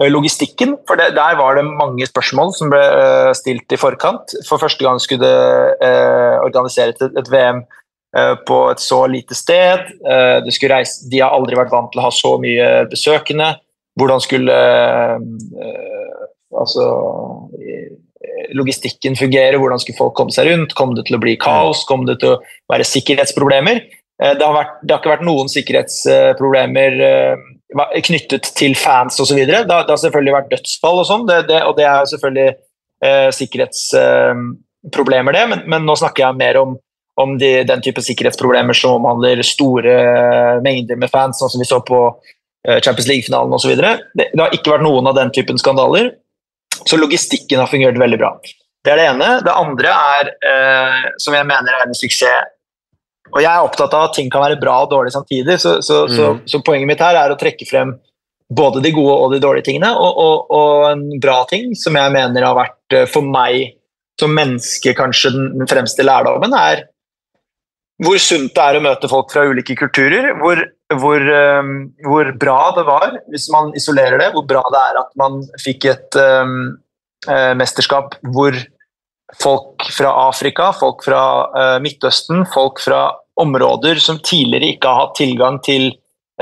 uh, 0.00 0.08
logistikken. 0.08 0.76
For 0.88 1.00
det, 1.00 1.10
der 1.18 1.36
var 1.40 1.58
det 1.58 1.66
mange 1.66 2.06
spørsmål 2.08 2.54
som 2.56 2.72
ble 2.72 2.84
stilt 3.36 3.74
i 3.74 3.80
forkant. 3.80 4.36
For 4.48 4.62
første 4.62 4.86
gang 4.86 5.02
skulle 5.02 5.26
det 5.26 5.90
organiseres 6.46 7.02
et, 7.02 7.18
et 7.18 7.32
VM 7.32 7.64
på 8.46 8.56
et 8.70 8.78
så 8.78 9.00
lite 9.10 9.34
sted. 9.34 9.88
Reise, 10.06 11.08
de 11.10 11.18
har 11.18 11.34
aldri 11.34 11.58
vært 11.58 11.72
vant 11.74 11.90
til 11.90 11.98
å 11.98 12.04
ha 12.06 12.12
så 12.14 12.36
mye 12.38 12.68
besøkende. 12.86 13.56
Hvordan 13.98 14.22
skulle 14.22 14.58
altså 16.54 16.86
logistikken 18.54 19.16
fungere, 19.18 19.58
hvordan 19.60 19.80
skulle 19.82 19.98
folk 19.98 20.14
komme 20.18 20.34
seg 20.34 20.48
rundt, 20.50 20.74
kom 20.78 20.94
det 20.96 21.06
til 21.08 21.18
å 21.18 21.22
bli 21.22 21.36
kaos, 21.40 21.84
kom 21.88 22.06
det 22.08 22.18
til 22.22 22.36
å 22.36 22.40
være 22.72 22.86
sikkerhetsproblemer. 22.88 23.82
Eh, 24.22 24.34
det 24.38 24.44
har, 24.44 24.54
vært, 24.54 24.76
det 24.82 24.94
har 24.94 25.02
ikke 25.02 25.14
vært 25.14 25.26
noen 25.26 25.50
sikkerhetsproblemer 25.50 27.00
eh, 27.08 27.34
knyttet 28.06 28.52
til 28.58 28.76
fans 28.78 29.18
osv. 29.22 29.40
Det, 29.42 29.64
det 29.66 29.80
har 29.80 30.02
selvfølgelig 30.04 30.36
vært 30.36 30.52
dødsfall 30.52 31.02
og 31.02 31.08
sånn, 31.08 31.26
og 31.26 31.74
det 31.78 31.88
er 31.88 32.10
selvfølgelig 32.12 32.50
eh, 33.04 33.30
sikkerhetsproblemer, 33.40 35.36
det, 35.36 35.44
men, 35.50 35.66
men, 35.66 35.88
nå 35.88 35.98
snakker 35.98 36.28
jeg 36.28 36.40
mer 36.40 36.60
om, 36.62 36.78
om 37.20 37.36
de, 37.40 37.56
den 37.66 37.82
type 37.82 38.02
sikkerhetsproblemer 38.04 38.76
som 38.78 39.00
omhandler 39.00 39.42
store 39.46 39.98
mengder 40.64 40.98
med 41.00 41.12
fans, 41.12 41.38
sånn 41.40 41.52
som 41.52 41.62
vi 41.62 41.68
så 41.68 41.82
på 41.86 42.06
Champions 42.64 43.08
League-finalen 43.10 43.52
osv. 43.52 43.74
Det, 43.76 44.30
det 44.32 44.40
har 44.40 44.54
ikke 44.56 44.72
vært 44.72 44.86
noen 44.86 45.10
av 45.10 45.18
den 45.18 45.28
typen 45.36 45.58
skandaler. 45.60 46.14
Så 46.82 46.98
logistikken 46.98 47.62
har 47.62 47.70
fungert 47.70 47.98
veldig 48.00 48.18
bra. 48.20 48.34
Det 48.84 48.92
er 48.92 49.00
det 49.00 49.06
ene. 49.14 49.28
Det 49.44 49.54
andre 49.54 49.92
er, 49.92 50.32
eh, 50.50 51.06
som 51.22 51.36
jeg 51.36 51.48
mener 51.48 51.72
er 51.72 51.86
en 51.86 51.96
suksess 51.96 52.50
Og 53.32 53.40
jeg 53.40 53.50
er 53.50 53.64
opptatt 53.64 53.94
av 53.96 54.10
at 54.10 54.12
ting 54.14 54.28
kan 54.30 54.44
være 54.44 54.60
bra 54.60 54.74
og 54.84 54.90
dårlig 54.92 55.10
samtidig, 55.10 55.56
så, 55.58 55.78
så, 55.82 56.04
mm. 56.04 56.12
så, 56.14 56.26
så 56.46 56.60
poenget 56.62 56.86
mitt 56.86 57.00
her 57.02 57.16
er 57.18 57.32
å 57.32 57.38
trekke 57.40 57.66
frem 57.66 57.94
både 58.52 58.82
de 58.84 58.92
gode 58.94 59.14
og 59.16 59.32
de 59.32 59.40
dårlige 59.42 59.70
tingene. 59.70 59.90
Og, 59.96 60.20
og, 60.20 60.52
og, 60.54 60.84
en 60.92 61.06
bra 61.22 61.40
ting 61.50 61.72
som 61.78 61.96
jeg 61.98 62.12
mener 62.14 62.44
har 62.46 62.54
vært 62.58 62.96
eh, 62.96 63.08
for 63.10 63.26
meg 63.26 63.78
som 64.20 64.30
menneske 64.36 64.92
kanskje 64.94 65.32
den 65.34 65.66
fremste 65.66 66.04
lærdommen, 66.06 66.52
er 66.54 66.84
hvor 68.04 68.20
sunt 68.22 68.52
det 68.54 68.62
er 68.62 68.78
å 68.78 68.84
møte 68.84 69.10
folk 69.10 69.32
fra 69.32 69.44
ulike 69.48 69.76
kulturer. 69.78 70.30
Hvor, 70.40 70.60
hvor, 71.00 71.26
um, 71.60 71.74
hvor, 72.06 72.30
bra 72.40 72.58
det 72.76 72.84
var, 72.88 73.18
hvis 73.32 73.48
man 73.52 73.72
isolerer 73.78 74.20
det, 74.20 74.30
hvor 74.34 74.46
bra 74.48 74.62
det 74.74 74.80
er 74.90 75.00
at 75.02 75.10
man 75.20 75.42
fikk 75.62 75.88
et 75.92 76.20
um, 76.20 76.76
uh, 77.28 77.52
mesterskap 77.58 78.16
hvor 78.34 78.56
folk 79.40 79.86
fra 79.94 80.12
Afrika, 80.28 80.70
folk 80.76 81.04
fra 81.06 81.24
uh, 81.54 81.76
Midtøsten, 81.82 82.44
folk 82.54 82.82
fra 82.84 83.08
områder 83.40 83.98
som 84.02 84.20
tidligere 84.22 84.76
ikke 84.76 84.90
har 84.90 85.06
hatt 85.08 85.16
tilgang 85.18 85.58
til 85.66 85.88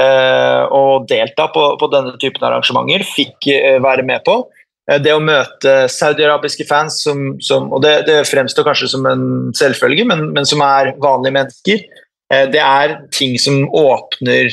uh, 0.01 0.69
å 0.69 1.01
delta 1.09 1.49
på, 1.55 1.69
på, 1.81 1.93
denne 1.95 2.19
typen 2.21 2.45
arrangementer, 2.49 3.07
fikk 3.09 3.49
være 3.85 4.05
med 4.09 4.27
på. 4.29 4.43
Eh, 4.91 4.99
det 5.03 5.15
å 5.15 5.23
møte 5.23 5.87
saudiarabiske 5.93 6.67
fans, 6.69 6.99
som, 7.05 7.37
som, 7.43 7.71
og 7.73 7.83
det, 7.85 7.95
det, 8.09 8.23
fremstår 8.31 8.67
kanskje 8.67 8.91
som 8.95 9.07
en 9.09 9.25
selvfølge, 9.57 10.07
men, 10.09 10.29
men, 10.35 10.49
som 10.49 10.63
er 10.67 10.95
vanlige 11.03 11.37
mennesker, 11.39 11.85
eh, 12.33 12.47
det 12.51 12.63
er 12.63 12.99
ting 13.15 13.39
som 13.41 13.63
åpner 13.69 14.51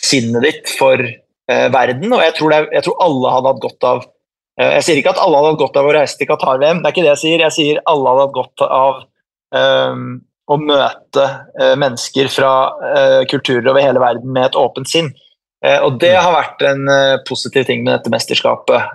sinnet 0.00 0.44
ditt 0.44 0.76
for 0.78 1.00
eh, 1.00 1.66
verden. 1.72 2.12
Og 2.12 2.22
jeg 2.24 2.36
tror, 2.38 2.52
det, 2.52 2.62
jeg 2.78 2.86
tror, 2.86 3.00
alle 3.08 3.34
hadde 3.34 3.52
hatt 3.52 3.64
godt 3.64 3.88
av 3.88 4.06
eh, 4.60 4.70
Jeg 4.78 4.86
sier 4.86 5.02
ikke 5.02 5.12
at 5.16 5.20
alle 5.24 5.42
hadde 5.42 5.52
hatt 5.52 5.64
godt 5.66 5.82
av 5.82 5.90
å 5.90 5.98
reise 5.98 6.20
til 6.20 6.30
Qatar-VM, 6.30 6.80
det 6.80 6.88
er 6.88 6.96
ikke 6.96 7.04
det 7.04 7.12
jeg 7.14 7.24
sier. 7.24 7.44
Jeg 7.44 7.56
sier 7.58 7.84
alle 7.92 8.14
hadde 8.14 8.24
hatt 8.24 8.38
godt 8.38 8.66
av 8.66 9.04
eh, 9.60 10.00
å 10.46 10.56
møte 10.62 11.22
mennesker 11.74 12.28
fra 12.30 12.50
kulturer 13.26 13.66
over 13.72 13.82
hele 13.82 13.98
verden 13.98 14.30
med 14.30 14.44
et 14.46 14.58
åpent 14.60 14.86
sinn. 14.86 15.08
og 15.58 15.96
det 15.98 16.12
mm. 16.12 16.20
har 16.22 16.34
vært 16.36 16.62
en 16.68 16.92
positiv 17.26 17.64
ting 17.66 17.82
med 17.82 17.96
dette 17.96 18.12
mesterskapet. 18.14 18.94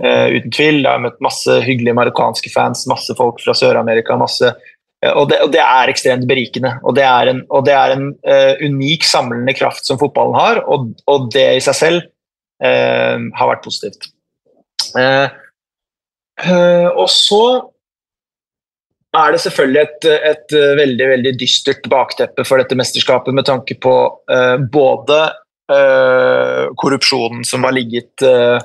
Uh, 0.00 0.28
uten 0.34 0.50
tvil. 0.54 0.80
Jeg 0.82 0.90
har 0.90 1.02
møtt 1.02 1.20
masse 1.24 1.58
hyggelige 1.64 1.96
marokkanske 1.96 2.50
fans, 2.52 2.86
masse 2.90 3.14
folk 3.18 3.40
fra 3.42 3.54
Sør-Amerika. 3.56 4.16
masse 4.18 4.50
uh, 4.50 5.12
og, 5.12 5.28
det, 5.30 5.38
og, 5.44 5.52
det, 5.54 5.62
er 5.62 5.92
ekstremt 5.92 6.26
berikende. 6.30 6.74
Og 6.82 6.96
det 6.98 7.04
er 7.06 7.30
en, 7.30 7.44
det 7.66 7.76
er 7.76 7.94
en 7.94 8.08
uh, 8.26 8.64
unik 8.64 9.06
samlende 9.06 9.54
kraft 9.56 9.86
som 9.86 10.00
fotballen 10.00 10.38
har, 10.38 10.64
og, 10.66 10.90
og 11.10 11.30
det 11.34 11.48
i 11.58 11.64
seg 11.64 11.80
selv 11.82 12.10
har 12.64 13.48
vært 13.50 13.64
positivt. 13.64 14.06
og 16.94 17.08
så 17.10 17.40
er 19.18 19.34
det 19.34 19.40
selvfølgelig 19.42 19.82
et, 19.82 20.06
et, 20.30 20.54
veldig 20.78 21.08
veldig 21.10 21.32
dystert 21.42 21.88
bakteppe 21.92 22.46
for 22.46 22.62
dette 22.62 22.78
mesterskapet 22.78 23.36
med 23.36 23.44
tanke 23.50 23.76
på 23.76 23.96
både 24.72 25.18
korrupsjonen 26.80 27.44
som 27.44 27.66
har 27.66 27.76
ligget 27.76 28.24
Uh, 28.24 28.62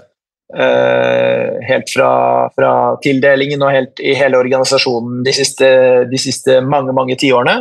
helt 0.49 1.91
fra, 1.93 2.11
fra, 2.57 2.69
tildelingen 3.03 3.61
og 3.61 3.69
helt 3.69 3.99
i 4.01 4.15
hele 4.17 4.39
organisasjonen 4.41 5.19
de 5.21 5.33
siste, 5.37 5.67
de 6.09 6.21
siste 6.21 6.55
mange 6.65 6.95
mange 6.97 7.17
tiårene. 7.21 7.59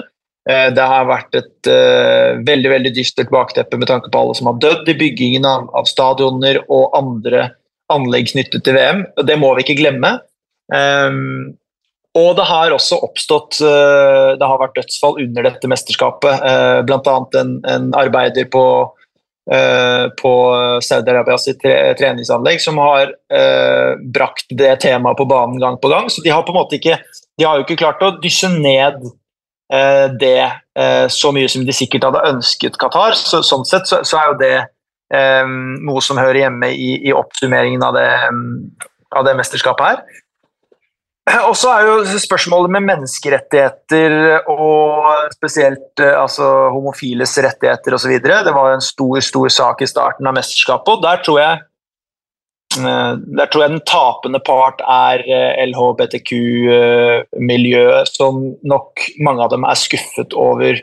Uh, 0.48 0.70
det 0.72 0.84
har 0.90 1.08
vært 1.08 1.36
et 1.36 1.68
uh, 1.68 2.40
veldig 2.46 2.72
veldig 2.72 2.92
dystert 2.96 3.28
bakteppe 3.32 3.76
med 3.76 3.90
tanke 3.90 4.08
på 4.08 4.20
alle 4.20 4.36
som 4.38 4.48
har 4.48 4.60
dødd 4.62 4.88
i 4.88 4.96
byggingen 4.96 5.44
av, 5.44 5.68
av 5.76 5.88
stadioner 5.90 6.62
og 6.64 6.96
andre 6.96 7.50
anlegg 7.92 8.30
knyttet 8.32 8.64
til 8.64 8.76
VM. 8.76 9.04
Det 9.28 9.36
må 9.40 9.52
vi 9.56 9.66
ikke 9.66 9.80
glemme. 9.82 10.18
Um, 10.72 11.56
og 12.16 12.32
det 12.38 12.46
har 12.48 12.72
også 12.74 12.96
oppstått 13.04 13.60
Det 13.60 14.46
har 14.50 14.58
vært 14.58 14.74
dødsfall 14.76 15.20
under 15.22 15.44
dette 15.46 15.68
mesterskapet. 15.70 16.40
Uh, 16.42 16.80
Bl.a. 16.88 17.14
En, 17.38 17.52
en 17.68 17.92
arbeider 17.96 18.48
på 18.50 18.62
på 20.20 20.32
Saudi-Arabias 20.84 21.46
treningsanlegg 21.98 22.60
som 22.60 22.76
har 22.82 23.14
eh, 23.32 23.94
brakt 24.14 24.50
det 24.52 24.74
temaet 24.82 25.16
på 25.16 25.24
banen 25.24 25.56
gang 25.60 25.78
på 25.80 25.88
gang. 25.88 26.10
Så 26.12 26.22
de 26.24 26.32
har 26.34 26.44
på 26.44 26.52
en 26.52 26.58
måte 26.58 26.76
ikke, 26.76 26.98
de 27.38 27.46
har 27.46 27.56
jo 27.56 27.64
ikke 27.64 27.78
klart 27.80 28.04
å 28.04 28.10
dysse 28.20 28.50
ned 28.52 29.00
eh, 29.72 30.06
det 30.20 30.42
eh, 30.44 31.06
så 31.08 31.32
mye 31.32 31.48
som 31.48 31.64
de 31.64 31.76
sikkert 31.76 32.04
hadde 32.08 32.26
ønsket 32.28 32.76
Qatar. 32.80 33.16
Så, 33.16 33.40
sånn 33.46 33.64
sett 33.68 33.88
så, 33.88 34.02
så, 34.04 34.20
er 34.20 34.32
jo 34.32 34.38
det 34.42 34.54
um, 35.16 35.78
noe 35.88 36.04
som 36.04 36.20
hører 36.20 36.42
hjemme 36.44 36.72
i, 36.74 36.94
i 37.08 37.16
oppsummeringen 37.16 37.84
av 37.88 37.96
det, 37.96 38.08
av 39.16 39.28
det 39.28 39.36
mesterskapet 39.40 39.92
her. 39.92 40.22
Og 41.48 41.56
så 41.58 41.72
er 41.74 41.80
jo 41.86 42.18
spørsmålet 42.22 42.70
med 42.76 42.84
menneskerettigheter 42.88 44.10
og 44.48 45.32
spesielt 45.34 46.00
eh, 46.00 46.14
altså, 46.16 46.44
homofiles 46.74 47.38
rettigheter 47.44 47.94
osv. 47.96 48.12
Det 48.22 48.54
var 48.54 48.72
en 48.72 48.80
stor 48.84 49.20
stor 49.24 49.48
sak 49.52 49.82
i 49.82 49.90
starten 49.90 50.26
av 50.28 50.34
mesterskapet, 50.38 50.92
og 50.94 51.02
der 51.04 51.16
tror 51.26 51.38
jeg 51.42 51.54
eh, 52.78 53.14
der 53.40 53.46
tror 53.50 53.62
jeg 53.64 53.72
den 53.74 53.88
tapende 53.88 54.40
part 54.44 54.78
er 54.84 55.18
eh, 55.26 55.64
LHBTQ-miljøet, 55.68 58.08
som 58.14 58.34
nok 58.62 58.92
mange 59.24 59.42
av 59.44 59.50
dem 59.54 59.64
er 59.68 59.76
skuffet 59.78 60.32
over 60.36 60.74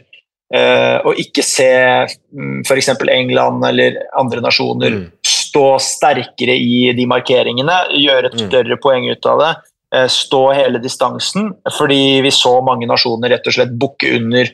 å 0.56 1.12
ikke 1.20 1.44
se 1.44 1.74
mm, 2.06 2.62
f.eks. 2.70 2.90
England 3.12 3.66
eller 3.66 3.98
andre 4.16 4.42
nasjoner 4.46 4.92
mm. 4.94 5.12
stå 5.26 5.80
sterkere 5.82 6.54
i 6.54 6.94
de 6.96 7.06
markeringene, 7.10 7.74
gjøre 7.98 8.28
et 8.30 8.38
mm. 8.38 8.46
større 8.46 8.78
poeng 8.80 9.10
ut 9.10 9.26
av 9.26 9.40
det. 9.42 9.54
Eh, 9.96 10.08
stå 10.08 10.42
hele 10.54 10.80
distansen, 10.84 11.54
fordi 11.78 12.22
vi 12.26 12.32
så 12.34 12.58
mange 12.66 12.88
nasjoner 12.90 13.32
rett 13.32 13.46
og 13.48 13.56
slett 13.56 13.76
bukke 13.80 14.16
under 14.18 14.50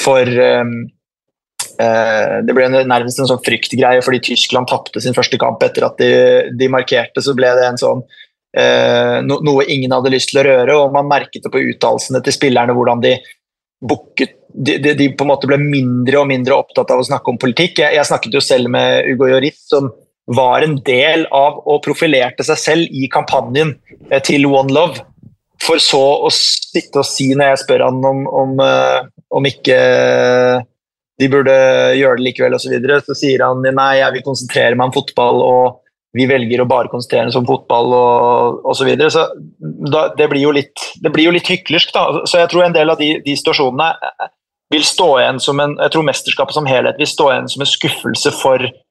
for 0.00 0.26
um, 0.26 0.72
uh, 1.76 2.40
Det 2.44 2.54
ble 2.56 2.66
nærmest 2.72 3.20
en 3.20 3.28
sånn 3.28 3.42
fryktgreie 3.44 4.02
fordi 4.04 4.22
Tyskland 4.30 4.68
tapte 4.70 5.02
sin 5.04 5.16
første 5.16 5.38
kamp 5.40 5.62
etter 5.64 5.86
at 5.86 6.00
de, 6.00 6.10
de 6.58 6.68
markerte. 6.72 7.24
Så 7.24 7.36
ble 7.38 7.52
det 7.58 7.68
en 7.68 7.80
sånn 7.80 8.04
no, 9.24 9.38
noe 9.40 9.64
ingen 9.72 9.94
hadde 9.94 10.10
lyst 10.12 10.28
til 10.28 10.42
å 10.42 10.44
røre, 10.44 10.74
og 10.76 10.92
man 10.92 11.06
merket 11.08 11.46
det 11.46 11.52
på 11.52 11.62
uttalelsene 11.70 12.20
til 12.24 12.34
spillerne 12.36 12.74
hvordan 12.76 13.00
de 13.00 13.14
booket 13.80 14.34
de, 14.52 14.74
de, 14.76 14.92
de, 14.98 15.06
på 15.16 15.24
en 15.24 15.30
måte 15.30 15.48
ble 15.48 15.56
mindre 15.56 16.20
og 16.20 16.28
mindre 16.28 16.58
opptatt 16.58 16.90
av 16.92 17.00
å 17.00 17.06
snakke 17.06 17.32
om 17.32 17.38
politikk. 17.40 17.80
Jeg, 17.80 17.96
jeg 17.96 18.08
snakket 18.10 18.36
jo 18.36 18.42
selv 18.44 18.68
med 18.74 19.08
Ugo 19.14 19.30
Joris, 19.30 19.62
som 19.70 19.88
var 20.30 20.62
en 20.62 20.76
del 20.86 21.24
av 21.34 21.62
og 21.66 21.82
profilerte 21.84 22.44
seg 22.46 22.60
selv 22.60 22.94
i 22.94 23.08
kampanjen 23.10 23.74
eh, 24.10 24.22
til 24.22 24.46
One 24.46 24.72
Love. 24.74 25.02
For 25.62 25.82
så 25.82 26.02
å 26.26 26.30
sitte 26.34 27.02
og 27.02 27.06
si, 27.06 27.30
når 27.38 27.52
jeg 27.52 27.62
spør 27.64 27.86
han 27.86 28.02
om, 28.06 28.24
om, 28.26 28.56
eh, 28.62 29.02
om 29.34 29.46
ikke 29.46 29.78
de 31.20 31.28
burde 31.30 31.54
gjøre 31.98 32.18
det 32.18 32.26
likevel 32.26 32.56
osv., 32.56 32.66
så, 32.66 32.74
videre, 32.74 32.98
så 33.06 33.16
sier 33.18 33.44
han 33.46 33.62
nei, 33.62 33.92
jeg 34.00 34.16
vil 34.16 34.26
konsentrere 34.26 34.78
meg 34.78 34.90
om 34.90 34.96
fotball, 34.96 35.42
og 35.46 35.78
vi 36.16 36.26
velger 36.28 36.60
å 36.60 36.68
bare 36.68 36.90
konsentrere 36.92 37.30
oss 37.30 37.38
om 37.38 37.46
fotball 37.48 37.94
og 37.96 38.66
osv. 38.68 38.82
Så, 38.82 38.88
videre. 38.88 39.10
så 39.14 39.26
det, 40.18 40.28
blir 40.28 40.42
jo 40.42 40.52
litt, 40.54 40.82
det 41.02 41.12
blir 41.14 41.30
jo 41.30 41.34
litt 41.34 41.48
hyklersk. 41.48 41.94
da, 41.94 42.24
Så 42.28 42.42
jeg 42.42 42.50
tror 42.52 42.66
en 42.66 42.74
del 42.74 42.92
av 42.92 43.00
de, 43.00 43.14
de 43.24 43.36
situasjonene 43.38 43.92
vil 44.72 44.84
stå 44.88 45.08
igjen 45.20 45.40
som 45.40 45.60
en 45.60 45.74
jeg 45.76 45.92
tror 45.92 46.04
mesterskapet 46.08 46.56
som 46.56 46.68
helhet 46.68 47.00
vil 47.00 47.08
stå 47.08 47.28
igjen 47.30 47.48
som 47.52 47.64
en 47.64 47.68
skuffelse 47.68 48.32
for 48.38 48.64
Eh, 48.64 48.81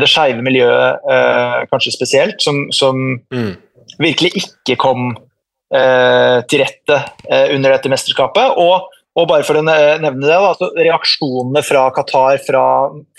det 0.00 0.08
skeive 0.08 0.44
miljøet 0.44 1.08
eh, 1.12 1.64
kanskje 1.72 1.94
spesielt, 1.94 2.38
som, 2.44 2.66
som 2.74 3.00
mm. 3.34 3.50
virkelig 4.00 4.42
ikke 4.42 4.78
kom 4.80 5.10
eh, 5.74 6.38
til 6.48 6.62
rette 6.62 7.00
eh, 7.28 7.50
under 7.56 7.74
dette 7.74 7.92
mesterskapet. 7.92 8.56
Og, 8.60 8.88
og, 9.18 9.26
bare 9.28 9.46
for 9.46 9.60
å 9.60 9.64
nevne 9.66 10.14
det, 10.22 10.38
da, 10.38 10.70
reaksjonene 10.88 11.64
fra 11.66 11.88
Qatar, 11.96 12.40
fra, 12.46 12.64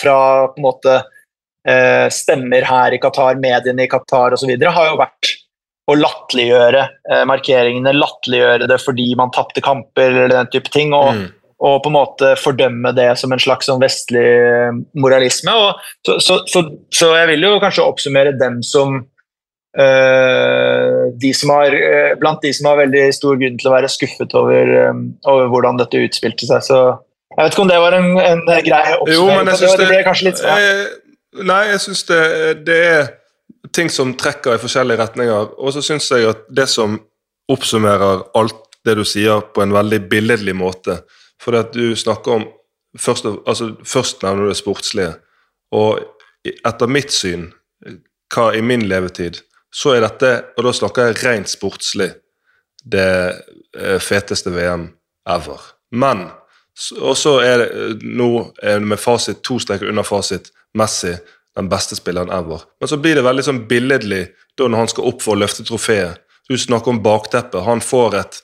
fra 0.02 0.20
måte 0.62 1.02
eh, 1.68 2.08
stemmer 2.14 2.66
her 2.70 2.96
i 2.96 3.02
Qatar, 3.02 3.40
mediene 3.42 3.86
i 3.86 3.92
Qatar 3.92 4.38
osv., 4.38 4.56
har 4.56 4.92
jo 4.92 5.00
vært 5.02 5.36
å 5.90 5.96
latterliggjøre 5.98 6.86
eh, 6.86 7.26
markeringene, 7.30 7.96
latterliggjøre 7.98 8.70
det 8.70 8.78
fordi 8.84 9.12
man 9.18 9.34
tapte 9.34 9.62
kamper 9.66 10.12
eller 10.12 10.34
den 10.38 10.54
type 10.54 10.72
ting. 10.74 10.94
og 10.94 11.14
mm 11.18 11.28
og 11.60 11.82
på 11.84 11.92
en 11.92 11.98
måte 11.98 12.34
fordømme 12.40 12.94
det 12.96 13.10
som 13.20 13.34
en 13.36 13.42
slags 13.42 13.68
sånn 13.68 13.82
vestlig 13.82 14.28
moralisme. 14.96 15.56
Så, 16.08 16.16
så, 16.24 16.40
så, 16.48 16.64
så, 16.96 17.12
jeg 17.20 17.28
vil 17.34 17.44
jo 17.50 17.60
kanskje 17.60 17.84
oppsummere 17.84 18.32
dem 18.40 18.62
som 18.64 19.02
øh, 19.76 21.04
de 21.20 21.34
som 21.36 21.52
har, 21.58 21.76
uh, 21.76 22.14
blant 22.22 22.40
de 22.46 22.54
som 22.56 22.72
har 22.72 22.80
veldig 22.80 23.04
stor 23.16 23.36
grunn 23.42 23.60
til 23.60 23.72
å 23.72 23.76
være 23.76 23.92
skuffet 23.92 24.36
over, 24.40 24.74
øh, 24.86 25.04
over 25.28 25.52
hvordan 25.52 25.84
dette 25.84 26.06
utspilte 26.08 26.48
seg. 26.48 26.64
Så 26.70 26.80
jeg 27.36 27.44
vet 27.44 27.54
ikke 27.54 27.66
om 27.68 27.74
det 27.74 27.84
var 27.84 28.00
en, 28.00 28.10
en 28.24 28.42
grei 28.48 28.82
oppsummering. 28.96 29.52
det, 29.52 29.76
det, 29.84 29.92
det 29.92 30.18
litt 30.30 30.44
jeg, 30.48 30.90
Nei, 31.46 31.60
jeg 31.70 31.84
syns 31.84 32.08
det, 32.08 32.24
det, 32.66 32.80
er 32.90 33.12
ting 33.76 33.92
som 33.94 34.16
trekker 34.18 34.56
i 34.56 34.64
forskjellige 34.64 35.04
retninger. 35.04 35.52
Og 35.60 35.76
så 35.76 35.84
syns 35.86 36.08
jeg 36.10 36.26
at 36.32 36.48
det 36.50 36.66
som 36.72 36.98
oppsummerer 37.52 38.24
alt 38.40 38.66
det 38.88 38.96
du 38.98 39.04
sier, 39.06 39.44
på 39.54 39.62
en 39.62 39.76
veldig 39.76 40.00
billedlig 40.10 40.56
måte 40.58 41.02
For 41.40 41.56
at 41.60 41.74
du 41.76 41.96
snakker 41.96 42.40
om 42.40 42.48
Først, 42.98 43.26
altså, 43.46 43.76
først 43.86 44.24
nevner 44.24 44.44
du 44.44 44.50
det 44.50 44.58
sportslige. 44.58 45.12
Og 45.78 46.00
etter 46.66 46.90
mitt 46.90 47.14
syn, 47.14 47.44
hva 48.34 48.48
i 48.58 48.64
min 48.66 48.88
levetid 48.90 49.44
så 49.70 49.94
er 49.94 50.02
dette, 50.02 50.32
og 50.58 50.66
da 50.66 50.74
snakker 50.74 51.12
jeg 51.12 51.20
rent 51.22 51.52
sportslig, 51.52 52.10
det 52.82 53.12
eh, 53.78 54.00
feteste 54.02 54.50
VM 54.56 54.88
ever. 55.30 55.62
Men 55.92 56.32
Og 57.04 57.18
så 57.18 57.36
er 57.44 57.58
det 57.60 57.70
eh, 57.76 57.96
nå 58.02 58.54
er 58.64 58.80
det 58.80 58.88
med 58.88 58.98
fasit, 58.98 59.44
to 59.44 59.60
streker 59.60 59.90
under 59.90 60.04
fasit, 60.04 60.50
Messi 60.74 61.14
den 61.58 61.70
beste 61.70 61.96
spilleren 61.96 62.32
ever. 62.32 62.64
Men 62.80 62.88
så 62.88 62.98
blir 62.98 63.16
det 63.16 63.26
veldig 63.26 63.44
sånn 63.44 63.66
billedlig 63.68 64.30
da 64.58 64.68
når 64.68 64.78
han 64.78 64.92
skal 64.92 65.10
opp 65.12 65.22
for 65.22 65.36
å 65.36 65.42
løfte 65.42 65.66
trofeet. 65.68 66.22
Du 66.50 66.58
snakker 66.58 66.94
om 66.94 67.02
bakteppet. 67.04 67.66
Han 67.66 67.82
får 67.84 68.16
et 68.16 68.40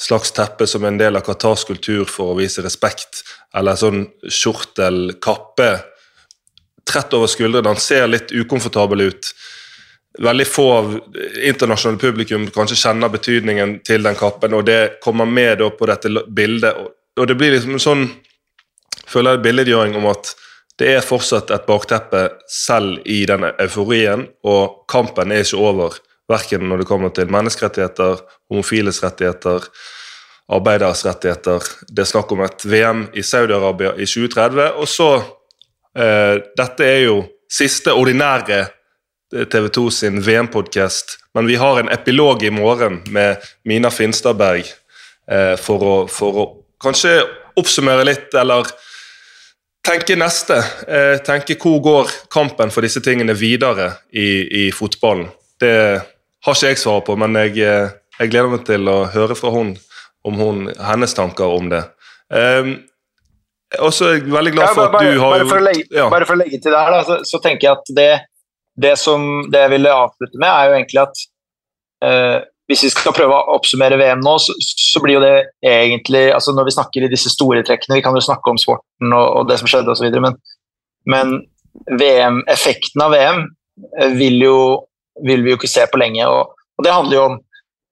slags 0.00 0.32
teppe 0.32 0.66
som 0.66 0.84
en 0.84 0.98
del 0.98 1.18
av 1.18 1.24
Qatars 1.26 1.66
kultur 1.68 2.06
for 2.08 2.32
å 2.32 2.38
vise 2.38 2.64
respekt, 2.64 3.22
eller 3.54 3.76
sånn 3.76 4.06
skjortelkappe 4.24 5.70
trett 6.90 7.14
over 7.14 7.30
skuldrene. 7.30 7.68
Han 7.68 7.80
ser 7.80 8.08
litt 8.08 8.32
ukomfortabel 8.32 9.08
ut 9.10 9.32
veldig 10.18 10.46
få 10.48 10.66
av 10.72 10.94
internasjonale 11.44 12.00
publikum 12.00 12.48
kanskje 12.54 12.80
kjenner 12.80 13.12
betydningen 13.12 13.76
til 13.86 14.02
den 14.06 14.18
kappen, 14.18 14.56
og 14.56 14.66
det 14.66 15.00
kommer 15.04 15.28
med 15.28 15.62
på 15.78 15.88
dette 15.90 16.10
bildet. 16.26 16.80
Og 17.20 17.28
det 17.28 17.36
blir 17.38 17.54
liksom 17.54 17.76
en 17.76 17.84
sånn 17.84 18.06
føler 19.10 19.36
jeg 19.36 19.44
billedgjøring 19.46 19.96
om 19.98 20.08
at 20.10 20.32
det 20.80 20.94
er 20.96 21.04
fortsatt 21.04 21.50
et 21.52 21.66
bakteppe 21.68 22.28
selv 22.48 23.02
i 23.04 23.22
denne 23.28 23.52
euforien, 23.60 24.24
og 24.46 24.86
kampen 24.88 25.32
er 25.34 25.44
ikke 25.44 25.60
over. 25.60 25.98
Verken 26.30 26.68
når 26.70 26.82
det 26.82 26.88
kommer 26.88 27.12
til 27.14 27.30
menneskerettigheter, 27.32 28.22
homofiles 28.50 29.02
rettigheter, 29.02 29.66
arbeideres 30.50 31.04
rettigheter. 31.06 31.66
Det 31.88 32.04
er 32.04 32.10
snakk 32.10 32.32
om 32.34 32.44
et 32.46 32.66
VM 32.66 33.06
i 33.14 33.24
Saudi-Arabia 33.26 33.94
i 33.98 34.06
2030. 34.06 34.66
Og 34.82 34.90
så 34.90 35.10
eh, 35.18 36.36
Dette 36.58 36.86
er 36.86 37.02
jo 37.08 37.22
siste 37.50 37.94
ordinære 37.94 38.64
TV 39.30 39.68
2 39.68 39.90
sin 39.90 40.22
VM-podkast, 40.26 41.18
men 41.34 41.46
vi 41.46 41.54
har 41.54 41.80
en 41.80 41.90
epilog 41.92 42.42
i 42.42 42.50
morgen 42.50 43.00
med 43.14 43.42
Mina 43.64 43.90
Finstadberg 43.90 44.64
eh, 45.30 45.56
for, 45.58 45.82
å, 45.82 45.96
for, 46.10 46.38
å, 46.38 46.46
kanskje 46.82 47.20
oppsummere 47.58 48.06
litt, 48.08 48.34
eller 48.34 48.66
tenke 49.86 50.18
neste. 50.18 50.58
Eh, 50.86 51.16
tenke 51.26 51.58
hvor 51.62 51.78
går 51.84 52.16
kampen 52.32 52.74
for 52.74 52.86
disse 52.86 53.02
tingene 53.04 53.36
videre 53.38 53.92
i, 54.10 54.66
i 54.66 54.70
fotballen. 54.74 55.28
Det 55.60 55.76
har 56.46 56.56
ikke 56.56 56.72
jeg 56.72 56.80
svaret 56.80 57.06
på, 57.08 57.16
men 57.20 57.36
jeg, 57.42 57.56
eh, 57.64 57.96
jeg, 58.18 58.30
gleder 58.32 58.52
meg 58.52 58.64
til 58.68 58.88
å 58.90 59.00
høre 59.12 59.36
fra 59.38 59.52
hun 59.54 59.74
om 60.26 60.40
hun, 60.40 60.62
hennes 60.84 61.16
tanker 61.16 61.48
om 61.48 61.70
det. 61.72 61.84
Um, 62.28 62.74
og 63.80 63.92
så 63.94 64.08
er 64.08 64.18
jeg 64.18 64.32
veldig 64.32 64.52
glad 64.52 64.74
for 64.74 64.84
ja, 64.84 64.90
bare, 64.92 65.06
at 65.06 65.14
du 65.14 65.22
har 65.22 65.32
bare 65.36 65.48
for, 65.48 65.64
legge, 65.64 65.86
ja. 65.94 66.08
bare 66.12 66.26
for 66.28 66.36
å 66.36 66.40
legge 66.42 66.58
til 66.58 66.74
det 66.74 66.80
her, 66.80 66.96
da, 66.96 67.04
så, 67.06 67.18
så 67.28 67.40
tenker 67.42 67.68
jeg 67.68 67.78
at 67.78 67.92
det 67.96 68.10
det, 68.80 68.96
som, 68.96 69.26
det 69.52 69.64
jeg 69.64 69.72
ville 69.74 69.92
avslutte 69.92 70.40
med, 70.40 70.48
er 70.48 70.68
jo 70.68 70.76
egentlig 70.78 71.02
at 71.02 71.22
eh, 72.06 72.36
hvis 72.70 72.84
vi 72.86 72.92
skal 72.92 73.14
prøve 73.16 73.36
å 73.36 73.56
oppsummere 73.56 73.98
VM 73.98 74.22
nå, 74.24 74.36
så, 74.42 74.54
så, 74.62 75.02
blir 75.02 75.18
jo 75.18 75.22
det 75.24 75.34
egentlig 75.66 76.28
altså 76.30 76.54
Når 76.54 76.68
vi 76.68 76.74
snakker 76.76 77.04
i 77.04 77.10
disse 77.10 77.32
store 77.32 77.64
trekkene, 77.66 77.98
vi 77.98 78.04
kan 78.04 78.14
jo 78.16 78.22
snakke 78.24 78.52
om 78.52 78.60
sporten 78.60 79.16
og, 79.16 79.26
og 79.40 79.48
det 79.50 79.58
som 79.60 79.70
skjedde 79.70 79.90
osv., 79.92 80.20
men, 80.22 80.38
men 81.10 81.34
VM, 81.98 82.42
effekten 82.50 83.04
av 83.04 83.14
VM 83.14 83.42
eh, 83.98 84.14
vil, 84.16 84.38
jo, 84.46 84.60
vil, 85.26 85.44
vi 85.44 85.54
jo 85.54 85.60
ikke 85.60 85.70
se 85.70 85.86
på 85.90 86.00
lenge. 86.00 86.26
Og, 86.26 86.52
og 86.78 86.86
det 86.86 86.96
handler 86.96 87.18
jo 87.18 87.28
om 87.30 87.38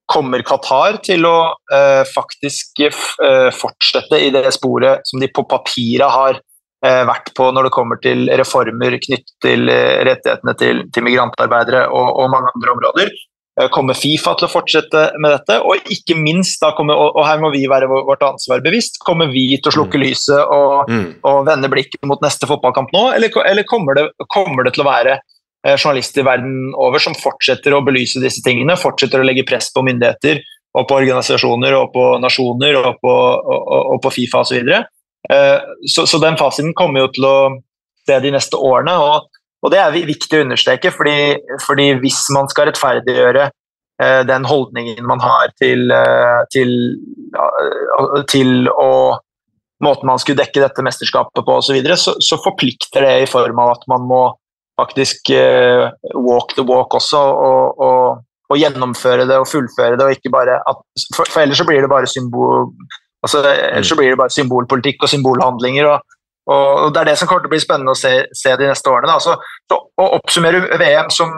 Kommer 0.09 0.41
Qatar 0.41 1.03
til 1.05 1.27
å 1.29 1.51
eh, 1.75 2.01
faktisk 2.09 2.81
eh, 2.81 3.51
fortsette 3.53 4.17
i 4.25 4.31
det 4.33 4.47
sporet 4.57 5.05
som 5.05 5.21
de 5.21 5.29
på 5.29 5.45
papiret 5.51 6.09
har 6.09 6.39
Eh, 6.87 7.01
vært 7.09 7.33
på 7.35 7.49
når 7.51 7.67
det 7.67 7.75
kommer 7.75 7.99
til 7.99 8.29
reformer 8.39 8.95
knyttet 9.03 9.33
til 9.43 9.67
eh, 9.73 9.99
rettighetene 10.07 10.53
til, 10.61 10.85
til 10.95 11.03
migrantarbeidere 11.09 11.89
og, 11.91 12.13
og, 12.13 12.29
mange 12.31 12.53
andre 12.55 12.75
områder. 12.77 13.11
Eh, 13.59 13.67
kommer 13.75 13.99
Fifa 13.99 14.37
til 14.39 14.47
å 14.47 14.53
fortsette 14.53 15.03
med 15.19 15.35
dette? 15.35 15.57
Og 15.67 15.91
ikke 15.91 16.15
minst, 16.21 16.63
kommer, 16.79 16.95
og 16.95 17.19
her 17.27 17.43
må 17.43 17.51
vi 17.51 17.65
være 17.71 17.89
vårt 17.91 18.23
ansvar 18.23 18.63
bevisst, 18.63 19.01
kommer 19.03 19.33
vi 19.33 19.49
til 19.57 19.73
å 19.73 19.75
slukke 19.81 19.99
mm. 19.99 20.05
lyset 20.05 20.39
og, 20.55 20.93
mm. 20.93 21.09
og 21.27 21.41
vende 21.51 21.73
blikket 21.73 22.07
mot 22.07 22.23
neste 22.23 22.47
fotballkamp 22.47 22.95
nå, 22.95 23.09
eller, 23.17 23.35
eller 23.43 23.67
kommer, 23.67 23.99
det, 23.99 24.29
kommer, 24.31 24.69
det, 24.69 24.77
til 24.79 24.87
å 24.87 24.91
være 24.93 25.19
journalister 25.67 26.23
verden 26.23 26.71
over 26.79 27.03
som 27.03 27.17
fortsetter 27.19 27.75
å 27.75 27.83
belyse 27.85 28.21
disse 28.23 28.45
tingene, 28.45 28.79
fortsetter 28.79 29.23
å 29.23 29.27
legge 29.27 29.47
press 29.49 29.73
på 29.75 29.83
myndigheter 29.87 30.39
og 30.79 30.87
på 30.89 30.99
organisasjoner 31.01 31.75
og 31.79 31.91
på 31.95 32.05
nasjoner 32.23 32.79
og 32.79 33.01
på, 33.03 33.11
og, 33.11 33.69
og 33.95 33.99
på 34.05 34.13
Fifa 34.15 34.45
osv.? 34.45 34.71
Eh, 35.33 35.59
så, 35.87 36.07
så, 36.07 36.19
den 36.23 36.39
fasiten 36.41 36.75
kommer 36.79 37.07
jo 37.07 37.13
til 37.17 37.29
å 37.29 37.37
se 38.07 38.19
de 38.23 38.33
neste 38.35 38.57
årene. 38.57 38.95
og, 39.03 39.29
og 39.65 39.73
det 39.75 39.81
er 39.83 39.97
viktig 40.07 40.39
å 40.39 40.45
understreke, 40.47 40.93
fordi, 40.95 41.17
fordi 41.65 41.91
hvis 42.03 42.23
man 42.35 42.51
skal 42.51 42.71
rettferdiggjøre 42.71 43.49
eh, 43.49 44.21
den 44.29 44.47
holdningen 44.49 45.07
man 45.09 45.23
har 45.25 45.51
til, 45.61 45.89
eh, 45.95 46.43
til, 46.55 46.77
til 48.31 48.71
å 48.71 48.93
måten 49.85 50.11
man 50.11 50.19
skulle 50.19 50.41
dekke 50.41 50.63
dette 50.63 50.83
mesterskapet 50.83 51.45
på 51.45 51.59
osv., 51.59 51.71
så, 51.71 51.75
videre, 51.77 51.99
så 51.99 52.17
så 52.23 52.39
forplikter 52.43 53.05
det 53.05 53.17
i 53.23 53.31
form 53.31 53.61
av 53.63 53.77
at 53.77 53.85
man 53.91 54.07
må 54.11 54.23
faktisk 54.79 55.33
uh, 55.35 55.91
walk 56.15 56.55
the 56.57 56.65
walk 56.67 56.95
også, 56.95 57.19
og, 57.19 57.81
og, 57.83 58.23
og, 58.49 58.57
gjennomføre 58.59 59.27
det 59.29 59.41
og 59.43 59.49
fullføre 59.51 59.99
det, 59.99 60.07
og 60.07 60.15
ikke 60.17 60.33
bare 60.33 60.61
at, 60.71 60.81
for, 61.17 61.27
for, 61.27 61.43
ellers 61.43 61.61
så 61.61 61.67
blir 61.69 61.83
det 61.85 61.93
bare 61.93 62.11
symbol, 62.11 62.71
Altså, 63.23 63.41
ellers 63.43 63.89
så 63.91 63.97
blir 63.99 64.13
det 64.13 64.19
bare 64.21 64.31
symbolpolitikk 64.31 65.03
og 65.03 65.11
symbolhandlinger. 65.11 65.89
og, 65.91 66.03
og 66.55 66.93
Det 66.95 67.01
er 67.01 67.09
det 67.11 67.17
som 67.19 67.29
kommer 67.29 67.43
til 67.43 67.51
å 67.51 67.55
bli 67.55 67.63
spennende 67.63 67.95
å 67.95 67.99
se, 67.99 68.13
se 68.31 68.53
de 68.61 68.69
neste 68.71 68.93
årene. 68.93 69.17
Altså, 69.19 69.35
så, 69.71 69.79
å 69.99 70.07
oppsummere 70.21 70.79
VM 70.79 71.11
som, 71.11 71.35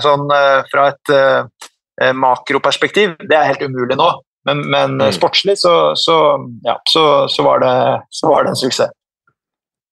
sånn, 0.00 0.24
eh, 0.32 0.62
fra 0.72 0.86
et 0.94 1.12
uh, 1.12 2.08
makroperspektiv, 2.16 3.18
det 3.28 3.36
er 3.36 3.50
helt 3.50 3.66
umulig 3.68 4.00
nå. 4.00 4.08
Men, 4.48 4.62
men 4.72 4.96
mm. 4.96 5.10
sportslig 5.12 5.58
så, 5.60 5.92
så, 6.00 6.16
ja, 6.64 6.78
så, 6.88 7.04
så, 7.28 7.44
var 7.44 7.60
det, 7.60 7.74
så 8.16 8.32
var 8.32 8.46
det 8.46 8.54
en 8.54 8.62
suksess. 8.62 8.96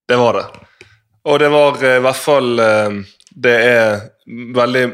Det 0.09 0.17
var 0.17 0.41
det. 0.41 0.47
Og 1.29 1.39
det 1.43 1.51
var 1.53 1.77
i 1.85 1.99
hvert 2.01 2.21
fall 2.21 2.55
Det 2.59 3.53
er 3.53 3.99
veldig 4.57 4.85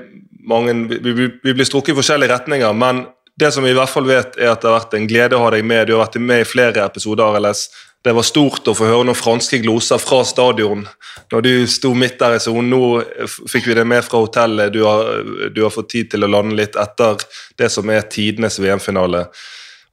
mange 0.48 0.74
Vi, 0.90 1.28
blir 1.44 1.64
strukket 1.64 1.94
i 1.94 1.98
forskjellige 2.00 2.32
retninger, 2.34 2.72
men 2.76 3.04
det 3.38 3.50
som 3.52 3.64
vi 3.64 3.72
i 3.72 3.76
hvert 3.76 3.90
fall 3.90 4.06
vet, 4.06 4.36
er 4.38 4.52
at 4.52 4.62
det 4.62 4.70
har 4.70 4.76
vært 4.76 4.94
en 4.94 5.08
glede 5.10 5.34
å 5.34 5.42
ha 5.42 5.48
deg 5.50 5.64
med. 5.66 5.88
Du 5.88 5.96
har 5.96 6.04
vært 6.04 6.20
med 6.22 6.44
i 6.44 6.46
flere 6.46 6.84
episoder. 6.84 7.34
RLS. 7.34 7.64
Det 8.04 8.12
var 8.12 8.26
stort 8.26 8.68
å 8.68 8.74
få 8.76 8.86
høre 8.86 9.06
noen 9.08 9.16
franske 9.16 9.58
gloser 9.64 9.98
fra 10.02 10.18
stadion 10.28 10.84
når 11.32 11.44
du 11.46 11.52
sto 11.72 11.94
midt 11.96 12.18
der 12.20 12.36
i 12.36 12.42
sonen. 12.42 12.68
Nå 12.70 13.30
fikk 13.48 13.70
vi 13.70 13.78
det 13.78 13.86
med 13.88 14.04
fra 14.04 14.20
hotellet. 14.22 14.74
Du 14.74 14.84
har, 14.84 15.24
du 15.50 15.62
har, 15.64 15.72
fått 15.72 15.90
tid 15.94 16.12
til 16.12 16.26
å 16.26 16.30
lande 16.30 16.58
litt 16.58 16.76
etter 16.78 17.24
det 17.58 17.72
som 17.72 17.90
er 17.90 18.04
tidenes 18.12 18.60
VM-finale. 18.60 19.24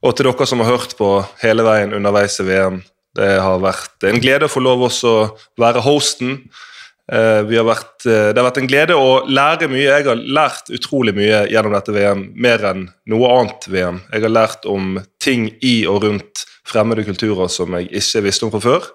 Og 0.04 0.14
til 0.14 0.28
dere 0.28 0.46
som 0.50 0.60
har 0.62 0.74
hørt 0.74 0.94
på 0.98 1.08
hele 1.42 1.64
veien 1.66 1.96
underveis 1.96 2.36
i 2.42 2.46
VM. 2.46 2.82
Det 3.16 3.32
har 3.44 3.62
vært 3.62 4.06
en 4.08 4.20
glede 4.22 4.48
å 4.48 4.52
få 4.52 4.62
lov 4.64 4.86
også 4.88 5.10
å 5.12 5.24
være 5.60 5.82
hosten. 5.84 6.38
Uh, 7.12 7.42
har 7.44 7.66
vært, 7.66 8.06
uh, 8.06 8.30
det 8.30 8.38
har 8.38 8.46
vært 8.46 8.60
en 8.62 8.70
glede 8.70 8.96
å 8.96 9.22
lære 9.28 9.68
mye. 9.68 9.88
Jeg 9.88 10.06
har 10.06 10.22
lært 10.22 10.70
utrolig 10.72 11.12
mye 11.16 11.42
gjennom 11.50 11.74
dette 11.74 11.92
VM, 11.92 12.28
mer 12.32 12.64
enn 12.70 12.86
noe 13.10 13.32
annet 13.36 13.68
VM. 13.68 14.00
Jeg 14.14 14.24
har 14.24 14.32
lært 14.32 14.68
om 14.70 14.96
ting 15.20 15.50
i 15.60 15.82
og 15.90 16.06
rundt 16.06 16.46
fremmede 16.68 17.04
kulturer 17.04 17.50
som 17.52 17.74
jeg 17.76 17.90
ikke 17.90 18.24
visste 18.28 18.46
om 18.46 18.54
fra 18.54 18.62
før. 18.64 18.88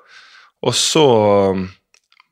Og 0.66 0.74
så 0.74 1.06
um, 1.54 1.68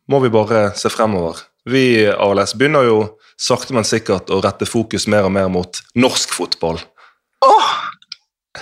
må 0.09 0.21
vi 0.23 0.33
bare 0.33 0.71
se 0.79 0.89
fremover. 0.89 1.43
Vi 1.69 2.05
ALS 2.07 2.55
begynner 2.57 2.88
jo 2.88 2.97
sakte, 3.41 3.75
men 3.75 3.86
sikkert 3.88 4.31
å 4.33 4.41
rette 4.43 4.67
fokus 4.69 5.07
mer 5.11 5.27
og 5.27 5.33
mer 5.36 5.49
mot 5.51 5.81
norsk 5.97 6.33
fotball. 6.33 6.79
Åh! 7.45 7.73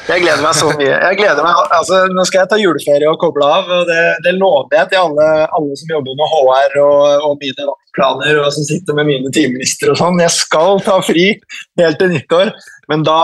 Jeg 0.08 0.24
gleder 0.24 0.42
meg 0.44 0.56
så 0.58 0.72
mye. 0.74 0.90
Jeg 0.92 1.18
gleder 1.20 1.46
meg, 1.46 1.60
altså, 1.78 2.00
nå 2.12 2.26
skal 2.28 2.44
jeg 2.44 2.52
ta 2.52 2.60
juleferie 2.62 3.10
og 3.10 3.20
koble 3.22 3.46
av, 3.46 3.70
og 3.72 3.86
det, 3.90 4.02
det 4.26 4.34
lover 4.40 4.76
jeg 4.78 4.92
til 4.92 5.02
alle, 5.04 5.28
alle 5.58 5.78
som 5.80 5.94
jobber 5.94 6.18
med 6.20 6.34
HR 6.34 6.80
og, 6.84 7.28
og 7.30 7.38
mine 7.44 7.68
planer, 7.96 8.42
og 8.42 8.50
som 8.56 8.68
sitter 8.68 8.98
med 8.98 9.10
mine 9.12 9.32
timelister 9.36 9.94
og 9.94 10.00
sånn. 10.02 10.20
Jeg 10.24 10.34
skal 10.36 10.82
ta 10.86 10.98
fri 11.06 11.30
helt 11.82 12.02
til 12.02 12.14
nyttår, 12.16 12.52
men 12.92 13.06
da 13.08 13.22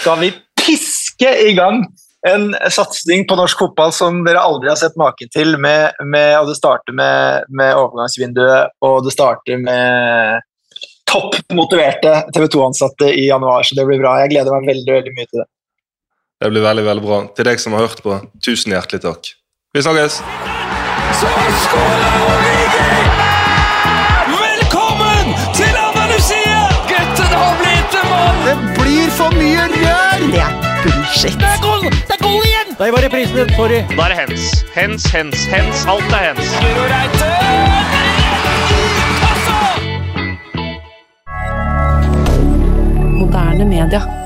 skal 0.00 0.22
vi 0.22 0.32
piske 0.64 1.30
i 1.44 1.52
gang 1.58 1.84
en 2.24 2.54
satsing 2.72 3.26
på 3.28 3.36
norsk 3.36 3.58
fotball 3.60 3.92
som 3.92 4.22
dere 4.24 4.40
aldri 4.40 4.70
har 4.72 4.78
sett 4.80 4.96
maken 5.00 5.28
til. 5.34 5.58
Med, 5.60 5.92
med, 6.00 6.38
og 6.40 6.48
Det 6.48 6.56
starter 6.56 6.96
med, 6.96 7.50
med, 7.52 7.74
overgangsvinduet, 7.76 8.78
og 8.84 9.02
det 9.04 9.12
starter 9.12 9.60
med 9.60 10.40
topp 11.10 11.36
motiverte 11.52 12.14
TV 12.32 12.48
2-ansatte 12.54 13.10
i 13.12 13.28
januar. 13.28 13.66
Så 13.66 13.76
det 13.76 13.84
blir 13.88 14.00
bra. 14.00 14.16
Jeg 14.22 14.32
gleder 14.32 14.56
meg 14.56 14.72
veldig, 14.72 14.94
veldig 14.98 15.12
mye 15.18 15.28
til 15.28 15.42
det. 15.42 15.48
Det 16.40 16.50
blir 16.50 16.62
veldig 16.64 16.84
veldig 16.84 17.04
bra. 17.04 17.18
Til 17.36 17.46
deg 17.46 17.60
som 17.62 17.76
har 17.76 17.86
hørt 17.86 18.00
på, 18.04 18.16
tusen 18.44 18.74
hjertelig 18.74 19.00
takk. 19.04 19.30
Vi 19.74 19.82
snakkes! 19.82 20.20
Velkommen 24.34 25.30
til 25.54 25.78
Andalusia! 25.78 26.64
Gutten 26.90 27.30
har 27.38 27.54
blitt 27.62 27.96
en 28.00 28.10
mann! 28.10 28.42
Det 28.48 28.56
blir 28.80 29.14
for 29.14 29.30
mye 29.38 29.68
rør! 29.76 30.26
Det 30.34 30.42
er 30.42 30.58
bullshit. 30.82 31.38
Det 31.38 31.50
er 31.52 31.62
goal! 31.62 31.86
Det 31.90 32.18
er 32.18 32.22
goal 32.26 32.42
igjen! 32.50 32.74
Der 32.78 32.92
var 32.96 33.06
reprisen 33.06 33.36
din. 33.38 33.54
Sorry. 33.54 33.80
Da 33.94 34.08
er 34.08 34.14
det 34.14 34.18
hens. 34.24 34.50
Hens, 34.74 35.06
hens, 35.14 35.46
hens. 35.54 35.86
Alt 35.94 36.18
er 36.18 36.28
hens. 36.32 36.58
Guro 36.58 36.84
Reite! 36.90 37.30
Moderne 43.22 43.64
media. 43.64 44.23